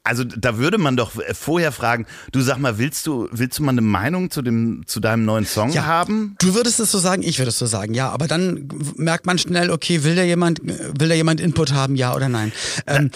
Also 0.04 0.24
da 0.24 0.58
würde 0.58 0.78
man 0.78 0.96
doch 0.96 1.12
vorher 1.34 1.72
fragen, 1.72 2.06
du 2.32 2.42
sag 2.42 2.58
mal, 2.58 2.78
willst 2.78 3.06
du, 3.06 3.28
willst 3.32 3.60
du 3.60 3.64
mal 3.64 3.72
eine 3.72 3.82
Meinung 3.82 4.32
zu, 4.32 4.42
dem, 4.42 4.84
zu 4.88 5.00
deinem 5.00 5.26
neuen 5.26 5.46
Song 5.46 5.72
ja, 5.72 5.86
haben? 5.86 6.36
Du 6.40 6.56
würdest 6.56 6.80
es 6.80 6.92
so 6.92 7.00
sagen, 7.00 7.22
ich 7.22 7.38
würde 7.38 7.50
es 7.50 7.60
so 7.60 7.66
sagen, 7.66 7.94
ja. 7.94 8.10
Aber 8.10 8.28
dann 8.28 8.70
merkt 8.96 9.26
man 9.26 9.38
schnell, 9.38 9.70
okay, 9.70 10.04
will 10.04 10.16
da 10.16 10.24
jemand, 10.24 10.62
will 10.64 11.10
da 11.10 11.16
jemand 11.16 11.42
Input 11.42 11.74
haben, 11.74 11.96
ja 11.96 12.16
oder 12.16 12.30
nein? 12.30 12.52
Ähm, 12.88 13.12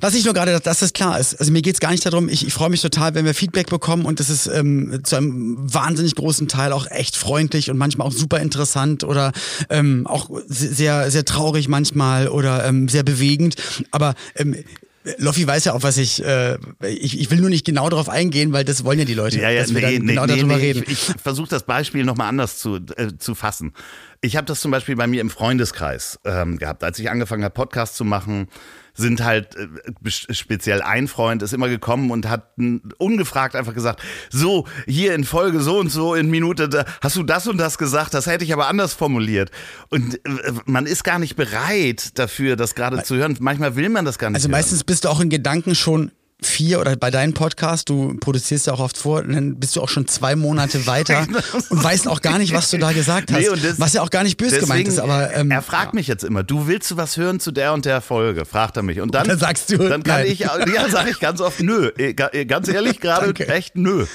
was 0.00 0.14
ich 0.14 0.24
nur 0.24 0.34
gerade, 0.34 0.58
dass 0.60 0.80
das 0.80 0.92
klar 0.92 1.18
ist, 1.18 1.38
also 1.38 1.52
mir 1.52 1.62
geht 1.62 1.74
es 1.74 1.80
gar 1.80 1.92
nicht 1.92 2.04
darum, 2.04 2.28
ich, 2.28 2.46
ich 2.46 2.52
freue 2.52 2.70
mich 2.70 2.82
total, 2.82 3.14
wenn 3.14 3.24
wir 3.24 3.34
Feedback 3.34 3.70
bekommen 3.70 4.04
und 4.04 4.18
das 4.18 4.28
ist 4.28 4.46
ähm, 4.46 5.00
zu 5.04 5.16
einem 5.16 5.56
wahnsinnig 5.58 6.16
großen 6.16 6.48
Teil 6.48 6.72
auch 6.72 6.90
echt 6.90 7.16
freundlich 7.16 7.70
und 7.70 7.78
manchmal 7.78 8.08
auch 8.08 8.12
super 8.12 8.40
interessant 8.40 9.04
oder 9.04 9.32
ähm, 9.70 10.06
auch 10.06 10.30
sehr, 10.46 11.10
sehr 11.10 11.24
traurig 11.24 11.68
manchmal 11.68 12.28
oder 12.28 12.64
ähm, 12.66 12.88
sehr 12.88 13.02
bewegend. 13.02 13.54
Aber 13.92 14.14
ähm, 14.34 14.56
Loffi 15.18 15.46
weiß 15.46 15.66
ja 15.66 15.74
auch, 15.74 15.82
was 15.82 15.98
ich, 15.98 16.24
äh, 16.24 16.56
ich, 16.82 17.20
ich 17.20 17.30
will 17.30 17.40
nur 17.40 17.50
nicht 17.50 17.66
genau 17.66 17.90
darauf 17.90 18.08
eingehen, 18.08 18.52
weil 18.52 18.64
das 18.64 18.84
wollen 18.84 18.98
ja 18.98 19.04
die 19.04 19.14
Leute, 19.14 19.38
ja, 19.38 19.50
ja, 19.50 19.60
dass 19.60 19.70
nee, 19.70 19.76
wir 19.76 19.82
dann 19.82 19.92
nee, 19.92 19.98
genau 20.14 20.26
nee, 20.26 20.36
darüber 20.36 20.56
reden. 20.56 20.82
Ich, 20.86 21.10
ich 21.10 21.20
versuche 21.22 21.48
das 21.48 21.64
Beispiel 21.64 22.04
nochmal 22.04 22.28
anders 22.28 22.58
zu, 22.58 22.76
äh, 22.96 23.16
zu 23.18 23.34
fassen. 23.34 23.74
Ich 24.22 24.36
habe 24.36 24.46
das 24.46 24.60
zum 24.60 24.70
Beispiel 24.70 24.96
bei 24.96 25.06
mir 25.06 25.20
im 25.20 25.28
Freundeskreis 25.28 26.18
ähm, 26.24 26.56
gehabt, 26.56 26.82
als 26.82 26.98
ich 26.98 27.10
angefangen 27.10 27.44
habe, 27.44 27.52
Podcast 27.52 27.96
zu 27.96 28.04
machen 28.04 28.48
sind 28.94 29.22
halt 29.22 29.56
äh, 29.56 30.10
speziell 30.10 30.82
ein 30.82 31.08
Freund 31.08 31.42
ist 31.42 31.52
immer 31.52 31.68
gekommen 31.68 32.10
und 32.10 32.28
hat 32.28 32.54
ungefragt 32.98 33.56
einfach 33.56 33.74
gesagt, 33.74 34.02
so 34.30 34.66
hier 34.86 35.14
in 35.14 35.24
Folge 35.24 35.60
so 35.60 35.78
und 35.78 35.90
so 35.90 36.14
in 36.14 36.30
Minute 36.30 36.68
da, 36.68 36.84
hast 37.00 37.16
du 37.16 37.22
das 37.22 37.46
und 37.46 37.58
das 37.58 37.78
gesagt, 37.78 38.14
das 38.14 38.26
hätte 38.26 38.44
ich 38.44 38.52
aber 38.52 38.68
anders 38.68 38.94
formuliert 38.94 39.50
und 39.90 40.14
äh, 40.24 40.52
man 40.66 40.86
ist 40.86 41.04
gar 41.04 41.18
nicht 41.18 41.36
bereit 41.36 42.18
dafür, 42.18 42.56
das 42.56 42.74
gerade 42.74 43.02
zu 43.02 43.16
hören. 43.16 43.36
Manchmal 43.40 43.76
will 43.76 43.88
man 43.88 44.04
das 44.04 44.18
gar 44.18 44.30
nicht. 44.30 44.36
Also 44.36 44.48
meistens 44.48 44.78
hören. 44.78 44.86
bist 44.86 45.04
du 45.04 45.08
auch 45.08 45.20
in 45.20 45.28
Gedanken 45.28 45.74
schon 45.74 46.12
vier 46.42 46.80
oder 46.80 46.96
bei 46.96 47.10
deinem 47.10 47.32
Podcast, 47.32 47.88
du 47.88 48.16
produzierst 48.18 48.66
ja 48.66 48.74
auch 48.74 48.80
oft 48.80 48.96
vor, 48.96 49.22
dann 49.22 49.56
bist 49.56 49.76
du 49.76 49.80
auch 49.80 49.88
schon 49.88 50.06
zwei 50.06 50.36
Monate 50.36 50.86
weiter 50.86 51.26
und 51.70 51.82
weißt 51.82 52.08
auch 52.08 52.20
gar 52.20 52.38
nicht, 52.38 52.52
was 52.52 52.70
du 52.70 52.78
da 52.78 52.92
gesagt 52.92 53.32
hast. 53.32 53.40
Nee, 53.40 53.48
das, 53.62 53.80
was 53.80 53.92
ja 53.94 54.02
auch 54.02 54.10
gar 54.10 54.24
nicht 54.24 54.36
böse 54.36 54.60
gemeint 54.60 54.88
ist. 54.88 54.98
Aber 54.98 55.34
ähm, 55.34 55.50
er 55.50 55.62
fragt 55.62 55.94
ja. 55.94 55.94
mich 55.94 56.06
jetzt 56.06 56.24
immer, 56.24 56.42
du 56.42 56.66
willst 56.66 56.90
du 56.90 56.96
was 56.96 57.16
hören 57.16 57.40
zu 57.40 57.50
der 57.50 57.72
und 57.72 57.84
der 57.84 58.00
Folge? 58.00 58.44
Fragt 58.44 58.76
er 58.76 58.82
mich. 58.82 59.00
Und 59.00 59.14
dann, 59.14 59.22
und 59.22 59.28
dann 59.28 59.38
sagst 59.38 59.70
du, 59.70 59.78
dann 59.78 60.02
kann 60.02 60.22
nein. 60.22 60.26
ich, 60.32 60.40
ja, 60.40 60.88
sage 60.90 61.10
ich 61.10 61.20
ganz 61.20 61.40
oft, 61.40 61.60
nö. 61.60 61.90
Äh, 61.98 62.14
äh, 62.32 62.44
ganz 62.44 62.68
ehrlich, 62.68 63.00
gerade 63.04 63.34
echt 63.48 63.76
nö. 63.76 64.06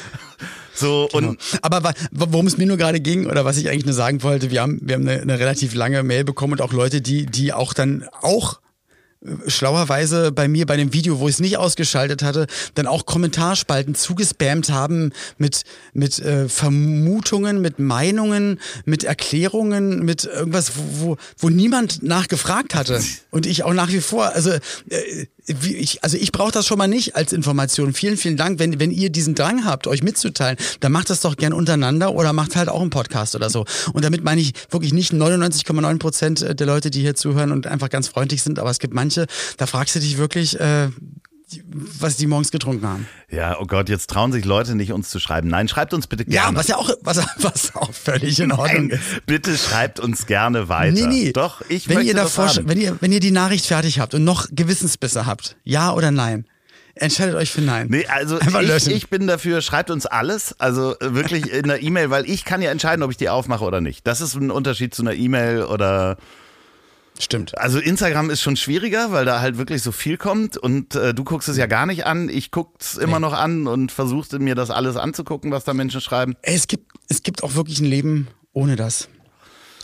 So, 0.74 1.10
genau. 1.12 1.30
und 1.30 1.42
Aber 1.62 1.94
worum 2.12 2.48
es 2.48 2.58
mir 2.58 2.66
nur 2.66 2.78
gerade 2.78 3.00
ging 3.02 3.28
oder 3.28 3.44
was 3.44 3.58
ich 3.58 3.70
eigentlich 3.70 3.86
nur 3.86 3.94
sagen 3.94 4.24
wollte, 4.24 4.52
wir 4.52 4.62
haben, 4.62 4.80
wir 4.82 4.96
haben 4.96 5.08
eine, 5.08 5.22
eine 5.22 5.40
relativ 5.40 5.74
lange 5.74 6.04
Mail 6.04 6.24
bekommen 6.24 6.54
und 6.54 6.62
auch 6.62 6.72
Leute, 6.74 7.02
die, 7.02 7.26
die 7.26 7.52
auch 7.54 7.74
dann 7.74 8.06
auch 8.22 8.60
schlauerweise 9.48 10.32
bei 10.32 10.48
mir 10.48 10.66
bei 10.66 10.78
dem 10.78 10.94
Video, 10.94 11.20
wo 11.20 11.28
ich 11.28 11.36
es 11.36 11.40
nicht 11.42 11.58
ausgeschaltet 11.58 12.24
hatte, 12.24 12.48
dann 12.76 12.88
auch 12.88 13.06
Kommentarspalten 13.06 13.94
zugespammt 13.94 14.72
haben 14.72 15.12
mit, 15.38 15.64
mit 15.94 16.20
äh, 16.20 16.48
Vermutungen, 16.48 17.62
mit 17.62 17.80
Meinungen, 17.80 18.60
mit 18.86 19.04
Erklärungen, 19.04 20.06
mit 20.06 20.24
irgendwas, 20.24 20.74
wo, 20.76 21.10
wo, 21.10 21.18
wo 21.38 21.50
niemand 21.50 22.02
nachgefragt 22.02 22.76
hatte. 22.76 23.02
Und 23.32 23.46
ich 23.46 23.64
auch 23.64 23.74
nach 23.74 23.92
wie 23.92 24.02
vor, 24.02 24.34
also 24.34 24.52
äh, 24.52 25.26
ich, 25.50 26.04
also 26.04 26.18
ich 26.18 26.32
brauche 26.32 26.52
das 26.52 26.66
schon 26.66 26.78
mal 26.78 26.88
nicht 26.88 27.16
als 27.16 27.34
Information. 27.34 27.94
Vielen, 27.94 28.18
vielen 28.18 28.38
Dank. 28.38 28.60
Wenn, 28.60 28.80
wenn 28.80 28.92
ihr 28.92 29.10
diesen 29.10 29.36
Drang 29.36 29.66
habt, 29.66 29.88
euch 29.88 30.04
mitzuteilen, 30.04 30.58
dann 30.80 30.92
macht 30.92 31.10
das 31.10 31.22
doch 31.22 31.36
gern 31.36 31.54
untereinander 31.54 32.14
oder 32.14 32.34
macht 32.34 32.56
halt 32.56 32.70
auch 32.70 32.82
einen 32.82 32.90
Podcast 32.90 33.36
oder 33.36 33.50
so. 33.50 33.66
Und 33.94 34.06
damit 34.06 34.24
meine 34.24 34.42
ich 34.42 34.54
wirklich 34.70 34.94
nicht 34.94 35.12
99,9 35.12 36.00
Prozent 36.00 36.60
der 36.60 36.68
Leute, 36.68 36.92
die 36.92 37.02
hier 37.02 37.16
zuhören 37.16 37.52
und 37.52 37.68
einfach 37.68 37.90
ganz 37.90 38.08
freundlich 38.08 38.44
sind, 38.44 38.60
aber 38.60 38.70
es 38.70 38.80
gibt 38.80 38.94
manche, 38.94 39.26
da 39.58 39.66
fragst 39.66 39.96
du 39.96 40.00
dich 40.00 40.18
wirklich, 40.18 40.60
äh, 40.60 40.90
was 41.64 42.18
die 42.18 42.28
morgens 42.28 42.52
getrunken 42.52 42.88
haben. 42.88 43.08
Ja, 43.30 43.58
oh 43.60 43.66
Gott, 43.66 43.90
jetzt 43.90 44.10
trauen 44.10 44.32
sich 44.32 44.46
Leute 44.46 44.76
nicht, 44.76 44.92
uns 44.92 45.10
zu 45.10 45.20
schreiben. 45.20 45.48
Nein, 45.48 45.68
schreibt 45.68 45.94
uns 45.94 46.08
bitte 46.08 46.26
gerne. 46.26 46.54
Ja, 46.54 46.60
was 46.60 46.68
ja 46.68 46.78
auch, 46.78 46.90
was, 47.02 47.18
was 47.38 47.76
auch 47.76 47.94
völlig 47.94 48.40
in 48.40 48.52
Ordnung 48.52 48.88
Nein, 48.88 49.00
ist. 49.00 49.26
Bitte 49.26 49.58
schreibt 49.58 50.00
uns 50.00 50.26
gerne 50.26 50.70
weiter. 50.70 50.92
Nee, 50.92 51.08
nee. 51.08 51.32
Doch, 51.32 51.62
ich 51.70 51.90
wenn 51.90 51.96
möchte 51.96 52.10
ihr 52.10 52.16
davor, 52.16 52.52
wenn 52.64 52.80
ihr, 52.80 52.98
wenn 53.02 53.12
ihr 53.12 53.20
die 53.20 53.32
Nachricht 53.32 53.66
fertig 53.66 54.00
habt 54.00 54.14
und 54.14 54.24
noch 54.24 54.48
Gewissensbisse 54.52 55.26
habt, 55.26 55.58
ja 55.64 55.94
oder 55.94 56.12
nein, 56.12 56.46
Entscheidet 56.96 57.36
euch 57.36 57.50
für 57.50 57.62
Nein. 57.62 57.88
Nee, 57.90 58.06
also 58.08 58.40
ich, 58.42 58.88
ich, 58.88 59.10
bin 59.10 59.26
dafür, 59.26 59.62
schreibt 59.62 59.90
uns 59.90 60.06
alles, 60.06 60.54
also 60.60 61.00
äh, 61.00 61.16
wirklich 61.16 61.50
in 61.50 61.68
der 61.68 61.82
E-Mail, 61.82 62.10
weil 62.10 62.30
ich 62.30 62.44
kann 62.44 62.62
ja 62.62 62.72
entscheiden, 62.72 63.04
ob 63.04 63.12
ich 63.12 63.16
die 63.16 63.30
aufmache 63.30 63.64
oder 63.64 63.80
nicht. 63.80 64.06
Das 64.06 64.20
ist 64.20 64.36
ein 64.36 64.52
Unterschied 64.52 64.94
zu 64.94 65.04
einer 65.04 65.14
E-Mail 65.14 65.64
oder 65.64 66.18
Stimmt. 67.22 67.58
Also 67.58 67.80
Instagram 67.80 68.30
ist 68.30 68.42
schon 68.42 68.56
schwieriger, 68.56 69.12
weil 69.12 69.26
da 69.26 69.42
halt 69.42 69.58
wirklich 69.58 69.84
so 69.84 69.92
viel 69.92 70.18
kommt 70.18 70.56
und 70.58 70.96
äh, 70.96 71.14
du 71.14 71.26
guckst 71.26 71.50
es 71.50 71.58
ja 71.58 71.66
gar 71.66 71.86
nicht 71.86 72.06
an. 72.06 72.30
Ich 72.30 72.50
guck's 72.50 72.96
immer 72.96 73.20
nee. 73.20 73.26
noch 73.26 73.34
an 73.34 73.68
und 73.68 73.92
versuchst 73.92 74.40
mir 74.40 74.56
das 74.56 74.72
alles 74.72 74.96
anzugucken, 74.96 75.52
was 75.52 75.66
da 75.66 75.74
Menschen 75.74 76.00
schreiben. 76.00 76.36
Es 76.42 76.68
gibt, 76.68 76.94
es 77.10 77.22
gibt 77.22 77.44
auch 77.44 77.56
wirklich 77.56 77.82
ein 77.82 77.86
Leben 77.86 78.30
ohne 78.54 78.78
das. 78.78 79.10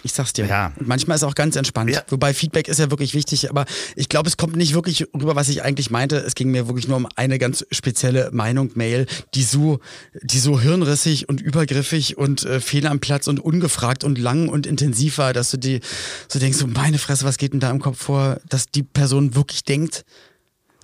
Ich 0.05 0.13
sag's 0.13 0.33
dir. 0.33 0.45
Ja. 0.45 0.71
Und 0.75 0.87
manchmal 0.87 1.15
ist 1.15 1.23
es 1.23 1.27
auch 1.27 1.33
ganz 1.33 1.55
entspannt. 1.55 1.89
Ja. 1.89 2.03
Wobei 2.09 2.35
Feedback 2.35 2.67
ist 2.67 2.77
ja 2.77 2.91
wirklich 2.91 3.15
wichtig, 3.15 3.49
aber 3.49 3.65
ich 3.95 4.07
glaube, 4.07 4.29
es 4.29 4.37
kommt 4.37 4.55
nicht 4.55 4.75
wirklich 4.75 5.07
rüber, 5.15 5.35
was 5.35 5.49
ich 5.49 5.63
eigentlich 5.63 5.89
meinte. 5.89 6.17
Es 6.17 6.35
ging 6.35 6.51
mir 6.51 6.67
wirklich 6.67 6.87
nur 6.87 6.97
um 6.97 7.07
eine 7.15 7.39
ganz 7.39 7.65
spezielle 7.71 8.29
Meinung, 8.31 8.69
Mail, 8.75 9.07
die 9.33 9.41
so, 9.41 9.79
die 10.21 10.37
so 10.37 10.61
hirnrissig 10.61 11.27
und 11.27 11.41
übergriffig 11.41 12.19
und 12.19 12.45
äh, 12.45 12.61
fehl 12.61 12.85
am 12.85 12.99
Platz 12.99 13.27
und 13.27 13.39
ungefragt 13.39 14.03
und 14.03 14.19
lang 14.19 14.47
und 14.47 14.67
intensiv 14.67 15.17
war, 15.17 15.33
dass 15.33 15.49
du 15.49 15.57
die 15.57 15.79
so 16.27 16.37
denkst, 16.37 16.59
so 16.59 16.67
meine 16.67 16.99
Fresse, 16.99 17.25
was 17.25 17.39
geht 17.39 17.53
denn 17.53 17.59
da 17.59 17.71
im 17.71 17.79
Kopf 17.79 17.99
vor, 17.99 18.37
dass 18.47 18.67
die 18.67 18.83
Person 18.83 19.33
wirklich 19.33 19.63
denkt, 19.63 20.05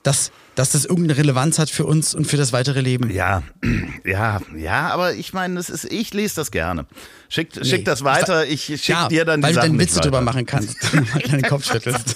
dass, 0.02 0.32
dass 0.62 0.74
das 0.74 0.86
irgendeine 0.86 1.18
Relevanz 1.18 1.58
hat 1.58 1.72
für 1.72 1.88
uns 1.88 2.14
und 2.14 2.28
für 2.28 2.38
das 2.38 2.54
weitere 2.54 2.82
Leben. 2.82 3.10
Ja, 3.10 3.42
ja, 4.06 4.40
ja, 4.56 4.90
aber 4.90 5.16
ich 5.16 5.34
meine, 5.34 5.56
das 5.56 5.72
ist, 5.72 5.86
ich 5.86 6.14
lese 6.14 6.36
das 6.36 6.52
gerne. 6.52 6.86
Schick, 7.30 7.56
nee. 7.56 7.66
schick 7.66 7.84
das 7.84 8.04
weiter, 8.04 8.46
ich 8.46 8.66
schick 8.66 8.88
ja, 8.90 9.08
dir 9.08 9.26
dann 9.26 9.42
die 9.42 9.48
weil 9.48 9.54
Sachen 9.56 9.72
du 9.72 9.78
dann 9.80 9.88
Witze 9.88 10.02
drüber 10.02 10.22
machen 10.22 10.46
kannst, 10.46 10.78
deinen 11.32 11.42
Kopf 11.42 11.66
schüttelst. 11.66 12.16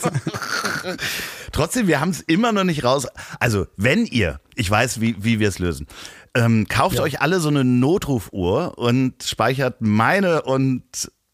Trotzdem, 1.54 1.88
wir 1.88 2.00
haben 2.00 2.12
es 2.12 2.22
immer 2.22 2.52
noch 2.52 2.66
nicht 2.66 2.84
raus. 2.84 3.08
Also, 3.40 3.66
wenn 3.78 4.06
ihr, 4.06 4.40
ich 4.54 4.70
weiß, 4.70 5.02
wie, 5.02 5.16
wie 5.24 5.40
wir 5.40 5.50
es 5.50 5.58
lösen, 5.58 5.88
ähm, 6.36 6.68
kauft 6.70 6.98
ja. 6.98 7.02
euch 7.02 7.22
alle 7.22 7.40
so 7.40 7.50
eine 7.50 7.64
Notrufuhr 7.64 8.78
und 8.78 9.24
speichert 9.24 9.78
meine 9.80 10.44
und 10.44 10.84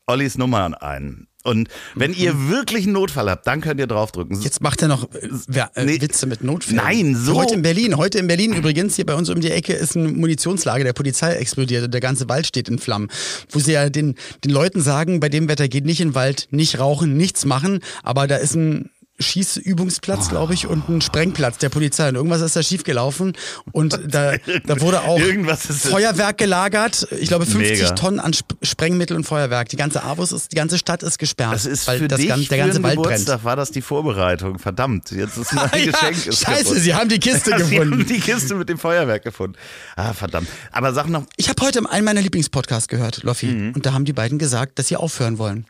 Ollis 0.08 0.38
Nummern 0.38 0.76
ein. 0.76 1.28
Und 1.44 1.70
wenn 1.96 2.14
ihr 2.14 2.34
mhm. 2.34 2.50
wirklich 2.50 2.84
einen 2.84 2.94
Notfall 2.94 3.30
habt, 3.30 3.48
dann 3.48 3.62
könnt 3.62 3.80
ihr 3.80 3.88
draufdrücken. 3.88 4.42
Jetzt 4.42 4.62
macht 4.62 4.82
er 4.82 4.88
noch 4.88 5.10
äh, 5.14 5.28
äh, 5.76 5.86
nee, 5.86 6.02
Witze 6.02 6.28
mit 6.28 6.44
Notfällen. 6.44 6.84
Nein, 6.84 7.16
so. 7.16 7.36
Heute 7.36 7.56
in 7.56 7.62
Berlin, 7.62 7.98
heute 7.98 8.20
in 8.20 8.28
Berlin 8.28 8.54
übrigens, 8.54 8.96
hier 8.96 9.06
bei 9.06 9.16
uns 9.16 9.30
um 9.30 9.42
die 9.42 9.52
Ecke 9.52 9.74
ist 9.74 9.96
ein 9.96 10.18
Munitionslager 10.18 10.84
der 10.84 10.94
Polizei 10.94 11.34
explodiert 11.34 11.86
und 11.86 11.94
der 11.94 12.02
ganze 12.02 12.30
Wald 12.30 12.48
steht 12.48 12.70
in 12.70 12.80
Flammen. 12.80 13.10
Wo 13.50 13.60
sie 13.60 13.74
ja 13.74 13.90
den, 13.90 14.16
den 14.44 14.52
Leuten 14.52 14.82
sagen, 14.82 15.20
bei 15.20 15.30
dem 15.30 15.48
Wetter 15.48 15.68
geht 15.68 15.86
nicht 15.86 16.02
in 16.02 16.10
den 16.10 16.16
Wald, 16.16 16.48
nicht 16.52 16.80
rauchen, 16.80 17.18
nichts 17.18 17.46
machen, 17.46 17.80
aber 18.04 18.28
da 18.28 18.38
ist 18.38 18.56
ein 18.56 18.90
Schießübungsplatz, 19.22 20.30
glaube 20.30 20.54
ich, 20.54 20.68
und 20.68 20.90
ein 20.90 21.02
Sprengplatz 21.02 21.58
der 21.58 21.70
Polizei. 21.70 22.10
Und 22.10 22.16
irgendwas 22.16 22.42
ist 22.42 22.56
da 22.56 22.64
schiefgelaufen. 22.64 23.34
Und 23.72 24.00
da, 24.08 24.34
da 24.66 24.82
wurde 24.82 25.02
auch 25.04 25.20
Feuerwerk 25.20 26.38
gelagert. 26.38 27.08
Ich 27.20 27.28
glaube, 27.28 27.46
50 27.46 27.82
Mega. 27.82 27.92
Tonnen 27.92 28.20
an 28.20 28.34
Sprengmittel 28.62 29.16
und 29.16 29.24
Feuerwerk. 29.24 29.70
Die 29.70 29.78
ganze 29.78 30.04
Avus 30.04 30.32
ist, 30.32 30.52
die 30.52 30.56
ganze 30.56 30.78
Stadt 30.78 31.04
ist 31.04 31.18
gesperrt. 31.20 31.54
Das 31.54 31.66
ist 31.66 31.90
für 31.90 32.08
das 32.08 32.20
dich, 32.20 32.30
ganze, 32.30 32.50
der 32.50 32.58
ganze 32.58 32.78
für 32.78 32.84
Wald 32.84 32.96
Geburtstag 32.98 33.36
brennt. 33.36 33.44
war 33.46 33.56
das 33.56 33.72
die 33.72 33.82
Vorbereitung. 33.82 34.60
Verdammt, 34.60 35.12
jetzt 35.12 35.38
ist 35.38 35.54
mein 35.54 35.70
ja, 35.74 35.92
Geschenk. 35.92 36.28
Ist 36.28 36.44
scheiße, 36.46 36.64
kaputt. 36.64 36.80
sie 36.80 36.96
haben 36.96 37.10
die 37.10 37.20
Kiste 37.20 37.52
gefunden. 37.52 37.72
Sie 37.72 37.80
haben 37.80 38.06
die 38.06 38.20
Kiste 38.20 38.56
mit 38.56 38.70
dem 38.70 38.78
Feuerwerk 38.78 39.24
gefunden. 39.24 39.58
Ah, 39.96 40.14
verdammt. 40.14 40.48
Aber 40.72 40.94
sag 40.94 41.08
noch. 41.08 41.26
Ich 41.38 41.50
habe 41.50 41.62
heute 41.64 41.82
einen 41.90 42.06
meiner 42.06 42.22
Lieblingspodcasts 42.22 42.88
gehört, 42.88 43.24
Loffi. 43.24 43.48
Mhm. 43.48 43.74
Und 43.74 43.86
da 43.86 43.94
haben 43.94 44.06
die 44.06 44.14
beiden 44.14 44.38
gesagt, 44.40 44.80
dass 44.80 44.88
sie 44.88 44.98
aufhören 44.98 45.38
wollen. 45.38 45.66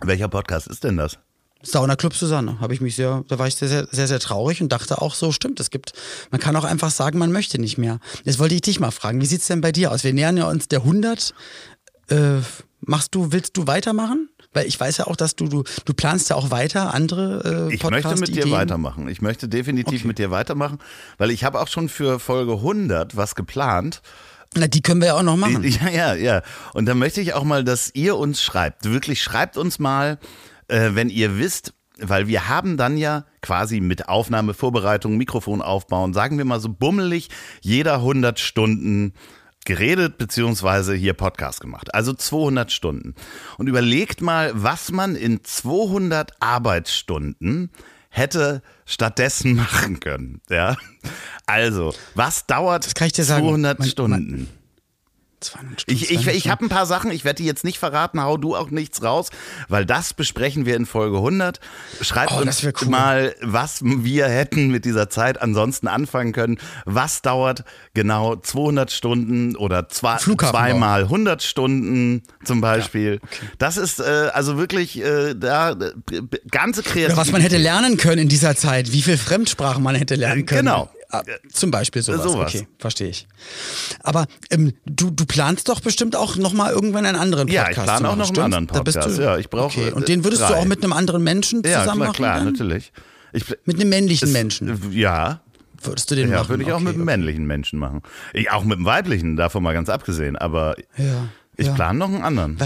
Welcher 0.00 0.28
Podcast 0.28 0.66
ist 0.66 0.84
denn 0.84 0.96
das? 0.96 1.18
Sauna 1.64 1.96
Club 1.96 2.14
Susanne. 2.14 2.60
Habe 2.60 2.74
ich 2.74 2.80
mich 2.80 2.96
sehr, 2.96 3.24
da 3.28 3.38
war 3.38 3.46
ich 3.46 3.56
sehr, 3.56 3.68
sehr, 3.68 3.86
sehr, 3.90 4.06
sehr 4.06 4.20
traurig 4.20 4.62
und 4.62 4.70
dachte 4.70 5.00
auch 5.00 5.14
so, 5.14 5.32
stimmt, 5.32 5.60
es 5.60 5.70
gibt, 5.70 5.92
man 6.30 6.40
kann 6.40 6.54
auch 6.56 6.64
einfach 6.64 6.90
sagen, 6.90 7.18
man 7.18 7.32
möchte 7.32 7.60
nicht 7.60 7.78
mehr. 7.78 7.98
Jetzt 8.24 8.38
wollte 8.38 8.54
ich 8.54 8.62
dich 8.62 8.80
mal 8.80 8.90
fragen, 8.90 9.20
wie 9.20 9.26
sieht 9.26 9.40
es 9.40 9.46
denn 9.46 9.60
bei 9.60 9.72
dir 9.72 9.92
aus? 9.92 10.04
Wir 10.04 10.12
nähern 10.12 10.36
ja 10.36 10.48
uns 10.48 10.68
der 10.68 10.80
100. 10.80 11.34
Äh, 12.08 12.16
machst 12.80 13.14
du, 13.14 13.32
willst 13.32 13.56
du 13.56 13.66
weitermachen? 13.66 14.28
Weil 14.52 14.66
ich 14.66 14.78
weiß 14.78 14.98
ja 14.98 15.06
auch, 15.08 15.16
dass 15.16 15.34
du, 15.34 15.48
du, 15.48 15.64
du 15.84 15.94
planst 15.94 16.30
ja 16.30 16.36
auch 16.36 16.50
weiter 16.50 16.94
andere 16.94 17.68
äh, 17.70 17.74
Ich 17.74 17.82
möchte 17.82 18.16
mit 18.16 18.36
dir 18.36 18.50
weitermachen. 18.50 19.08
Ich 19.08 19.20
möchte 19.20 19.48
definitiv 19.48 20.00
okay. 20.00 20.06
mit 20.06 20.18
dir 20.18 20.30
weitermachen, 20.30 20.78
weil 21.18 21.30
ich 21.30 21.42
habe 21.42 21.60
auch 21.60 21.66
schon 21.66 21.88
für 21.88 22.20
Folge 22.20 22.52
100 22.52 23.16
was 23.16 23.34
geplant. 23.34 24.00
Na, 24.56 24.68
die 24.68 24.80
können 24.80 25.00
wir 25.00 25.08
ja 25.08 25.14
auch 25.14 25.22
noch 25.22 25.36
machen. 25.36 25.64
Ja, 25.64 25.88
ja, 25.88 26.14
ja. 26.14 26.42
Und 26.72 26.86
dann 26.86 26.98
möchte 26.98 27.20
ich 27.20 27.34
auch 27.34 27.42
mal, 27.42 27.64
dass 27.64 27.90
ihr 27.94 28.16
uns 28.16 28.42
schreibt. 28.42 28.84
Wirklich 28.84 29.22
schreibt 29.22 29.56
uns 29.56 29.80
mal, 29.80 30.18
äh, 30.68 30.90
wenn 30.94 31.10
ihr 31.10 31.38
wisst, 31.38 31.74
weil 31.98 32.26
wir 32.26 32.48
haben 32.48 32.76
dann 32.76 32.96
ja 32.96 33.24
quasi 33.40 33.80
mit 33.80 34.08
Aufnahme, 34.08 34.54
Vorbereitung, 34.54 35.16
Mikrofon 35.16 35.62
aufbauen, 35.62 36.12
sagen 36.12 36.38
wir 36.38 36.44
mal 36.44 36.60
so 36.60 36.68
bummelig, 36.68 37.28
jeder 37.60 37.94
100 37.94 38.38
Stunden 38.40 39.14
geredet 39.64 40.18
beziehungsweise 40.18 40.94
hier 40.94 41.14
Podcast 41.14 41.60
gemacht. 41.60 41.94
Also 41.94 42.12
200 42.12 42.70
Stunden. 42.70 43.14
Und 43.56 43.66
überlegt 43.66 44.20
mal, 44.20 44.50
was 44.54 44.90
man 44.90 45.16
in 45.16 45.42
200 45.42 46.32
Arbeitsstunden 46.40 47.70
hätte 48.10 48.62
stattdessen 48.86 49.54
machen 49.56 50.00
können. 50.00 50.40
Ja, 50.50 50.76
also 51.46 51.94
was 52.14 52.46
dauert 52.46 52.84
200 52.84 53.24
sagen, 53.24 53.60
man, 53.60 53.74
Stunden? 53.82 53.82
Man, 53.82 53.88
200 53.88 53.90
Stunden. 53.90 54.63
Ich, 55.86 56.10
ich, 56.10 56.26
ich 56.26 56.48
habe 56.48 56.64
ein 56.64 56.68
paar 56.68 56.86
Sachen, 56.86 57.10
ich 57.10 57.24
werde 57.24 57.38
die 57.42 57.46
jetzt 57.46 57.64
nicht 57.64 57.78
verraten, 57.78 58.22
hau 58.22 58.36
du 58.36 58.56
auch 58.56 58.70
nichts 58.70 59.02
raus, 59.02 59.30
weil 59.68 59.84
das 59.84 60.14
besprechen 60.14 60.66
wir 60.66 60.76
in 60.76 60.86
Folge 60.86 61.16
100. 61.16 61.60
Schreibt 62.00 62.32
oh, 62.32 62.40
uns 62.40 62.64
cool. 62.64 62.88
mal, 62.88 63.34
was 63.40 63.80
wir 63.82 64.26
hätten 64.26 64.68
mit 64.68 64.84
dieser 64.84 65.10
Zeit 65.10 65.40
ansonsten 65.40 65.88
anfangen 65.88 66.32
können. 66.32 66.58
Was 66.84 67.22
dauert 67.22 67.64
genau 67.94 68.36
200 68.36 68.90
Stunden 68.90 69.56
oder 69.56 69.88
zwei, 69.88 70.16
zweimal 70.16 71.02
100 71.02 71.42
Stunden 71.42 72.22
zum 72.44 72.60
Beispiel. 72.60 73.14
Ja, 73.14 73.20
okay. 73.22 73.46
Das 73.58 73.76
ist 73.76 74.00
äh, 74.00 74.30
also 74.32 74.58
wirklich 74.58 75.02
äh, 75.02 75.34
da 75.34 75.72
äh, 75.72 75.92
ganze 76.50 76.82
kreativ. 76.82 77.06
Oder 77.06 77.16
was 77.16 77.32
man 77.32 77.40
hätte 77.40 77.58
lernen 77.58 77.96
können 77.96 78.22
in 78.22 78.28
dieser 78.28 78.56
Zeit, 78.56 78.92
wie 78.92 79.02
viel 79.02 79.18
Fremdsprachen 79.18 79.82
man 79.82 79.94
hätte 79.94 80.14
lernen 80.14 80.46
können. 80.46 80.66
Genau. 80.66 80.90
Ah, 81.14 81.22
zum 81.52 81.70
Beispiel 81.70 82.02
sowas. 82.02 82.22
sowas. 82.22 82.54
Okay, 82.54 82.66
verstehe 82.78 83.08
ich. 83.08 83.26
Aber 84.02 84.26
ähm, 84.50 84.72
du, 84.84 85.10
du 85.10 85.26
planst 85.26 85.68
doch 85.68 85.80
bestimmt 85.80 86.16
auch 86.16 86.36
noch 86.36 86.52
mal 86.52 86.72
irgendwann 86.72 87.06
einen 87.06 87.18
anderen 87.18 87.46
Podcast. 87.46 87.76
Ja, 87.76 87.82
ich 87.82 87.84
plane 87.84 88.08
auch 88.08 88.16
noch 88.16 88.28
einen 88.28 88.40
anderen 88.40 88.66
Podcast. 88.66 88.96
Da 88.96 89.06
bist 89.06 89.18
du, 89.18 89.22
ja, 89.22 89.38
ich 89.38 89.50
brauche. 89.50 89.80
Okay. 89.80 89.92
Und 89.92 90.08
den 90.08 90.24
würdest 90.24 90.42
drei. 90.42 90.48
du 90.48 90.54
auch 90.54 90.64
mit 90.64 90.82
einem 90.82 90.92
anderen 90.92 91.22
Menschen 91.22 91.62
zusammen 91.62 91.72
ja, 91.74 91.82
klar, 91.82 91.96
machen? 91.96 92.12
klar, 92.14 92.36
dann? 92.36 92.52
natürlich. 92.52 92.92
Ich, 93.32 93.44
mit 93.64 93.80
einem 93.80 93.88
männlichen 93.88 94.28
es, 94.28 94.32
Menschen. 94.32 94.92
Ja. 94.92 95.40
Würdest 95.82 96.10
du 96.10 96.14
den 96.14 96.30
ja, 96.30 96.38
machen? 96.38 96.48
würde 96.48 96.62
ich 96.62 96.72
auch 96.72 96.76
okay, 96.76 96.84
mit 96.84 96.94
einem 96.94 97.02
okay. 97.02 97.16
männlichen 97.16 97.46
Menschen 97.46 97.78
machen. 97.78 98.02
Ich, 98.32 98.50
auch 98.50 98.64
mit 98.64 98.78
einem 98.78 98.86
weiblichen, 98.86 99.36
davon 99.36 99.62
mal 99.62 99.74
ganz 99.74 99.88
abgesehen. 99.88 100.36
Aber 100.36 100.76
ja, 100.96 101.28
ich 101.56 101.66
ja. 101.66 101.74
plane 101.74 101.98
noch 101.98 102.08
einen 102.08 102.22
anderen. 102.22 102.58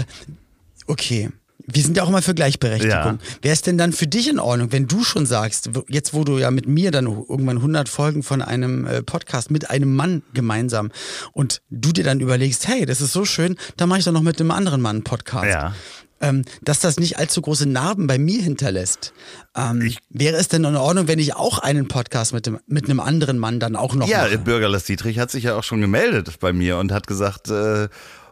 Okay 0.87 1.29
wir 1.73 1.83
sind 1.83 1.97
ja 1.97 2.03
auch 2.03 2.09
immer 2.09 2.21
für 2.21 2.33
Gleichberechtigung. 2.33 2.91
Ja. 2.91 3.17
Wäre 3.41 3.53
es 3.53 3.61
denn 3.61 3.77
dann 3.77 3.93
für 3.93 4.07
dich 4.07 4.29
in 4.29 4.39
Ordnung, 4.39 4.71
wenn 4.71 4.87
du 4.87 5.03
schon 5.03 5.25
sagst, 5.25 5.69
jetzt 5.87 6.13
wo 6.13 6.23
du 6.23 6.37
ja 6.37 6.51
mit 6.51 6.67
mir 6.67 6.91
dann 6.91 7.05
irgendwann 7.05 7.57
100 7.57 7.89
Folgen 7.89 8.23
von 8.23 8.41
einem 8.41 8.85
äh, 8.85 9.01
Podcast 9.01 9.51
mit 9.51 9.69
einem 9.69 9.95
Mann 9.95 10.23
gemeinsam 10.33 10.91
und 11.33 11.61
du 11.69 11.91
dir 11.91 12.03
dann 12.03 12.19
überlegst, 12.19 12.67
hey, 12.67 12.85
das 12.85 13.01
ist 13.01 13.13
so 13.13 13.25
schön, 13.25 13.55
dann 13.77 13.89
mache 13.89 13.99
ich 13.99 14.05
doch 14.05 14.11
noch 14.11 14.21
mit 14.21 14.39
einem 14.39 14.51
anderen 14.51 14.81
Mann 14.81 14.99
einen 14.99 15.03
Podcast. 15.03 15.45
Ja. 15.45 15.73
Ähm, 16.21 16.43
dass 16.61 16.81
das 16.81 16.99
nicht 16.99 17.17
allzu 17.17 17.41
große 17.41 17.65
Narben 17.65 18.05
bei 18.05 18.17
mir 18.17 18.41
hinterlässt. 18.41 19.13
Ähm, 19.55 19.93
wäre 20.09 20.35
es 20.35 20.49
denn 20.49 20.65
in 20.65 20.75
Ordnung, 20.75 21.07
wenn 21.07 21.17
ich 21.17 21.33
auch 21.33 21.59
einen 21.59 21.87
Podcast 21.87 22.33
mit, 22.33 22.45
dem, 22.45 22.59
mit 22.67 22.85
einem 22.85 22.99
anderen 22.99 23.37
Mann 23.39 23.61
dann 23.61 23.77
auch 23.77 23.95
noch 23.95 24.05
ja, 24.05 24.23
mache? 24.23 24.31
Ja, 24.31 24.37
Bürgerlass 24.37 24.83
Dietrich 24.83 25.17
hat 25.17 25.31
sich 25.31 25.45
ja 25.45 25.55
auch 25.55 25.63
schon 25.63 25.79
gemeldet 25.79 26.39
bei 26.41 26.51
mir 26.51 26.77
und 26.77 26.91
hat 26.91 27.07
gesagt, 27.07 27.49
äh, 27.49 27.87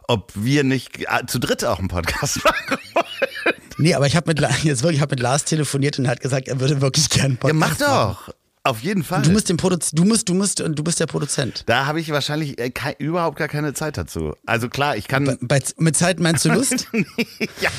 ob 0.08 0.32
wir 0.34 0.64
nicht 0.64 0.98
äh, 0.98 1.26
zu 1.26 1.38
dritt 1.38 1.64
auch 1.64 1.78
einen 1.78 1.88
Podcast 1.88 2.42
machen 2.44 2.78
wollen. 2.94 3.54
Nee, 3.76 3.94
aber 3.94 4.06
ich 4.06 4.16
habe 4.16 4.28
mit, 4.28 4.40
jetzt 4.64 4.82
wirklich, 4.82 5.00
hab 5.00 5.10
mit 5.10 5.20
Lars 5.20 5.44
telefoniert 5.44 5.98
und 6.00 6.06
er 6.06 6.10
hat 6.12 6.20
gesagt, 6.20 6.48
er 6.48 6.58
würde 6.58 6.80
wirklich 6.80 7.08
gerne 7.08 7.28
einen 7.28 7.36
Podcast 7.36 7.80
Ja, 7.80 7.86
mach 7.86 8.16
doch. 8.16 8.26
Machen. 8.26 8.37
Auf 8.68 8.82
jeden 8.82 9.02
Fall. 9.02 9.22
Du 9.22 9.30
musst 9.30 9.48
den 9.48 9.56
Produz 9.56 9.92
du 9.92 10.04
musst, 10.04 10.28
du 10.28 10.34
musst, 10.34 10.60
du 10.60 10.84
bist 10.84 11.00
der 11.00 11.06
Produzent. 11.06 11.62
Da 11.64 11.86
habe 11.86 12.00
ich 12.00 12.10
wahrscheinlich 12.10 12.58
äh, 12.58 12.68
kein, 12.68 12.92
überhaupt 12.98 13.38
gar 13.38 13.48
keine 13.48 13.72
Zeit 13.72 13.96
dazu. 13.96 14.34
Also 14.44 14.68
klar, 14.68 14.94
ich 14.94 15.08
kann. 15.08 15.24
Bei, 15.24 15.38
bei, 15.40 15.62
mit 15.78 15.96
Zeit 15.96 16.20
meinst 16.20 16.44
du 16.44 16.50
Lust? 16.50 16.86
ja, 17.62 17.70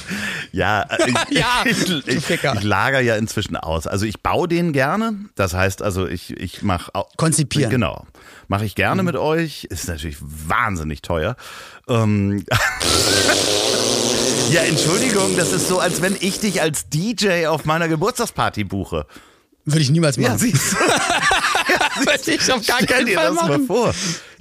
ja, 0.51 0.81
äh, 0.81 1.07
ich, 1.07 1.15
ja 1.37 1.63
ich, 1.63 2.07
ich, 2.07 2.27
ich, 2.31 2.63
lager 2.63 3.01
ja 3.01 3.17
inzwischen 3.17 3.55
aus. 3.55 3.85
Also 3.85 4.07
ich 4.07 4.23
baue 4.23 4.47
den 4.47 4.73
gerne. 4.73 5.13
Das 5.35 5.53
heißt, 5.53 5.83
also 5.83 6.07
ich, 6.07 6.35
ich 6.37 6.63
mache 6.63 6.91
konzipieren. 7.17 7.69
Genau, 7.69 8.07
mache 8.47 8.65
ich 8.65 8.73
gerne 8.73 9.03
mhm. 9.03 9.05
mit 9.05 9.15
euch. 9.15 9.65
Ist 9.65 9.89
natürlich 9.89 10.17
wahnsinnig 10.21 11.03
teuer. 11.03 11.35
Ähm, 11.87 12.45
ja, 14.51 14.61
Entschuldigung, 14.61 15.37
das 15.37 15.53
ist 15.53 15.67
so, 15.67 15.79
als 15.79 16.01
wenn 16.01 16.17
ich 16.19 16.39
dich 16.39 16.63
als 16.63 16.89
DJ 16.89 17.45
auf 17.45 17.65
meiner 17.65 17.87
Geburtstagsparty 17.87 18.63
buche. 18.63 19.05
Würde 19.71 19.81
ich 19.81 19.91
niemals 19.91 20.17
machen. 20.17 20.31
Ja, 20.31 20.37
siehst 20.37 20.73
du. 20.73 20.77
ja, 20.77 22.05
Würde 22.05 22.31
ich 22.31 22.51
auf 22.53 22.65
gar 22.65 22.79
keinen 22.79 23.07
Fall 23.07 23.25
das 23.27 23.35
machen. 23.35 23.49
Mal 23.49 23.59
vor. 23.67 23.93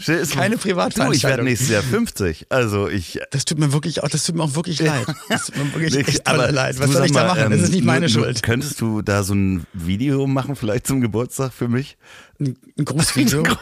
Keine 0.05 0.57
Privatveranstaltung. 0.57 1.11
Du, 1.11 1.17
ich 1.17 1.25
werde 1.25 1.43
nächstes 1.43 1.69
Jahr 1.71 1.83
50. 1.83 2.47
Also 2.51 2.89
ich. 2.89 3.19
Das 3.31 3.45
tut 3.45 3.59
mir 3.59 3.73
wirklich 3.73 4.03
auch, 4.03 4.09
das 4.09 4.25
tut 4.25 4.37
mir 4.37 4.43
auch 4.45 4.55
wirklich 4.55 4.81
leid. 4.81 5.07
Das 5.29 5.47
tut 5.47 5.57
mir 5.57 5.73
wirklich 5.75 6.09
echt 6.09 6.27
aber 6.27 6.51
leid. 6.53 6.79
Was 6.79 6.91
soll 6.93 7.07
ich 7.07 7.13
da 7.13 7.27
mal, 7.27 7.35
machen? 7.35 7.51
Das 7.51 7.59
ähm, 7.59 7.65
ist 7.65 7.73
nicht 7.73 7.85
meine 7.85 8.09
Schuld. 8.09 8.43
Könntest 8.43 8.81
du 8.81 9.03
da 9.03 9.23
so 9.25 9.35
ein 9.35 9.67
Video 9.73 10.27
machen, 10.27 10.57
vielleicht 10.57 10.87
zum 10.87 11.01
Geburtstag 11.01 11.53
für 11.53 11.69
mich? 11.69 11.97
Ein, 12.41 12.57
ein 12.79 12.85
Grußvideo. 12.85 13.43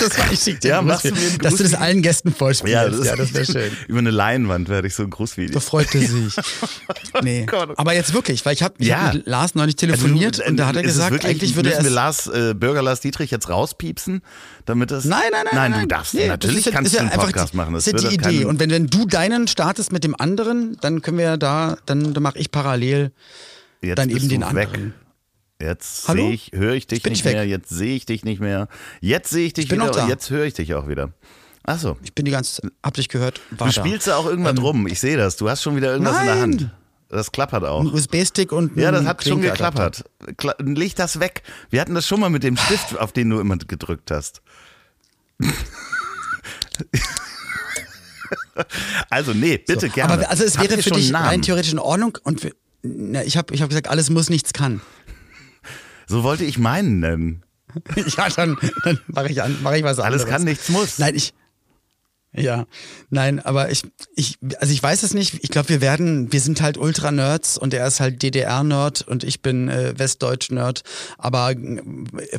Das 0.00 0.18
war 0.18 0.32
ich 0.32 0.40
schick 0.40 0.60
dir 0.60 0.68
Ja, 0.70 0.82
machst 0.82 1.04
du 1.04 1.10
Grußvideo. 1.10 1.28
mir 1.30 1.34
ein 1.34 1.38
Dass 1.38 1.54
du 1.54 1.62
das 1.62 1.72
Grußvideo? 1.72 1.78
allen 1.86 2.02
Gästen 2.02 2.34
vorspielst. 2.34 2.72
Ja, 2.74 2.88
das, 2.88 3.06
ja, 3.06 3.16
das 3.16 3.32
wäre 3.32 3.44
schön. 3.46 3.72
Über 3.86 4.00
eine 4.00 4.10
Leinwand 4.10 4.68
werde 4.68 4.88
ich 4.88 4.94
so 4.94 5.04
ein 5.04 5.10
Grußvideo. 5.10 5.54
Da 5.54 5.60
freut 5.60 5.94
er 5.94 6.00
sich. 6.00 6.34
Nee. 7.22 7.46
Gott. 7.46 7.78
Aber 7.78 7.94
jetzt 7.94 8.12
wirklich, 8.12 8.44
weil 8.44 8.54
ich 8.54 8.62
habe 8.64 8.74
Ja. 8.78 9.02
hab 9.06 9.14
mit 9.14 9.26
Lars 9.28 9.54
neulich 9.54 9.76
telefoniert 9.76 10.40
Also, 10.40 10.50
und 10.50 10.56
da 10.56 10.66
hat 10.66 10.74
er 10.76 10.82
ist 10.82 10.88
es 10.90 10.94
gesagt, 10.96 11.12
wirklich, 11.12 11.30
eigentlich 11.30 11.54
würde 11.54 11.70
er 11.72 11.76
müssen 11.78 11.90
wir. 11.90 11.94
Lars, 11.94 12.26
äh, 12.26 12.54
Bürger 12.54 12.82
Lars 12.82 13.00
Dietrich 13.00 13.30
jetzt 13.30 13.48
rauspiepsen, 13.48 14.22
damit 14.64 14.90
das. 14.90 15.04
Nein, 15.04 15.20
nein, 15.32 15.44
nein. 15.44 15.54
Nein, 15.54 15.70
nein, 15.72 15.80
du 15.82 15.86
darfst. 15.88 16.14
Nee, 16.14 16.28
natürlich 16.28 16.64
ja- 16.66 16.72
kannst 16.72 16.92
ja 16.92 16.98
du 17.00 17.04
einen 17.04 17.12
einfach 17.12 17.26
Podcast 17.26 17.52
die, 17.52 17.56
machen. 17.56 17.74
Das 17.74 17.86
ist 17.86 18.00
ja 18.02 18.08
die 18.08 18.14
Idee. 18.14 18.44
Und 18.44 18.60
wenn, 18.60 18.70
wenn 18.70 18.86
du 18.86 19.06
deinen 19.06 19.46
startest 19.48 19.92
mit 19.92 20.04
dem 20.04 20.18
anderen, 20.18 20.76
dann 20.80 21.02
können 21.02 21.18
wir 21.18 21.36
da, 21.36 21.76
dann, 21.86 22.14
dann 22.14 22.22
mache 22.22 22.38
ich 22.38 22.50
parallel 22.50 23.12
jetzt 23.82 23.98
dann 23.98 24.10
eben 24.10 24.28
den 24.28 24.40
weg. 24.40 24.48
anderen. 24.68 24.94
Jetzt 25.60 26.06
sehe 26.06 26.32
ich, 26.32 26.50
höre 26.52 26.74
ich 26.74 26.86
dich 26.86 27.02
bin 27.02 27.12
nicht 27.12 27.24
ich 27.24 27.32
mehr, 27.32 27.46
jetzt 27.46 27.68
sehe 27.70 27.94
ich 27.94 28.04
dich 28.06 28.24
nicht 28.24 28.40
mehr, 28.40 28.68
jetzt 29.00 29.30
sehe 29.30 29.46
ich 29.46 29.52
dich 29.54 29.68
bin 29.68 29.80
wieder 29.80 30.08
jetzt 30.08 30.28
höre 30.30 30.44
ich 30.44 30.54
dich 30.54 30.74
auch 30.74 30.88
wieder. 30.88 31.10
Achso. 31.62 31.96
Ich 32.02 32.14
bin 32.14 32.24
die 32.26 32.32
ganze 32.32 32.60
hab 32.82 32.94
dich 32.94 33.08
gehört, 33.08 33.40
war 33.52 33.68
Du 33.68 33.72
da. 33.74 33.80
spielst 33.80 34.06
da 34.08 34.16
auch 34.16 34.26
irgendwas 34.26 34.60
rum. 34.60 34.86
Ich 34.86 35.00
sehe 35.00 35.16
das. 35.16 35.36
Du 35.36 35.48
hast 35.48 35.62
schon 35.62 35.76
wieder 35.76 35.92
irgendwas 35.92 36.18
in 36.18 36.24
der 36.26 36.34
Nein. 36.34 36.42
Hand. 36.42 36.70
Das 37.08 37.30
klappert 37.32 37.64
auch. 37.64 37.80
Ein 37.80 37.88
USB-Stick 37.88 38.50
und 38.52 38.76
Ja, 38.76 38.90
das 38.90 39.02
ein 39.02 39.08
hat 39.08 39.22
schon 39.24 39.40
geklappert. 39.40 40.04
Kla 40.36 40.54
leg 40.58 40.96
das 40.96 41.20
weg. 41.20 41.42
Wir 41.70 41.80
hatten 41.80 41.94
das 41.94 42.06
schon 42.06 42.20
mal 42.20 42.30
mit 42.30 42.42
dem 42.42 42.56
Stift, 42.56 42.98
auf 42.98 43.12
den 43.12 43.30
du 43.30 43.38
immer 43.40 43.56
gedrückt 43.56 44.10
hast. 44.10 44.42
also, 49.10 49.32
nee, 49.32 49.58
bitte 49.58 49.88
gerne. 49.90 50.12
Aber 50.12 50.30
also 50.30 50.44
es 50.44 50.58
Habt 50.58 50.70
wäre 50.70 50.82
für 50.82 50.90
dich 50.90 51.12
rein 51.12 51.42
theoretisch 51.42 51.72
in 51.72 51.78
Ordnung 51.78 52.18
und 52.24 52.48
na, 52.82 53.22
ich 53.22 53.36
habe 53.36 53.54
ich 53.54 53.62
hab 53.62 53.68
gesagt, 53.68 53.88
alles 53.88 54.10
muss, 54.10 54.28
nichts 54.28 54.52
kann. 54.52 54.80
So 56.06 56.22
wollte 56.22 56.44
ich 56.44 56.58
meinen 56.58 57.00
nennen. 57.00 57.42
ja, 58.16 58.28
dann, 58.28 58.56
dann 58.84 59.00
mache 59.06 59.28
ich, 59.28 59.42
an- 59.42 59.56
mach 59.62 59.72
ich 59.72 59.82
was 59.82 59.98
anderes. 59.98 60.22
Alles 60.22 60.30
kann, 60.32 60.44
nichts 60.44 60.68
muss. 60.68 60.98
Nein, 60.98 61.14
ich. 61.14 61.32
Ja, 62.36 62.66
nein, 63.10 63.38
aber 63.38 63.70
ich, 63.70 63.82
ich, 64.16 64.38
also 64.58 64.72
ich 64.72 64.82
weiß 64.82 65.04
es 65.04 65.14
nicht. 65.14 65.38
Ich 65.42 65.50
glaube, 65.50 65.68
wir 65.68 65.80
werden, 65.80 66.32
wir 66.32 66.40
sind 66.40 66.60
halt 66.62 66.76
Ultra-Nerds 66.76 67.58
und 67.58 67.72
er 67.72 67.86
ist 67.86 68.00
halt 68.00 68.22
DDR-Nerd 68.22 69.02
und 69.02 69.22
ich 69.22 69.40
bin 69.40 69.68
äh, 69.68 69.94
Westdeutsch-Nerd, 69.96 70.82
aber 71.16 71.52
äh, 71.52 71.82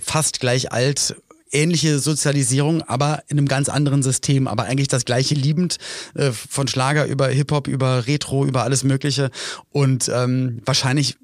fast 0.02 0.40
gleich 0.40 0.72
alt. 0.72 1.16
Ähnliche 1.52 2.00
Sozialisierung, 2.00 2.82
aber 2.82 3.24
in 3.28 3.38
einem 3.38 3.48
ganz 3.48 3.70
anderen 3.70 4.04
System, 4.04 4.48
aber 4.48 4.64
eigentlich 4.64 4.90
das 4.90 5.06
gleiche 5.06 5.36
liebend, 5.36 5.78
äh, 6.16 6.32
von 6.32 6.68
Schlager 6.68 7.06
über 7.06 7.30
Hip-Hop, 7.30 7.70
über 7.70 8.08
Retro, 8.08 8.46
über 8.46 8.64
alles 8.64 8.84
Mögliche. 8.84 9.30
Und 9.70 10.12
ähm, 10.14 10.62
wahrscheinlich 10.66 11.16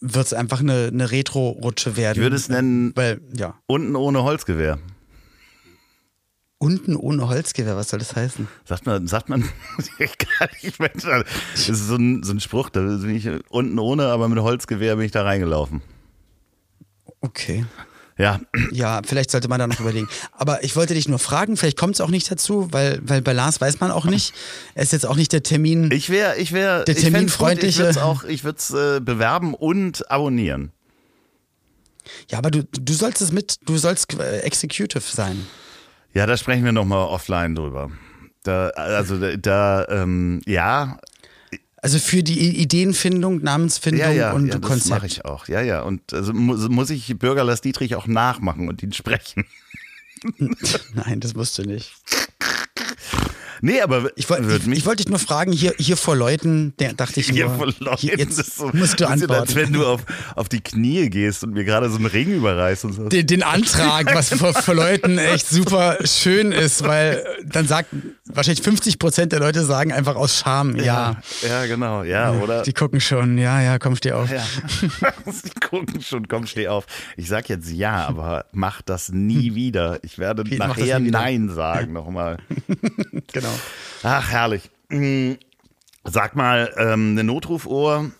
wird 0.00 0.26
es 0.26 0.32
einfach 0.34 0.60
eine, 0.60 0.90
eine 0.92 1.10
Retro-Rutsche 1.10 1.96
werden. 1.96 2.18
Ich 2.18 2.22
würde 2.22 2.36
es 2.36 2.48
nennen, 2.48 2.92
Weil, 2.94 3.20
ja. 3.36 3.58
unten 3.66 3.96
ohne 3.96 4.22
Holzgewehr. 4.22 4.78
Unten 6.62 6.94
ohne 6.94 7.26
Holzgewehr, 7.26 7.74
was 7.74 7.88
soll 7.88 8.00
das 8.00 8.14
heißen? 8.14 8.46
Sagt 8.66 8.84
man, 8.84 9.06
sagt 9.08 9.30
man, 9.30 9.42
weiß 9.98 10.62
nicht, 10.62 10.78
das 11.54 11.68
ist 11.70 11.86
so 11.88 11.96
ein, 11.96 12.22
so 12.22 12.32
ein 12.34 12.40
Spruch, 12.40 12.68
da 12.68 12.80
bin 12.82 13.16
ich 13.16 13.26
unten 13.48 13.78
ohne, 13.78 14.08
aber 14.08 14.28
mit 14.28 14.38
Holzgewehr 14.40 14.96
bin 14.96 15.06
ich 15.06 15.12
da 15.12 15.22
reingelaufen. 15.22 15.80
Okay. 17.22 17.64
Ja, 18.18 18.40
Ja, 18.72 19.00
vielleicht 19.02 19.30
sollte 19.30 19.48
man 19.48 19.58
da 19.58 19.66
noch 19.66 19.80
überlegen. 19.80 20.06
Aber 20.32 20.62
ich 20.62 20.76
wollte 20.76 20.92
dich 20.92 21.08
nur 21.08 21.18
fragen, 21.18 21.56
vielleicht 21.56 21.78
kommt 21.78 21.94
es 21.94 22.02
auch 22.02 22.10
nicht 22.10 22.30
dazu, 22.30 22.68
weil, 22.70 23.00
weil 23.02 23.22
bei 23.22 23.32
Lars 23.32 23.62
weiß 23.62 23.80
man 23.80 23.90
auch 23.90 24.04
nicht. 24.04 24.34
Er 24.74 24.82
ist 24.82 24.92
jetzt 24.92 25.06
auch 25.06 25.16
nicht 25.16 25.32
der 25.32 25.42
Termin. 25.42 25.90
ich 25.90 26.10
wäre, 26.10 26.36
ich 26.36 26.52
wäre, 26.52 26.84
Der 26.84 26.94
terminfreundliche- 26.94 27.68
Ich 27.70 27.78
würde 27.78 27.90
es 27.90 27.96
auch, 27.96 28.24
ich 28.24 28.44
würde 28.44 28.58
es 28.58 28.70
äh, 28.70 29.00
bewerben 29.00 29.54
und 29.54 30.10
abonnieren. 30.10 30.72
Ja, 32.30 32.36
aber 32.36 32.50
du, 32.50 32.64
du 32.64 32.92
sollst 32.92 33.22
es 33.22 33.32
mit, 33.32 33.56
du 33.64 33.78
sollst 33.78 34.12
äh, 34.20 34.40
Executive 34.40 35.00
sein. 35.00 35.46
Ja, 36.12 36.26
da 36.26 36.36
sprechen 36.36 36.64
wir 36.64 36.72
nochmal 36.72 37.06
offline 37.06 37.54
drüber. 37.54 37.90
Da, 38.42 38.68
also 38.70 39.18
da, 39.18 39.36
da 39.36 39.86
ähm, 39.88 40.40
ja, 40.46 40.98
Also 41.82 41.98
für 41.98 42.22
die 42.22 42.58
Ideenfindung, 42.60 43.42
Namensfindung 43.42 44.00
ja, 44.00 44.10
ja, 44.10 44.32
und 44.32 44.48
ja 44.48 44.58
das 44.58 44.68
Konzept. 44.68 44.90
mache 44.90 45.06
ich 45.06 45.24
auch. 45.24 45.48
Ja, 45.48 45.60
ja. 45.60 45.82
Und 45.82 46.12
also 46.12 46.32
muss, 46.32 46.68
muss 46.68 46.90
ich 46.90 47.18
Bürger 47.18 47.44
Lars 47.44 47.60
Dietrich 47.60 47.94
auch 47.96 48.06
nachmachen 48.06 48.68
und 48.68 48.82
ihn 48.82 48.92
sprechen. 48.92 49.44
Nein, 50.94 51.20
das 51.20 51.34
musst 51.34 51.56
du 51.58 51.62
nicht. 51.62 51.94
Nee, 53.62 53.80
aber 53.80 54.10
Ich, 54.16 54.28
woll- 54.30 54.44
würd 54.46 54.62
ich, 54.66 54.72
ich 54.78 54.86
wollte 54.86 55.02
dich 55.04 55.10
nur 55.10 55.18
fragen, 55.18 55.52
hier, 55.52 55.74
hier 55.78 55.96
vor 55.96 56.16
Leuten, 56.16 56.74
der 56.78 56.92
dachte 56.94 57.20
ich 57.20 57.28
hier 57.30 57.46
nur, 57.46 57.56
von 57.56 57.74
Leuten, 57.80 57.98
hier, 57.98 58.16
jetzt 58.18 58.56
so, 58.56 58.70
musst 58.72 59.00
du 59.00 59.06
antworten. 59.08 59.32
Als 59.42 59.54
wenn 59.54 59.72
du 59.72 59.86
auf, 59.86 60.02
auf 60.36 60.48
die 60.48 60.60
Knie 60.60 61.08
gehst 61.10 61.44
und 61.44 61.52
mir 61.52 61.64
gerade 61.64 61.88
so 61.90 61.96
einen 61.96 62.06
Ring 62.06 62.28
überreißt 62.32 62.84
und 62.84 62.92
so. 62.94 63.08
den, 63.08 63.26
den 63.26 63.42
Antrag, 63.42 64.14
was 64.14 64.28
vor, 64.34 64.54
vor 64.54 64.74
Leuten 64.74 65.18
echt 65.18 65.48
super 65.48 65.98
schön 66.04 66.52
ist, 66.52 66.82
weil 66.84 67.24
dann 67.44 67.66
sagt 67.68 67.88
wahrscheinlich 68.34 68.62
50 68.62 68.98
Prozent 68.98 69.32
der 69.32 69.40
Leute 69.40 69.64
sagen 69.64 69.92
einfach 69.92 70.16
aus 70.16 70.38
Scham, 70.38 70.76
ja. 70.76 71.16
Ja, 71.46 71.66
genau. 71.66 72.02
Ja, 72.02 72.32
oder? 72.32 72.62
Die 72.62 72.72
gucken 72.72 73.00
schon, 73.00 73.38
ja, 73.38 73.60
ja, 73.60 73.78
komm, 73.78 73.96
steh 73.96 74.12
auf. 74.12 74.30
Ja. 74.30 74.42
Sie 75.32 75.50
gucken 75.60 76.00
schon, 76.00 76.28
komm, 76.28 76.46
steh 76.46 76.68
auf. 76.68 76.86
Ich 77.16 77.28
sag 77.28 77.48
jetzt 77.48 77.70
ja, 77.70 78.06
aber 78.06 78.46
mach 78.52 78.82
das 78.82 79.10
nie 79.10 79.54
wieder. 79.54 79.98
Ich 80.02 80.18
werde 80.18 80.44
das 80.44 80.58
nachher? 80.58 80.98
Nein 80.98 81.48
sagen 81.50 81.92
nochmal. 81.92 82.38
Genau. 83.32 83.52
Ach, 84.02 84.30
herrlich. 84.30 84.70
Mm, 84.88 85.32
Sag 86.04 86.34
mal, 86.34 86.72
ähm, 86.76 87.12
eine 87.12 87.24
Notrufuhr. 87.24 88.10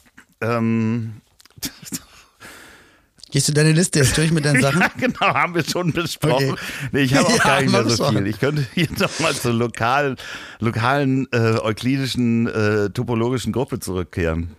Ähm, 0.40 1.20
Gehst 3.30 3.48
du 3.48 3.52
deine 3.52 3.72
Liste 3.72 4.00
jetzt 4.00 4.16
durch 4.16 4.30
mit 4.32 4.44
deinen 4.44 4.60
Sachen? 4.62 4.80
ja, 4.80 4.90
genau, 4.96 5.20
haben 5.34 5.54
wir 5.54 5.64
schon 5.64 5.92
besprochen. 5.92 6.50
Okay. 6.52 6.60
Nee, 6.92 7.00
ich 7.02 7.14
habe 7.14 7.26
auch 7.28 7.36
Ja, 7.38 7.44
gar 7.44 7.60
nicht 7.62 7.70
mehr 7.72 7.82
so 7.84 7.88
besprochen. 7.90 8.16
viel. 8.18 8.26
Ich 8.26 8.40
könnte 8.40 8.66
hier 8.74 8.88
nochmal 8.98 9.34
zur 9.34 9.52
lokalen, 9.52 10.16
lokalen 10.58 11.26
äh, 11.32 11.58
euklidischen 11.60 12.46
äh, 12.48 12.90
topologischen 12.90 13.52
Gruppe 13.52 13.78
zurückkehren. 13.80 14.56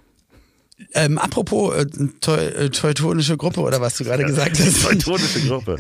Ähm, 0.94 1.20
apropos 1.20 1.76
äh, 1.76 1.86
teu, 2.22 2.38
äh, 2.38 2.70
teutonische 2.72 3.38
Gruppe 3.38 3.62
oder 3.62 3.82
was 3.82 3.98
du 3.98 4.04
gerade 4.04 4.24
gesagt 4.24 4.58
hast. 4.60 4.82
Teutonische 4.82 5.42
Gruppe. 5.48 5.78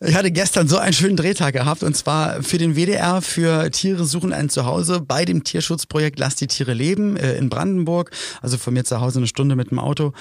Ich 0.00 0.14
hatte 0.14 0.30
gestern 0.30 0.66
so 0.66 0.78
einen 0.78 0.94
schönen 0.94 1.16
Drehtag 1.18 1.52
gehabt 1.52 1.82
und 1.82 1.94
zwar 1.94 2.42
für 2.42 2.56
den 2.56 2.74
WDR 2.74 3.20
für 3.20 3.70
Tiere 3.70 4.06
suchen 4.06 4.32
ein 4.32 4.48
Zuhause 4.48 5.00
bei 5.02 5.26
dem 5.26 5.44
Tierschutzprojekt 5.44 6.18
Lass 6.18 6.36
die 6.36 6.46
Tiere 6.46 6.72
leben 6.72 7.18
äh, 7.18 7.34
in 7.34 7.50
Brandenburg. 7.50 8.12
Also 8.40 8.56
von 8.56 8.72
mir 8.72 8.84
zu 8.84 9.02
Hause 9.02 9.18
eine 9.18 9.26
Stunde 9.26 9.56
mit 9.56 9.72
dem 9.72 9.78
Auto. 9.78 10.14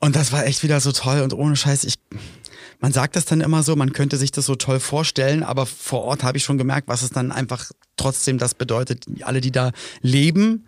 Und 0.00 0.14
das 0.14 0.32
war 0.32 0.46
echt 0.46 0.62
wieder 0.62 0.80
so 0.80 0.92
toll 0.92 1.22
und 1.22 1.34
ohne 1.34 1.56
Scheiß, 1.56 1.84
ich, 1.84 1.94
man 2.80 2.92
sagt 2.92 3.16
das 3.16 3.24
dann 3.24 3.40
immer 3.40 3.62
so, 3.62 3.74
man 3.74 3.92
könnte 3.92 4.16
sich 4.16 4.30
das 4.30 4.46
so 4.46 4.54
toll 4.54 4.78
vorstellen, 4.78 5.42
aber 5.42 5.66
vor 5.66 6.02
Ort 6.02 6.22
habe 6.22 6.38
ich 6.38 6.44
schon 6.44 6.58
gemerkt, 6.58 6.88
was 6.88 7.02
es 7.02 7.10
dann 7.10 7.32
einfach 7.32 7.70
trotzdem 7.96 8.38
das 8.38 8.54
bedeutet. 8.54 9.06
Alle, 9.22 9.40
die 9.40 9.50
da 9.50 9.72
leben, 10.00 10.66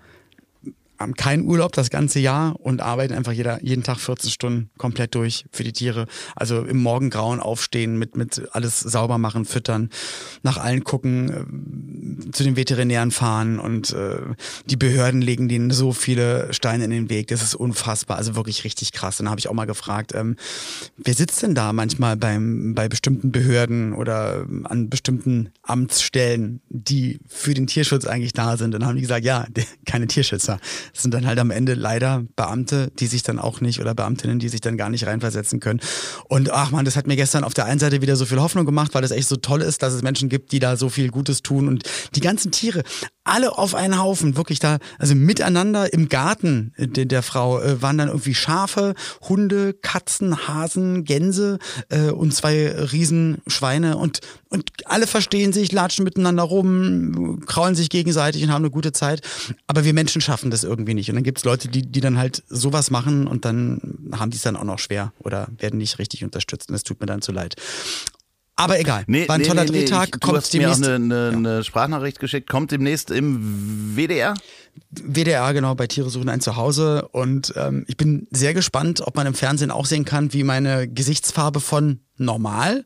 haben 1.01 1.14
keinen 1.14 1.44
Urlaub 1.46 1.72
das 1.72 1.88
ganze 1.88 2.20
Jahr 2.20 2.61
und 2.61 2.82
arbeiten 2.82 3.14
einfach 3.14 3.32
jeder, 3.32 3.62
jeden 3.64 3.82
Tag 3.82 3.98
14 3.98 4.30
Stunden 4.30 4.70
komplett 4.76 5.14
durch 5.14 5.46
für 5.51 5.64
die 5.64 5.72
Tiere. 5.72 6.07
Also 6.36 6.62
im 6.62 6.76
Morgengrauen 6.76 7.40
aufstehen, 7.40 7.98
mit, 7.98 8.16
mit 8.16 8.42
alles 8.53 8.80
sauber 8.80 9.16
machen, 9.16 9.46
füttern, 9.46 9.88
nach 10.42 10.59
allen 10.59 10.84
gucken, 10.84 12.26
äh, 12.28 12.30
zu 12.32 12.44
den 12.44 12.57
Veterinären 12.57 13.11
fahren 13.11 13.59
und 13.59 13.92
äh, 13.92 14.18
die 14.66 14.76
Behörden 14.76 15.22
legen 15.22 15.48
denen 15.48 15.70
so 15.70 15.92
viele 15.92 16.53
Steine 16.53 16.84
in 16.84 16.90
den 16.90 17.09
Weg. 17.09 17.28
Das 17.28 17.42
ist 17.42 17.55
unfassbar, 17.55 18.18
also 18.18 18.36
wirklich 18.36 18.64
richtig 18.64 18.92
krass. 18.92 19.18
Und 19.20 19.24
da 19.24 19.30
habe 19.30 19.38
ich 19.38 19.48
auch 19.48 19.55
mal 19.55 19.64
gefragt, 19.64 20.12
ähm, 20.14 20.36
wer 20.98 21.14
sitzt 21.14 21.42
denn 21.42 21.55
da 21.55 21.72
manchmal 21.72 22.18
beim, 22.18 22.74
bei 22.74 22.88
bestimmten 22.88 23.32
Behörden 23.32 23.94
oder 23.94 24.42
ähm, 24.42 24.66
an 24.66 24.90
bestimmten 24.90 25.48
Amtsstellen, 25.62 26.61
die 26.68 27.20
für 27.26 27.55
den 27.55 27.66
Tierschutz 27.66 28.05
eigentlich 28.05 28.34
da 28.34 28.59
sind? 28.59 28.74
Und 28.74 28.80
dann 28.80 28.88
haben 28.88 28.96
die 28.96 29.03
gesagt, 29.03 29.24
ja, 29.24 29.46
keine 29.86 30.07
Tierschützer. 30.07 30.61
Das 30.93 31.03
sind 31.03 31.14
dann 31.14 31.26
halt 31.26 31.38
am 31.38 31.51
Ende 31.51 31.74
leider 31.74 32.24
Beamte, 32.36 32.91
die 32.99 33.07
sich 33.07 33.22
dann 33.22 33.38
auch 33.38 33.61
nicht 33.61 33.80
oder 33.80 33.95
Beamtinnen, 33.95 34.38
die 34.38 34.49
sich 34.49 34.61
dann 34.61 34.76
gar 34.76 34.91
nicht 34.91 35.07
reinversetzen 35.07 35.61
können. 35.61 35.80
Und 36.28 36.51
ach 36.51 36.70
man, 36.70 36.84
das 36.84 36.97
hat 36.97 37.07
mir 37.07 37.16
gestern 37.16 37.45
auf 37.45 37.55
der 37.55 37.64
einen 37.66 37.80
Seite 37.80 38.03
wieder 38.03 38.16
so 38.16 38.26
viel 38.26 38.41
Hoffnung 38.41 38.66
gemacht, 38.66 38.95
weil 38.95 39.05
es 39.05 39.11
echt 39.11 39.28
so 39.28 39.36
toll 39.36 39.62
ist, 39.62 39.82
dass 39.82 39.93
es 39.93 40.03
Menschen 40.03 40.28
gibt, 40.28 40.53
die 40.53 40.59
da 40.59 40.76
so 40.76 40.88
viel 40.88 41.11
Gutes 41.11 41.43
tun 41.43 41.68
und 41.68 41.84
die 42.14 42.20
ganzen 42.20 42.51
Tiere, 42.51 42.82
alle 43.24 43.57
auf 43.57 43.74
einen 43.74 43.99
Haufen, 43.99 44.36
wirklich 44.36 44.59
da, 44.59 44.78
also 44.99 45.14
miteinander 45.14 45.93
im 45.93 46.09
Garten 46.09 46.72
der, 46.78 47.05
der 47.05 47.22
Frau 47.22 47.61
äh, 47.61 47.80
waren 47.82 47.99
dann 47.99 48.09
irgendwie 48.09 48.34
Schafe, 48.34 48.95
Hunde, 49.28 49.74
Katzen, 49.74 50.49
Hasen, 50.49 51.05
Gänse 51.05 51.59
äh, 51.91 52.11
und 52.11 52.34
zwei 52.34 52.70
Riesenschweine 52.70 53.97
und, 53.97 54.20
und 54.51 54.70
alle 54.84 55.07
verstehen 55.07 55.53
sich, 55.53 55.72
latschen 55.72 56.05
miteinander 56.05 56.42
rum, 56.42 57.40
kraulen 57.46 57.74
sich 57.76 57.88
gegenseitig 57.88 58.42
und 58.42 58.51
haben 58.53 58.62
eine 58.64 58.70
gute 58.70 58.92
Zeit. 58.92 59.22
Aber 59.68 59.84
wir 59.84 59.94
Menschen 59.94 60.20
schaffen 60.20 60.51
das 60.51 60.64
irgendwie 60.64 60.94
nicht. 60.94 61.09
Und 61.09 61.14
dann 61.14 61.24
gibt 61.24 61.38
es 61.38 61.44
Leute, 61.44 61.68
die, 61.68 61.82
die 61.82 62.01
dann 62.01 62.18
halt 62.18 62.42
sowas 62.48 62.90
machen 62.90 63.26
und 63.28 63.44
dann 63.44 63.80
haben 64.12 64.30
die 64.30 64.36
es 64.36 64.42
dann 64.42 64.57
auch 64.57 64.64
noch 64.64 64.78
schwer 64.80 65.12
oder 65.20 65.48
werden 65.59 65.78
nicht 65.78 65.98
richtig 66.01 66.24
unterstützt. 66.24 66.68
Und 66.68 66.72
das 66.74 66.82
tut 66.82 67.01
mir 67.01 67.07
dann 67.07 67.22
zu 67.22 67.30
leid. 67.32 67.55
Aber 68.57 68.78
egal, 68.78 69.05
Nee, 69.07 69.26
war 69.26 69.36
ein 69.36 69.40
nee, 69.40 69.46
toller 69.46 69.64
nee. 69.64 69.70
Drehtag, 69.70 70.07
Ich, 70.07 70.11
du 70.11 70.18
kommt 70.18 70.36
hast 70.36 70.53
mir 70.53 70.68
auch 70.68 70.74
demnächst. 70.74 70.84
eine, 70.84 71.28
eine, 71.28 71.36
eine 71.36 71.64
Sprachnachricht 71.64 72.18
geschickt, 72.20 72.51
kommt 72.51 72.72
demnächst 72.72 73.11
im 73.11 73.94
WDR. 73.96 74.34
WDR, 74.90 75.55
genau, 75.55 75.74
bei 75.74 75.86
Tiere 75.86 76.11
suchen 76.11 76.28
ein 76.28 76.40
Zuhause. 76.42 77.09
Und 77.12 77.55
ähm, 77.57 77.84
ich 77.88 77.96
bin 77.96 78.26
sehr 78.32 78.53
gespannt, 78.53 79.01
ob 79.07 79.16
man 79.16 79.26
im 79.26 79.32
Fernsehen 79.34 79.70
auch 79.70 79.86
sehen 79.86 80.05
kann, 80.05 80.34
wie 80.34 80.42
meine 80.44 80.88
Gesichtsfarbe 80.88 81.61
von 81.61 82.01
normal, 82.18 82.84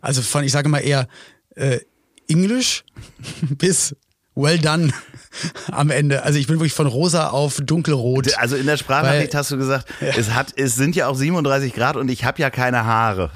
also 0.00 0.22
von, 0.22 0.44
ich 0.44 0.52
sage 0.52 0.68
mal 0.68 0.78
eher 0.78 1.08
äh, 1.56 1.80
Englisch 2.28 2.84
bis 3.40 3.94
well 4.34 4.58
done 4.58 4.92
am 5.72 5.90
Ende. 5.90 6.22
Also 6.22 6.38
ich 6.38 6.46
bin 6.46 6.56
wirklich 6.56 6.72
von 6.72 6.86
rosa 6.86 7.28
auf 7.28 7.60
dunkelrot. 7.60 8.36
Also 8.38 8.56
in 8.56 8.66
der 8.66 8.76
Sprachnachricht 8.76 9.34
hast 9.34 9.50
du 9.50 9.56
gesagt, 9.56 9.86
es 10.00 10.30
hat, 10.30 10.52
es 10.56 10.74
sind 10.74 10.96
ja 10.96 11.08
auch 11.08 11.16
37 11.16 11.74
Grad 11.74 11.96
und 11.96 12.10
ich 12.10 12.24
habe 12.24 12.40
ja 12.40 12.50
keine 12.50 12.84
Haare. 12.84 13.30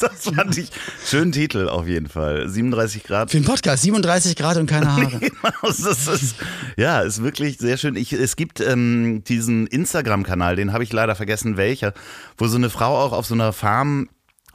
Das 0.00 0.32
fand 0.32 0.56
ich 0.56 0.70
schönen 1.04 1.32
Titel 1.32 1.68
auf 1.68 1.88
jeden 1.88 2.08
Fall. 2.08 2.48
37 2.48 3.02
Grad. 3.02 3.30
Für 3.30 3.38
den 3.38 3.44
Podcast, 3.44 3.82
37 3.82 4.36
Grad 4.36 4.56
und 4.56 4.66
keine 4.66 4.92
Haare. 4.92 5.18
Genau, 5.18 5.68
ist, 5.68 6.36
ja, 6.76 7.00
ist 7.00 7.22
wirklich 7.22 7.58
sehr 7.58 7.76
schön. 7.76 7.96
Ich, 7.96 8.12
es 8.12 8.36
gibt 8.36 8.60
ähm, 8.60 9.24
diesen 9.24 9.66
Instagram-Kanal, 9.66 10.56
den 10.56 10.72
habe 10.72 10.84
ich 10.84 10.92
leider 10.92 11.16
vergessen, 11.16 11.56
welcher, 11.56 11.92
wo 12.38 12.46
so 12.46 12.56
eine 12.56 12.70
Frau 12.70 12.96
auch 12.96 13.12
auf 13.12 13.26
so 13.26 13.34
einer 13.34 13.52
Farm 13.52 14.08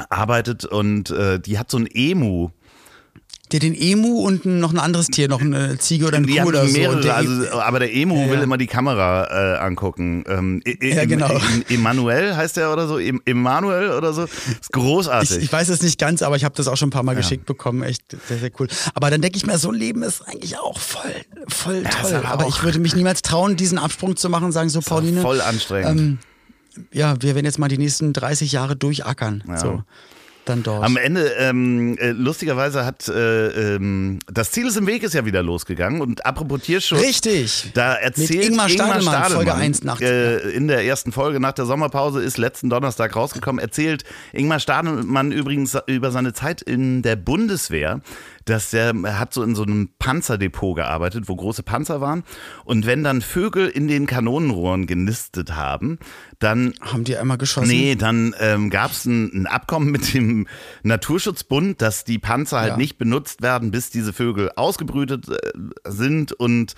arbeitet 0.10 0.66
und 0.66 1.10
äh, 1.12 1.40
die 1.40 1.58
hat 1.60 1.70
so 1.72 1.78
ein 1.78 1.88
Emu. 1.92 2.50
Der 3.52 3.60
den 3.60 3.74
Emu 3.74 4.20
und 4.28 4.46
noch 4.46 4.72
ein 4.72 4.78
anderes 4.78 5.08
Tier, 5.08 5.28
noch 5.28 5.42
eine 5.42 5.80
Ziege 5.80 6.06
oder 6.06 6.18
ein 6.18 6.28
Die 6.28 6.36
Kuh 6.38 6.50
oder 6.50 6.68
so. 6.68 6.72
mehrere, 6.78 7.02
der, 7.02 7.16
also, 7.16 7.60
aber 7.60 7.80
der 7.80 7.92
Emu 7.96 8.16
Ja, 8.16 8.26
ja. 8.28 8.32
will 8.32 8.42
immer 8.42 8.60
die 8.60 8.68
Kamera 8.68 9.56
äh, 9.56 9.58
angucken. 9.58 10.24
Ähm, 10.28 10.62
E- 10.66 10.78
E- 10.80 10.94
Ja, 10.96 11.06
genau. 11.06 11.30
Em- 11.32 11.64
Emanuel 11.68 12.36
heißt 12.36 12.58
der 12.58 12.72
oder 12.72 12.88
so, 12.88 13.00
Em- 13.00 13.24
Emanuel 13.26 13.90
oder 13.90 14.14
so. 14.14 14.26
Ist 14.26 14.72
großartig. 14.72 15.38
ich, 15.38 15.44
ich 15.46 15.52
weiß 15.52 15.68
es 15.70 15.82
nicht 15.82 15.98
ganz, 16.00 16.22
aber 16.22 16.36
ich 16.36 16.44
habe 16.46 16.54
das 16.56 16.68
auch 16.68 16.78
schon 16.78 16.90
ein 16.90 16.92
paar 16.92 17.02
Mal 17.02 17.16
geschickt 17.16 17.48
bekommen. 17.48 17.82
Echt 17.82 18.04
sehr, 18.28 18.38
sehr 18.38 18.52
cool. 18.60 18.68
Aber 18.94 19.10
dann 19.10 19.20
denke 19.24 19.38
ich 19.38 19.48
mir, 19.48 19.58
so 19.58 19.70
ein 19.70 19.76
Leben 19.76 20.04
ist 20.04 20.22
eigentlich 20.28 20.60
auch 20.60 20.78
voll, 20.78 21.02
voll 21.48 21.82
toll. 21.86 22.14
aber 22.18 22.30
Aber 22.30 22.48
ich 22.48 22.62
würde 22.62 22.78
mich 22.78 22.96
niemals 22.96 23.24
trauen, 23.24 23.56
diesen 23.56 23.80
Absprung 23.80 24.16
zu 24.16 24.30
machen 24.30 24.44
und 24.46 24.52
sagen, 24.52 24.70
so 24.70 24.80
Pauline, 24.82 25.22
Voll 25.22 25.42
anstrengend. 25.42 26.00
ähm, 26.00 26.18
ja, 26.92 27.16
wir 27.22 27.36
werden 27.36 27.46
jetzt 27.46 27.60
mal 27.60 27.68
die 27.68 27.78
nächsten 27.78 28.14
30 28.14 28.52
Jahre 28.52 28.76
durchackern. 28.76 29.44
So, 29.58 29.84
dann 30.50 30.64
dort. 30.64 30.84
Am 30.84 30.98
Ende, 30.98 31.32
ähm, 31.38 31.98
äh, 32.00 32.10
lustigerweise 32.12 32.86
hat 32.86 33.08
äh, 33.08 33.76
ähm, 33.76 34.20
das 34.32 34.52
Ziel 34.52 34.68
ist 34.68 34.78
im 34.78 34.88
Weg 34.88 35.04
ist 35.04 35.14
ja 35.14 35.26
wieder 35.26 35.44
losgegangen 35.44 36.02
und 36.02 36.26
apropos 36.26 36.62
Tierschutz. 36.62 37.02
Richtig. 37.02 37.72
Da 37.74 37.94
erzählt 37.94 38.46
Ingmar 38.46 38.70
Stadelmann, 38.70 39.02
Stadelmann, 39.02 39.32
Folge 39.32 39.54
1 39.54 39.84
nachts. 39.84 40.02
Äh, 40.02 40.38
in 40.50 40.68
der 40.68 40.84
ersten 40.84 41.12
Folge 41.12 41.40
nach 41.40 41.54
der 41.54 41.66
Sommerpause 41.66 42.22
ist 42.22 42.38
letzten 42.38 42.70
Donnerstag 42.70 43.16
rausgekommen. 43.16 43.60
Erzählt 43.60 44.04
Ingmar 44.34 44.60
Stadelmann 44.60 45.32
übrigens 45.32 45.78
über 45.88 46.12
seine 46.12 46.34
Zeit 46.34 46.62
in 46.62 47.02
der 47.02 47.16
Bundeswehr, 47.16 48.02
dass 48.50 48.74
er, 48.74 48.94
er 49.04 49.20
hat 49.20 49.34
so 49.34 49.44
in 49.44 49.56
so 49.56 49.64
einem 49.64 49.90
Panzerdepot 50.00 50.76
gearbeitet, 50.76 51.28
wo 51.28 51.36
große 51.36 51.64
Panzer 51.64 52.02
waren. 52.02 52.24
Und 52.66 52.86
wenn 52.86 53.04
dann 53.04 53.22
Vögel 53.22 53.68
in 53.68 53.88
den 53.88 54.06
Kanonenrohren 54.08 54.88
genistet 54.88 55.56
haben, 55.56 56.00
dann 56.40 56.74
Haben 56.82 57.04
die 57.04 57.18
einmal 57.18 57.38
geschossen? 57.38 57.68
Nee, 57.70 57.96
dann 57.96 58.34
ähm, 58.40 58.70
gab 58.70 58.92
es 58.92 59.06
ein, 59.06 59.42
ein 59.42 59.48
Abkommen 59.48 59.92
mit 59.92 60.14
dem 60.14 60.48
Naturschutzbund, 60.84 61.82
dass 61.82 62.04
die 62.04 62.20
Panzer 62.20 62.60
halt 62.60 62.70
Ja. 62.72 62.78
nicht 62.78 62.98
benutzt 62.98 63.42
werden, 63.42 63.72
bis 63.72 63.90
diese 63.90 64.14
Vögel 64.14 64.52
ausgebrütet 64.56 65.28
äh, 65.30 65.52
sind 65.86 66.34
und 66.34 66.74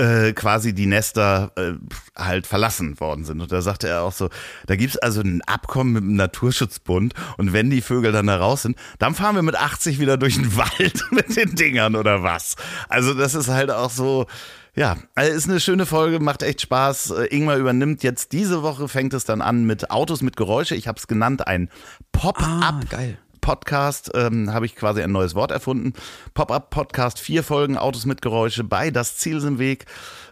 äh, 0.00 0.32
quasi 0.32 0.72
die 0.72 0.86
Nester 0.86 1.52
äh, 1.56 1.72
halt 2.16 2.46
verlassen 2.46 2.98
worden 3.00 3.24
sind. 3.24 3.40
Und 3.40 3.52
da 3.52 3.60
sagte 3.60 3.88
er 3.88 4.02
auch 4.02 4.12
so, 4.12 4.30
da 4.66 4.76
gibt's 4.76 4.96
also 4.96 5.20
ein 5.20 5.42
Abkommen 5.42 5.92
mit 5.92 6.02
dem 6.02 6.16
Naturschutzbund 6.16 7.12
und 7.36 7.52
wenn 7.52 7.68
die 7.68 7.82
Vögel 7.82 8.10
dann 8.10 8.26
da 8.26 8.38
raus 8.38 8.62
sind, 8.62 8.78
dann 8.98 9.14
fahren 9.14 9.34
wir 9.34 9.42
mit 9.42 9.56
80 9.56 9.98
wieder 9.98 10.16
durch 10.16 10.36
den 10.36 10.56
Wald 10.56 11.04
mit 11.10 11.36
den 11.36 11.54
Dingern 11.54 11.96
oder 11.96 12.22
was. 12.22 12.56
Also 12.88 13.12
das 13.12 13.34
ist 13.34 13.48
halt 13.48 13.70
auch 13.70 13.90
so, 13.90 14.26
ja, 14.74 14.96
also 15.14 15.32
ist 15.32 15.50
eine 15.50 15.60
schöne 15.60 15.84
Folge, 15.84 16.18
macht 16.18 16.42
echt 16.42 16.62
Spaß. 16.62 17.10
Äh, 17.10 17.24
Ingmar 17.26 17.58
übernimmt 17.58 18.02
jetzt 18.02 18.32
diese 18.32 18.62
Woche, 18.62 18.88
fängt 18.88 19.12
es 19.12 19.24
dann 19.26 19.42
an 19.42 19.64
mit 19.64 19.90
Autos 19.90 20.22
mit 20.22 20.36
Geräusche. 20.36 20.76
Ich 20.76 20.88
habe 20.88 20.98
es 20.98 21.08
genannt, 21.08 21.46
ein 21.46 21.68
Pop-up. 22.12 22.46
Ah, 22.46 22.80
geil. 22.88 23.18
Podcast 23.40 24.10
ähm, 24.14 24.52
habe 24.52 24.66
ich 24.66 24.76
quasi 24.76 25.02
ein 25.02 25.12
neues 25.12 25.34
Wort 25.34 25.50
erfunden. 25.50 25.94
Pop-up-Podcast, 26.34 27.18
vier 27.18 27.42
Folgen 27.42 27.76
Autos 27.76 28.06
mit 28.06 28.22
Geräusche 28.22 28.64
bei 28.64 28.90
Das 28.90 29.16
Ziel 29.16 29.38
ist 29.38 29.44
im 29.44 29.58
Weg. 29.58 29.86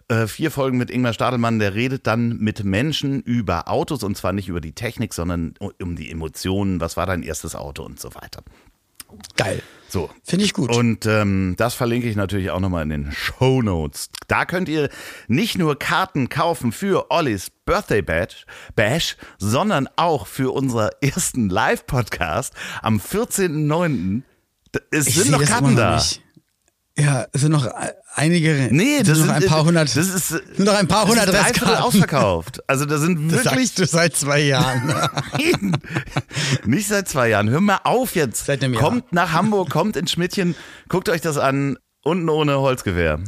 Äh, 0.08 0.26
vier 0.26 0.50
Folgen 0.50 0.78
mit 0.78 0.90
Ingmar 0.90 1.12
Stadelmann, 1.12 1.58
der 1.58 1.74
redet 1.74 2.06
dann 2.06 2.38
mit 2.38 2.64
Menschen 2.64 3.20
über 3.20 3.68
Autos 3.68 4.02
und 4.02 4.16
zwar 4.16 4.32
nicht 4.32 4.48
über 4.48 4.60
die 4.60 4.72
Technik, 4.72 5.12
sondern 5.12 5.54
um 5.82 5.96
die 5.96 6.10
Emotionen. 6.10 6.80
Was 6.80 6.96
war 6.96 7.06
dein 7.06 7.22
erstes 7.22 7.54
Auto 7.54 7.82
und 7.82 8.00
so 8.00 8.14
weiter. 8.14 8.42
Geil. 9.36 9.62
So. 9.88 10.10
Finde 10.22 10.44
ich 10.44 10.52
gut. 10.52 10.74
Und 10.74 11.06
ähm, 11.06 11.54
das 11.56 11.74
verlinke 11.74 12.08
ich 12.08 12.16
natürlich 12.16 12.50
auch 12.50 12.60
nochmal 12.60 12.82
in 12.82 12.90
den 12.90 13.12
Show 13.12 13.62
Notes. 13.62 14.10
Da 14.26 14.44
könnt 14.44 14.68
ihr 14.68 14.90
nicht 15.28 15.56
nur 15.58 15.78
Karten 15.78 16.28
kaufen 16.28 16.72
für 16.72 17.10
Ollis 17.10 17.50
Birthday 17.64 18.02
Bash, 18.02 18.44
Bash 18.76 19.16
sondern 19.38 19.88
auch 19.96 20.26
für 20.26 20.52
unseren 20.54 20.90
ersten 21.00 21.48
Live-Podcast 21.48 22.52
am 22.82 22.98
14.09. 22.98 24.22
Es 24.90 25.06
Ich 25.06 25.14
sind 25.14 25.30
noch 25.30 25.42
Karten 25.42 25.70
noch 25.70 25.76
da. 25.76 25.94
nicht. 25.94 26.22
Ja, 26.98 27.26
es 27.32 27.42
sind 27.42 27.52
noch 27.52 27.64
e- 27.66 27.70
einige. 28.16 28.68
Nee, 28.72 28.98
das 28.98 29.06
sind 29.06 29.16
sind 29.18 29.26
noch 29.28 29.34
ein 29.34 29.46
paar 29.46 29.64
hundert. 29.64 29.94
Das 29.96 30.08
ist, 30.08 30.28
sind 30.28 30.58
noch 30.58 30.74
ein 30.74 30.88
paar 30.88 31.06
das 31.06 31.10
hundert 31.10 31.32
Restkarten. 31.32 31.76
ausverkauft. 31.82 32.60
Also 32.66 32.86
da 32.86 32.98
sind 32.98 33.30
Das 33.32 33.44
wirklich 33.44 33.74
du 33.74 33.86
seit 33.86 34.16
zwei 34.16 34.40
Jahren. 34.40 34.92
Nicht 36.64 36.88
seit 36.88 37.08
zwei 37.08 37.28
Jahren. 37.28 37.48
Hör 37.50 37.60
mal 37.60 37.80
auf 37.84 38.14
jetzt. 38.16 38.46
Seit 38.46 38.62
einem 38.64 38.74
Jahr. 38.74 38.82
Kommt 38.82 39.12
nach 39.12 39.32
Hamburg, 39.32 39.70
kommt 39.70 39.96
in 39.96 40.06
Schmidtchen, 40.08 40.54
guckt 40.88 41.08
euch 41.08 41.20
das 41.20 41.38
an. 41.38 41.78
Unten 42.02 42.28
ohne 42.28 42.58
Holzgewehr. 42.60 43.20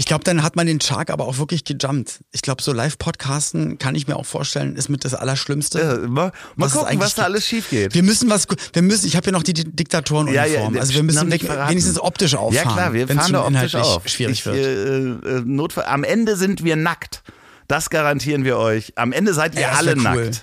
Ich 0.00 0.04
glaube, 0.06 0.22
dann 0.22 0.44
hat 0.44 0.54
man 0.54 0.68
den 0.68 0.80
Shark 0.80 1.10
aber 1.10 1.26
auch 1.26 1.38
wirklich 1.38 1.64
gejumpt. 1.64 2.20
Ich 2.30 2.42
glaube, 2.42 2.62
so 2.62 2.72
Live-Podcasten 2.72 3.78
kann 3.78 3.96
ich 3.96 4.06
mir 4.06 4.14
auch 4.14 4.26
vorstellen, 4.26 4.76
ist 4.76 4.88
mit 4.88 5.04
das 5.04 5.12
Allerschlimmste. 5.12 5.80
Ja, 5.80 6.08
mal 6.08 6.30
mal 6.54 6.70
gucken, 6.70 7.00
was 7.00 7.16
da 7.16 7.24
alles 7.24 7.44
schief 7.44 7.68
geht. 7.68 7.94
Wir 7.94 8.04
müssen 8.04 8.30
was, 8.30 8.46
wir 8.74 8.82
müssen, 8.82 9.08
ich 9.08 9.16
habe 9.16 9.26
ja 9.26 9.32
noch 9.32 9.42
die 9.42 9.54
Di- 9.54 9.64
Diktatorenuniform. 9.64 10.74
ja, 10.76 10.80
also 10.80 10.94
wir 10.94 11.02
müssen 11.02 11.28
weg, 11.32 11.42
wenigstens 11.42 11.98
optisch 12.00 12.36
auffahren. 12.36 12.68
Ja 12.68 12.72
klar, 12.74 12.92
wir 12.92 13.08
fahren 13.08 13.32
da 13.32 13.40
optisch 13.40 13.54
inhaltlich 13.74 13.82
auf. 13.82 14.08
schwierig 14.08 14.38
ich, 14.38 14.46
wird. 14.46 14.56
Äh, 14.56 15.38
äh, 15.38 15.42
Notfall, 15.44 15.86
am 15.86 16.04
Ende 16.04 16.36
sind 16.36 16.62
wir 16.62 16.76
nackt. 16.76 17.24
Das 17.66 17.90
garantieren 17.90 18.44
wir 18.44 18.56
euch. 18.56 18.92
Am 18.94 19.12
Ende 19.12 19.34
seid 19.34 19.56
ihr 19.56 19.62
Ja, 19.62 19.72
alle 19.72 19.96
cool. 19.96 20.02
nackt. 20.02 20.42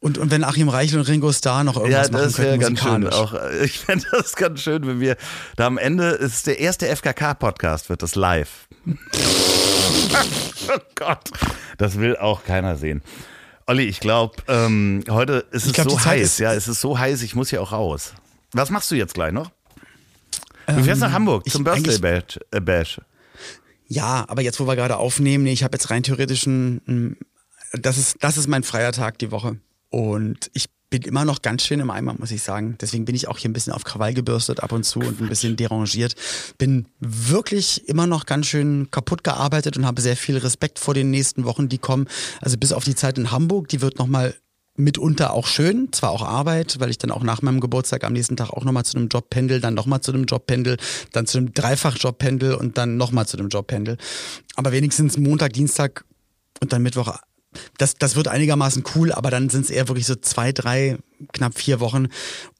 Und, 0.00 0.16
und 0.16 0.30
wenn 0.30 0.44
Achim 0.44 0.68
Reichel 0.68 1.00
und 1.00 1.08
Ringo 1.08 1.32
Starr 1.32 1.64
noch 1.64 1.76
Ja, 1.76 1.82
irgendwas 2.02 2.10
machen 2.12 2.22
das 2.22 2.38
wäre 2.38 2.58
könnten 2.58 2.74
ganz 2.76 2.80
schön. 2.80 3.08
Auch, 3.12 3.34
äh, 3.34 3.64
ich 3.64 3.78
fände 3.80 4.06
das 4.12 4.36
ganz 4.36 4.60
schön, 4.62 4.86
wenn 4.86 5.00
wir 5.00 5.16
da 5.56 5.66
am 5.66 5.76
Ende 5.76 6.10
ist 6.10 6.46
der 6.46 6.60
erste 6.60 6.86
FKK-Podcast, 6.94 7.88
wird 7.88 8.02
das 8.02 8.14
live. 8.14 8.68
oh 8.86 10.78
Gott, 10.94 11.30
das 11.78 11.98
will 11.98 12.16
auch 12.16 12.44
keiner 12.44 12.76
sehen. 12.76 13.02
Olli, 13.66 13.84
ich 13.84 14.00
glaube, 14.00 14.36
ähm, 14.48 15.02
heute 15.10 15.44
ist 15.50 15.66
es 15.66 15.72
glaub, 15.72 15.90
so 15.90 16.04
heiß. 16.04 16.22
ist- 16.22 16.38
ja, 16.38 16.54
es 16.54 16.68
ist 16.68 16.80
so 16.80 16.98
heiß, 16.98 17.22
ich 17.22 17.34
muss 17.34 17.50
hier 17.50 17.60
auch 17.60 17.72
raus. 17.72 18.14
Was 18.52 18.70
machst 18.70 18.90
du 18.90 18.94
jetzt 18.94 19.14
gleich 19.14 19.32
noch? 19.32 19.50
Du 20.66 20.82
fährst 20.84 21.00
nach 21.00 21.12
Hamburg 21.12 21.42
Ähm, 21.42 21.46
ich- 21.46 21.52
zum 21.54 21.64
Birthday 21.64 21.98
Bash. 21.98 22.38
Äh, 22.50 22.60
Bash. 22.60 23.00
Ja, 23.88 24.24
aber 24.28 24.42
jetzt, 24.42 24.60
wo 24.60 24.66
wir 24.66 24.76
gerade 24.76 24.96
aufnehmen, 24.96 25.44
nee, 25.44 25.52
ich 25.52 25.64
habe 25.64 25.74
jetzt 25.76 25.90
rein 25.90 26.02
theoretisch 26.02 26.46
ein, 26.46 26.82
ein 26.86 27.16
das 27.72 27.98
ist, 27.98 28.16
das 28.20 28.36
ist 28.36 28.46
mein 28.46 28.62
freier 28.62 28.92
Tag 28.92 29.18
die 29.18 29.30
Woche. 29.30 29.56
Und 29.90 30.50
ich 30.52 30.66
bin 30.90 31.02
immer 31.02 31.24
noch 31.24 31.42
ganz 31.42 31.64
schön 31.64 31.80
im 31.80 31.90
Eimer, 31.90 32.14
muss 32.18 32.30
ich 32.30 32.42
sagen. 32.42 32.76
Deswegen 32.80 33.04
bin 33.04 33.14
ich 33.14 33.28
auch 33.28 33.38
hier 33.38 33.50
ein 33.50 33.52
bisschen 33.52 33.72
auf 33.72 33.84
Krawall 33.84 34.14
gebürstet 34.14 34.62
ab 34.62 34.72
und 34.72 34.84
zu 34.84 35.00
und 35.00 35.20
ein 35.20 35.28
bisschen 35.28 35.56
derangiert. 35.56 36.14
Bin 36.56 36.86
wirklich 36.98 37.88
immer 37.88 38.06
noch 38.06 38.24
ganz 38.26 38.46
schön 38.46 38.90
kaputt 38.90 39.22
gearbeitet 39.22 39.76
und 39.76 39.84
habe 39.84 40.00
sehr 40.00 40.16
viel 40.16 40.38
Respekt 40.38 40.78
vor 40.78 40.94
den 40.94 41.10
nächsten 41.10 41.44
Wochen, 41.44 41.68
die 41.68 41.78
kommen. 41.78 42.06
Also 42.40 42.56
bis 42.56 42.72
auf 42.72 42.84
die 42.84 42.94
Zeit 42.94 43.18
in 43.18 43.30
Hamburg, 43.30 43.68
die 43.68 43.82
wird 43.82 43.98
nochmal 43.98 44.34
mitunter 44.78 45.32
auch 45.34 45.46
schön, 45.46 45.92
zwar 45.92 46.10
auch 46.10 46.22
Arbeit, 46.22 46.78
weil 46.78 46.88
ich 46.88 46.98
dann 46.98 47.10
auch 47.10 47.24
nach 47.24 47.42
meinem 47.42 47.60
Geburtstag 47.60 48.04
am 48.04 48.12
nächsten 48.12 48.36
Tag 48.36 48.50
auch 48.50 48.64
nochmal 48.64 48.84
zu 48.84 48.96
einem 48.96 49.08
Job 49.08 49.28
pendel, 49.28 49.60
dann 49.60 49.74
nochmal 49.74 50.00
zu 50.00 50.12
einem 50.12 50.24
Job 50.24 50.46
pendel, 50.46 50.76
dann 51.12 51.26
zu 51.26 51.38
einem 51.38 51.52
Dreifachjob 51.52 52.16
pendel 52.16 52.54
und 52.54 52.78
dann 52.78 52.96
nochmal 52.96 53.26
zu 53.26 53.36
einem 53.36 53.48
Job 53.48 53.66
pendel. 53.66 53.98
Aber 54.54 54.70
wenigstens 54.72 55.18
Montag, 55.18 55.52
Dienstag 55.52 56.04
und 56.60 56.72
dann 56.72 56.82
Mittwoch. 56.82 57.18
Das, 57.76 57.94
das 57.94 58.16
wird 58.16 58.28
einigermaßen 58.28 58.84
cool, 58.94 59.12
aber 59.12 59.30
dann 59.30 59.48
sind 59.48 59.64
es 59.64 59.70
eher 59.70 59.88
wirklich 59.88 60.06
so 60.06 60.14
zwei, 60.14 60.52
drei, 60.52 60.98
knapp 61.32 61.58
vier 61.58 61.80
Wochen 61.80 62.08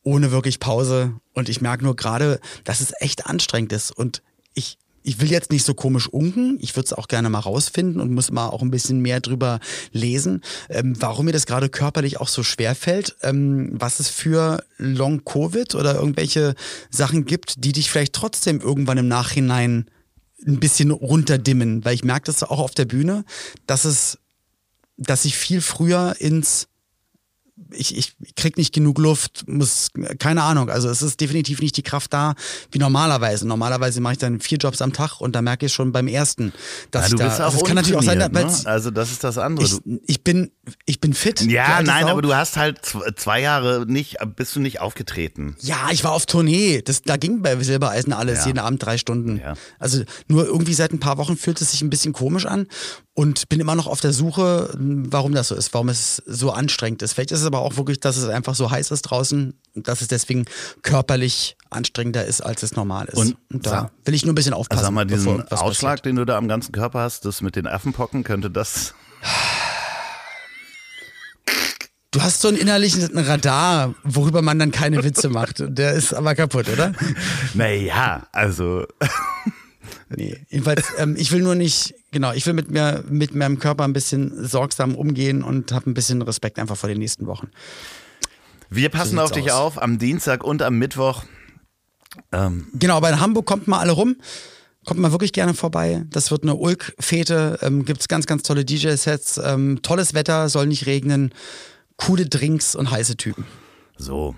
ohne 0.02 0.30
wirklich 0.30 0.60
Pause. 0.60 1.14
Und 1.34 1.48
ich 1.48 1.60
merke 1.60 1.84
nur 1.84 1.96
gerade, 1.96 2.40
dass 2.64 2.80
es 2.80 2.92
echt 3.00 3.26
anstrengend 3.26 3.72
ist. 3.72 3.90
Und 3.90 4.22
ich, 4.54 4.78
ich 5.02 5.20
will 5.20 5.30
jetzt 5.30 5.50
nicht 5.50 5.64
so 5.64 5.74
komisch 5.74 6.08
unken. 6.08 6.58
Ich 6.60 6.76
würde 6.76 6.86
es 6.86 6.92
auch 6.92 7.08
gerne 7.08 7.30
mal 7.30 7.38
rausfinden 7.38 8.00
und 8.00 8.12
muss 8.12 8.30
mal 8.30 8.48
auch 8.48 8.62
ein 8.62 8.70
bisschen 8.70 9.00
mehr 9.00 9.20
drüber 9.20 9.60
lesen, 9.92 10.42
ähm, 10.68 10.94
warum 11.00 11.26
mir 11.26 11.32
das 11.32 11.46
gerade 11.46 11.68
körperlich 11.68 12.20
auch 12.20 12.28
so 12.28 12.42
schwer 12.42 12.74
fällt, 12.74 13.16
ähm, 13.22 13.70
was 13.72 14.00
es 14.00 14.08
für 14.08 14.62
Long-Covid 14.78 15.74
oder 15.74 15.94
irgendwelche 15.94 16.54
Sachen 16.90 17.24
gibt, 17.24 17.64
die 17.64 17.72
dich 17.72 17.90
vielleicht 17.90 18.12
trotzdem 18.12 18.60
irgendwann 18.60 18.98
im 18.98 19.08
Nachhinein 19.08 19.86
ein 20.46 20.60
bisschen 20.60 20.90
runterdimmen, 20.90 21.84
weil 21.84 21.94
ich 21.94 22.04
merke 22.04 22.26
das 22.26 22.42
auch 22.42 22.60
auf 22.60 22.74
der 22.74 22.84
Bühne, 22.84 23.24
dass 23.66 23.84
es, 23.84 24.18
dass 24.98 25.24
ich 25.24 25.36
viel 25.36 25.60
früher 25.60 26.16
ins 26.18 26.68
ich, 27.70 27.96
ich 27.96 28.14
krieg 28.36 28.56
nicht 28.56 28.72
genug 28.72 28.98
Luft, 28.98 29.44
muss, 29.46 29.88
keine 30.18 30.42
Ahnung. 30.42 30.70
Also 30.70 30.88
es 30.88 31.02
ist 31.02 31.20
definitiv 31.20 31.60
nicht 31.60 31.76
die 31.76 31.82
Kraft 31.82 32.12
da, 32.12 32.34
wie 32.72 32.78
normalerweise. 32.78 33.46
Normalerweise 33.46 34.00
mache 34.00 34.14
ich 34.14 34.18
dann 34.18 34.40
vier 34.40 34.58
Jobs 34.58 34.80
am 34.80 34.92
Tag 34.92 35.20
und 35.20 35.34
da 35.34 35.42
merke 35.42 35.66
ich 35.66 35.72
schon 35.72 35.92
beim 35.92 36.08
ersten, 36.08 36.52
dass 36.90 37.08
ja, 37.08 37.14
ich 37.14 37.18
da, 37.18 37.24
bist 37.28 37.40
auch 37.40 37.44
also 37.46 37.58
es 37.58 37.64
kann 37.64 37.74
natürlich 37.76 37.96
auch 37.98 38.02
sein, 38.02 38.18
ne? 38.18 38.48
Also 38.64 38.90
das 38.90 39.10
ist 39.12 39.22
das 39.24 39.36
andere. 39.38 39.66
ich, 39.66 39.78
ich 40.06 40.24
bin, 40.24 40.50
ich 40.86 41.00
bin 41.00 41.12
fit. 41.14 41.40
ja, 41.42 41.82
nein, 41.82 42.04
Sau. 42.04 42.10
aber 42.12 42.22
du 42.22 42.34
hast 42.34 42.56
halt 42.56 42.80
zw- 42.84 43.14
zwei 43.16 43.40
Jahre 43.40 43.84
nicht, 43.86 44.16
bist 44.36 44.56
du 44.56 44.60
nicht 44.60 44.80
aufgetreten. 44.80 45.56
Ja, 45.60 45.88
ich 45.90 46.04
war 46.04 46.12
auf 46.12 46.26
Tournee. 46.26 46.80
Das, 46.82 47.02
da 47.02 47.16
ging 47.16 47.42
bei 47.42 47.56
Silbereisen 47.62 48.12
alles, 48.12 48.40
Ja. 48.40 48.46
jeden 48.46 48.58
Abend 48.60 48.82
drei 48.84 48.96
Stunden. 48.98 49.38
Ja. 49.38 49.54
Also 49.78 50.02
nur 50.28 50.46
irgendwie 50.46 50.74
seit 50.74 50.92
ein 50.92 51.00
paar 51.00 51.18
Wochen 51.18 51.36
fühlt 51.36 51.60
es 51.60 51.72
sich 51.72 51.82
ein 51.82 51.90
bisschen 51.90 52.12
komisch 52.12 52.46
an 52.46 52.66
und 53.14 53.48
bin 53.48 53.58
immer 53.60 53.74
noch 53.74 53.88
auf 53.88 54.00
der 54.00 54.12
Suche, 54.12 54.72
warum 54.78 55.32
das 55.32 55.48
so 55.48 55.54
ist, 55.56 55.74
warum 55.74 55.88
es 55.88 56.22
so 56.26 56.52
anstrengend 56.52 57.02
ist. 57.02 57.14
Vielleicht 57.14 57.32
ist 57.32 57.40
es 57.40 57.46
aber 57.48 57.58
auch 57.60 57.76
wirklich, 57.76 57.98
dass 57.98 58.16
es 58.16 58.28
einfach 58.28 58.54
so 58.54 58.70
heiß 58.70 58.92
ist 58.92 59.02
draußen 59.02 59.54
und 59.74 59.88
dass 59.88 60.00
es 60.00 60.06
deswegen 60.08 60.44
körperlich 60.82 61.56
anstrengender 61.70 62.24
ist, 62.24 62.40
als 62.40 62.62
es 62.62 62.76
normal 62.76 63.06
ist. 63.06 63.16
Und 63.18 63.36
da 63.48 63.70
sag- 63.70 63.90
will 64.04 64.14
ich 64.14 64.24
nur 64.24 64.32
ein 64.32 64.36
bisschen 64.36 64.54
aufpassen. 64.54 64.78
Also 64.78 64.86
sag 64.86 64.94
mal, 64.94 65.04
diesen 65.06 65.42
Ausschlag, 65.50 65.90
passiert. 65.96 66.04
den 66.06 66.16
du 66.16 66.24
da 66.24 66.36
am 66.38 66.46
ganzen 66.46 66.70
Körper 66.72 67.00
hast, 67.00 67.24
das 67.24 67.40
mit 67.42 67.56
den 67.56 67.66
Affenpocken, 67.66 68.22
könnte 68.22 68.50
das. 68.50 68.94
Du 72.10 72.22
hast 72.22 72.40
so 72.40 72.48
einen 72.48 72.56
innerlichen 72.56 73.16
Radar, 73.18 73.94
worüber 74.02 74.40
man 74.40 74.58
dann 74.58 74.72
keine 74.72 75.04
Witze 75.04 75.28
macht. 75.28 75.56
Der 75.62 75.92
ist 75.92 76.14
aber 76.14 76.34
kaputt, 76.34 76.66
oder? 76.70 76.92
Naja, 77.54 78.26
also. 78.32 78.86
Nee, 80.08 80.38
jedenfalls, 80.48 80.86
ähm, 80.98 81.16
ich 81.18 81.32
will 81.32 81.42
nur 81.42 81.54
nicht, 81.54 81.94
genau, 82.10 82.32
ich 82.32 82.46
will 82.46 82.54
mit 82.54 82.70
mir, 82.70 83.04
mit 83.08 83.34
meinem 83.34 83.58
Körper 83.58 83.84
ein 83.84 83.92
bisschen 83.92 84.46
sorgsam 84.46 84.94
umgehen 84.94 85.42
und 85.42 85.72
habe 85.72 85.90
ein 85.90 85.94
bisschen 85.94 86.22
Respekt 86.22 86.58
einfach 86.58 86.76
vor 86.76 86.88
den 86.88 86.98
nächsten 86.98 87.26
Wochen. 87.26 87.48
Wir 88.70 88.88
passen 88.90 89.10
sieht's 89.10 89.22
auf 89.22 89.32
dich 89.32 89.52
aus. 89.52 89.76
auf 89.76 89.82
am 89.82 89.98
Dienstag 89.98 90.44
und 90.44 90.62
am 90.62 90.78
Mittwoch. 90.78 91.24
Ähm, 92.32 92.68
Genau, 92.74 92.96
aber 92.96 93.08
in 93.10 93.20
Hamburg 93.20 93.46
kommt 93.46 93.68
mal 93.68 93.78
alle 93.78 93.92
rum. 93.92 94.16
Kommt 94.84 95.00
mal 95.00 95.12
wirklich 95.12 95.32
gerne 95.32 95.54
vorbei. 95.54 96.04
Das 96.10 96.30
wird 96.30 96.44
eine 96.44 96.54
Ulk-Fete. 96.54 97.58
Ähm, 97.62 97.84
Gibt 97.84 98.00
es 98.00 98.08
ganz, 98.08 98.26
ganz 98.26 98.42
tolle 98.42 98.64
DJ-Sets. 98.64 99.38
Ähm, 99.44 99.80
tolles 99.82 100.14
Wetter, 100.14 100.48
soll 100.48 100.66
nicht 100.66 100.86
regnen. 100.86 101.34
Coole 101.96 102.26
Drinks 102.26 102.74
und 102.74 102.90
heiße 102.90 103.16
Typen. 103.16 103.44
so, 103.96 104.34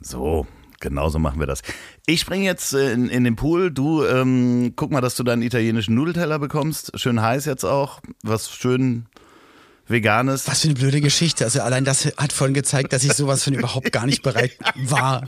so, 0.00 0.46
genau 0.82 1.08
so 1.08 1.18
machen 1.18 1.40
wir 1.40 1.46
das. 1.46 1.62
Ich 2.04 2.20
springe 2.20 2.44
jetzt 2.44 2.74
äh, 2.74 2.92
in, 2.92 3.08
in 3.08 3.24
den 3.24 3.36
Pool. 3.36 3.70
Du 3.70 4.04
ähm, 4.04 4.74
guck 4.76 4.90
mal, 4.90 5.00
dass 5.00 5.16
du 5.16 5.22
deinen 5.22 5.40
italienischen 5.40 5.94
Nudelteller 5.94 6.38
bekommst. 6.38 6.92
Schön 7.00 7.22
heiß 7.22 7.46
jetzt 7.46 7.64
auch. 7.64 8.00
Was 8.22 8.50
schön 8.52 9.06
Veganes. 9.88 10.46
Was 10.46 10.60
für 10.60 10.68
eine 10.68 10.74
blöde 10.74 11.00
Geschichte. 11.00 11.44
Also 11.44 11.60
allein 11.62 11.84
das 11.84 12.04
hat 12.18 12.32
vorhin 12.32 12.54
gezeigt, 12.54 12.92
dass 12.92 13.02
ich 13.04 13.14
sowas 13.14 13.42
von 13.44 13.54
überhaupt 13.54 13.90
gar 13.92 14.06
nicht 14.06 14.22
bereit 14.22 14.52
war, 14.76 15.24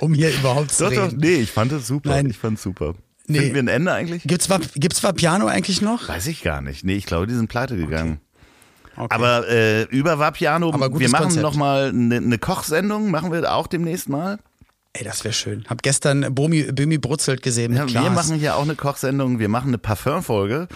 um 0.00 0.14
hier 0.14 0.30
überhaupt 0.34 0.72
zu 0.72 0.84
Doch, 0.84 0.92
doch, 0.92 1.06
reden. 1.08 1.18
nee, 1.20 1.34
ich 1.34 1.50
fand 1.50 1.72
es 1.72 1.86
super. 1.86 2.10
Nein. 2.10 2.30
Ich 2.30 2.38
fand 2.38 2.56
es 2.56 2.62
super. 2.62 2.94
Nee. 3.26 3.38
Finden 3.38 3.54
wir 3.54 3.62
ein 3.62 3.68
Ende 3.68 3.92
eigentlich? 3.92 4.24
Gibt's, 4.24 4.50
Vap- 4.50 4.72
gibt's 4.74 5.02
Vapiano 5.04 5.46
eigentlich 5.46 5.80
noch? 5.80 6.08
Weiß 6.08 6.26
ich 6.26 6.42
gar 6.42 6.60
nicht. 6.60 6.84
Nee, 6.84 6.96
ich 6.96 7.06
glaube, 7.06 7.26
die 7.28 7.34
sind 7.34 7.48
pleite 7.48 7.76
gegangen. 7.76 8.20
Okay. 8.96 9.14
Aber 9.14 9.48
äh, 9.48 9.84
über 9.84 10.18
Vapiano, 10.18 10.70
wir 10.98 11.08
machen 11.08 11.40
nochmal 11.40 11.90
eine 11.90 12.20
ne 12.20 12.38
Kochsendung, 12.38 13.10
machen 13.10 13.32
wir 13.32 13.54
auch 13.54 13.66
demnächst 13.68 14.08
mal. 14.08 14.38
Ey, 14.94 15.04
das 15.04 15.24
wäre 15.24 15.32
schön. 15.32 15.64
Hab 15.68 15.82
gestern 15.82 16.34
Bomi, 16.34 16.64
Bömi 16.64 16.98
Brutzelt 16.98 17.42
gesehen 17.42 17.74
Ja, 17.74 17.88
wir 17.88 18.10
machen 18.10 18.36
hier 18.36 18.56
auch 18.56 18.62
eine 18.62 18.74
Kochsendung, 18.76 19.38
wir 19.38 19.48
machen 19.48 19.68
eine 19.68 19.78
Parfümfolge 19.78 20.68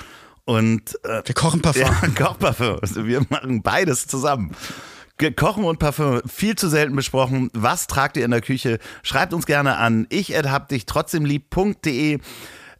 und 0.46 0.98
äh, 1.04 1.22
Wir 1.24 1.34
kochen 1.34 1.60
Parfum. 1.60 1.82
ja, 1.82 1.94
Kochparfüm. 2.16 2.78
Also 2.80 3.06
wir 3.06 3.26
machen 3.28 3.62
beides 3.62 4.06
zusammen. 4.06 4.52
Kochen 5.36 5.64
und 5.64 5.78
Parfüm, 5.78 6.20
viel 6.26 6.56
zu 6.56 6.68
selten 6.68 6.94
besprochen. 6.96 7.50
Was 7.54 7.86
tragt 7.86 8.16
ihr 8.16 8.24
in 8.24 8.30
der 8.30 8.40
Küche? 8.42 8.78
Schreibt 9.02 9.32
uns 9.34 9.44
gerne 9.46 9.76
an 9.76 10.06
ich 10.10 10.30
hab 10.36 10.68
dich 10.68 10.86
trotzdem 10.86 11.24
lieb.de. 11.24 12.18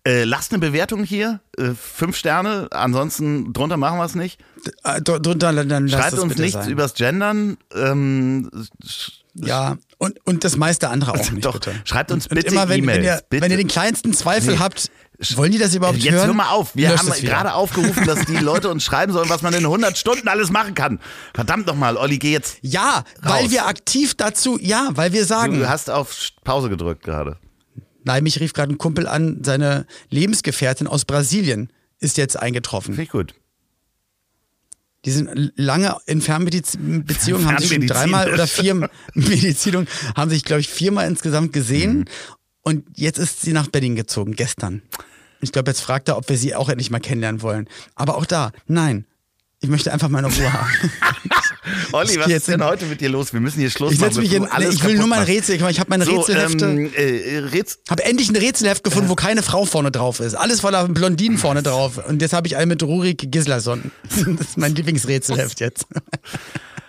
Äh, 0.07 0.22
lasst 0.24 0.53
eine 0.53 0.61
Bewertung 0.61 1.03
hier, 1.03 1.41
äh, 1.59 1.70
fünf 1.74 2.16
Sterne. 2.16 2.68
Ansonsten 2.70 3.53
drunter 3.53 3.76
machen 3.76 3.99
wir 3.99 4.05
es 4.05 4.14
nicht. 4.14 4.41
Äh, 4.84 5.03
dr- 5.03 5.18
drunter, 5.20 5.53
dann, 5.64 5.89
Schreibt 5.89 6.18
uns 6.18 6.37
nichts 6.39 6.53
sein. 6.53 6.70
übers 6.70 6.95
Gendern. 6.95 7.57
Ähm, 7.74 8.49
Ja, 9.39 9.76
und, 9.99 10.18
und 10.26 10.45
das 10.45 10.57
meiste 10.57 10.89
andere 10.89 11.12
auch 11.12 11.30
nicht, 11.30 11.45
Doch, 11.45 11.55
bitte. 11.55 11.74
schreibt 11.84 12.11
uns 12.11 12.28
bitte 12.28 12.47
und 12.47 12.53
immer, 12.53 12.68
wenn, 12.68 12.87
wenn, 12.87 13.05
ihr, 13.05 13.20
bitte. 13.28 13.43
wenn 13.43 13.51
ihr 13.51 13.57
den 13.59 13.68
kleinsten 13.68 14.12
Zweifel 14.14 14.55
Nee. 14.55 14.59
habt, 14.61 14.91
wollen 15.37 15.53
die 15.53 15.59
das 15.59 15.74
überhaupt 15.74 15.99
Jetzt 15.99 16.12
hören? 16.14 16.26
hör 16.26 16.34
mal 16.34 16.51
auf. 16.51 16.74
Wir 16.74 16.97
haben 16.97 17.11
gerade 17.22 17.55
aufgerufen, 17.55 18.05
dass 18.07 18.24
die 18.26 18.37
Leute 18.37 18.68
uns 18.70 18.84
schreiben 18.84 19.12
sollen, 19.12 19.28
was 19.28 19.43
man 19.43 19.53
in 19.55 19.64
100 19.64 19.97
Stunden 19.97 20.28
alles 20.28 20.51
machen 20.51 20.74
kann. 20.74 21.01
Verdammt 21.34 21.66
nochmal, 21.66 21.97
Olli, 21.97 22.18
geh 22.18 22.32
jetzt. 22.32 22.59
Ja, 22.62 23.05
weil 23.22 23.45
Raus. 23.45 23.51
wir 23.51 23.66
aktiv 23.66 24.14
dazu, 24.14 24.59
ja, 24.61 24.89
weil 24.93 25.12
wir 25.12 25.24
sagen. 25.24 25.59
Du 25.59 25.68
hast 25.68 25.91
auf 25.91 26.14
Pause 26.45 26.68
gedrückt 26.68 27.03
gerade. 27.03 27.39
Nein, 28.05 28.22
mich 28.22 28.39
rief 28.41 28.53
gerade 28.53 28.72
ein 28.72 28.78
Kumpel 28.78 29.07
an, 29.09 29.41
seine 29.45 29.87
Lebensgefährtin 30.11 30.87
aus 30.87 31.05
Brasilien 31.05 31.72
ist 31.99 32.16
jetzt 32.18 32.39
eingetroffen. 32.39 32.95
Finde 32.95 33.03
ich 33.03 33.11
gut. 33.11 33.34
Die 35.07 35.13
sind 35.13 35.53
lange 35.57 35.97
in 36.07 36.21
Fernbeziehungen, 36.21 37.47
haben 37.47 37.59
sich 37.59 37.73
schon 37.73 37.87
dreimal 37.87 38.33
oder 38.33 38.47
vier 38.49 38.75
Medizinungen, 39.15 39.87
haben 40.17 40.31
sich, 40.31 40.45
glaube 40.45 40.61
ich, 40.61 40.69
viermal 40.69 41.07
insgesamt 41.07 41.53
gesehen. 41.53 41.99
Mhm. 41.99 42.05
Und 42.63 42.85
jetzt 42.95 43.19
ist 43.19 43.43
sie 43.43 43.53
nach 43.53 43.69
Berlin 43.69 43.95
gezogen, 43.95 44.35
gestern. 44.35 44.83
Ich 45.41 45.53
glaube, 45.53 45.71
jetzt 45.71 45.81
fragt 45.81 46.09
er, 46.09 46.17
ob 46.19 46.29
wir 46.29 46.37
sie 46.37 46.57
auch 46.57 46.69
endlich 46.69 46.91
mal 46.91 46.99
kennenlernen 46.99 47.41
wollen. 47.41 47.69
Aber 47.95 48.17
auch 48.17 48.27
da, 48.27 48.51
nein. 48.67 49.07
Ich 49.61 49.69
möchte 49.69 49.93
einfach 49.93 50.09
meine 50.09 50.27
Ruhe 50.27 50.53
haben. 50.53 50.71
Olli, 51.93 52.17
was 52.17 52.27
ist 52.27 52.33
jetzt 52.33 52.49
denn 52.49 52.62
heute 52.64 52.87
mit 52.87 53.01
dir 53.01 53.09
los? 53.09 53.33
Wir 53.33 53.41
müssen 53.41 53.61
hier 53.61 53.71
Schluss 53.71 53.93
Ich 53.93 54.01
machen. 54.01 54.19
mich 54.19 54.33
in, 54.33 54.47
alles 54.47 54.75
ich 54.75 54.85
will 54.85 54.97
nur 54.99 55.07
mein. 55.07 55.23
Rätsel, 55.23 55.57
ich 55.57 55.81
habe 55.81 55.91
meine 55.91 56.05
So, 56.05 56.17
Rätselhefte. 56.21 56.64
ähm, 56.67 56.91
äh, 56.95 57.39
Rätsel. 57.39 57.79
Habe 57.91 58.05
endlich 58.05 58.29
ein 58.29 58.37
Rätselheft 58.37 58.85
gefunden, 58.85 59.09
wo 59.09 59.14
keine 59.14 59.43
Frau 59.43 59.64
vorne 59.64 59.91
drauf 59.91 60.21
ist. 60.21 60.35
Alles 60.35 60.61
voller 60.61 60.87
Blondinen 60.89 61.39
vorne 61.39 61.62
drauf. 61.62 61.99
Und 62.09 62.23
jetzt 62.23 62.33
habe 62.33 62.47
ich 62.47 62.57
einen 62.57 62.69
mit 62.69 62.83
Rurik 62.83 63.31
Gislason. 63.33 63.91
Das 64.37 64.49
ist 64.49 64.57
mein 64.59 64.75
Lieblingsrätselheft 64.75 65.61
jetzt. 65.61 65.87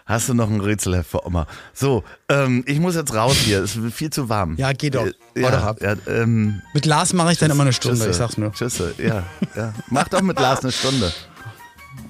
Hast 0.06 0.30
du 0.30 0.34
noch 0.34 0.50
ein 0.50 0.62
Rätselheft 0.62 1.10
für 1.12 1.26
Oma? 1.26 1.48
So, 1.74 2.04
ähm, 2.30 2.64
ich 2.66 2.80
muss 2.80 2.96
jetzt 2.96 3.14
raus 3.14 3.36
hier. 3.44 3.62
Es 3.64 3.82
wird 3.82 3.94
viel 3.94 4.10
zu 4.10 4.30
warm. 4.30 4.56
Ja, 4.58 4.72
geh 4.72 4.90
doch. 4.90 5.06
Äh, 5.06 5.42
ja, 5.42 5.52
doch 5.52 5.64
ab. 5.64 5.82
Ja, 5.82 5.96
ähm, 6.08 6.62
Mit 6.74 6.86
Lars 6.86 7.12
mache 7.12 7.34
ich 7.34 7.38
dann 7.40 7.52
immer 7.52 7.64
eine 7.64 7.74
Stunde, 7.74 7.98
Tschüsse. 7.98 8.12
ich 8.12 8.16
sag's 8.16 8.38
nur. 8.38 8.54
Tschüsse, 8.54 8.94
ja, 8.98 9.24
ja. 9.56 9.74
Mach 9.90 10.08
doch 10.08 10.22
mit 10.22 10.40
Lars 10.40 10.62
eine 10.64 10.72
Stunde. 10.72 11.12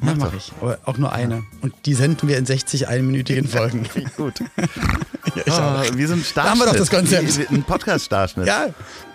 Ja, 0.02 0.14
mache 0.16 0.38
ich. 0.38 0.52
Aber 0.62 0.78
auch 0.86 0.98
nur 0.98 1.12
eine. 1.12 1.44
Und 1.62 1.74
die 1.86 1.94
senden 1.94 2.28
wir 2.30 2.38
in 2.38 2.46
60 2.46 2.88
einminütigen 2.88 3.48
Folgen. 3.48 3.88
Gut. 4.18 4.40
Ja, 5.46 5.54
Ah, 5.54 5.84
wie 5.94 6.06
so 6.06 6.14
ein 6.14 6.24
Starschnitt. 6.24 6.36
Da 6.38 6.44
haben 6.50 6.60
wir 6.60 6.66
doch 6.68 6.76
das 6.76 6.90
Konzept. 6.90 7.52
Ein 7.52 7.64
Podcast-Starschnitt. 7.64 8.48
Ja, 8.48 8.68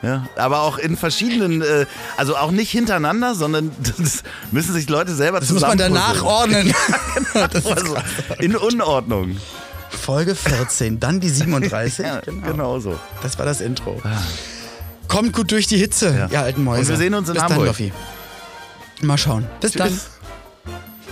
Ja, 0.03 0.27
aber 0.37 0.63
auch 0.63 0.79
in 0.79 0.97
verschiedenen, 0.97 1.63
äh, 1.63 1.87
also 2.17 2.37
auch 2.37 2.51
nicht 2.51 2.71
hintereinander, 2.71 3.35
sondern 3.35 3.71
das 3.99 4.23
müssen 4.51 4.73
sich 4.75 4.89
Leute 4.89 5.15
selber 5.15 5.41
das 5.41 5.51
muss 5.51 5.63
man 5.63 5.79
danach 5.79 6.23
ordnen. 6.25 6.73
Das 7.35 7.55
ist 7.55 7.67
Also, 7.67 7.97
in 8.41 8.57
Unordnung. 8.57 9.37
Folge 9.89 10.35
14, 10.35 10.99
dann 11.01 11.21
die 11.21 11.29
37. 11.31 12.05
Ja, 12.05 12.21
genau. 12.21 12.47
genau 12.47 12.79
so. 12.81 12.99
Das 13.23 13.39
war 13.39 13.47
das 13.47 13.61
Intro. 13.61 14.01
Kommt 15.09 15.33
gut 15.33 15.51
durch 15.53 15.67
die 15.67 15.77
Hitze, 15.77 16.15
Ja. 16.17 16.27
ihr 16.31 16.41
alten 16.41 16.65
Mäuse. 16.65 16.81
Und 16.83 16.89
wir 16.89 16.97
sehen 16.97 17.15
uns 17.15 17.29
in 17.29 17.35
Bis 17.35 17.43
Hamburg. 17.43 17.59
Dann, 17.59 17.67
Loffi. 17.67 17.93
Mal 19.03 19.19
schauen. 19.19 19.47
Bis 19.61 19.73
dann. 19.73 19.99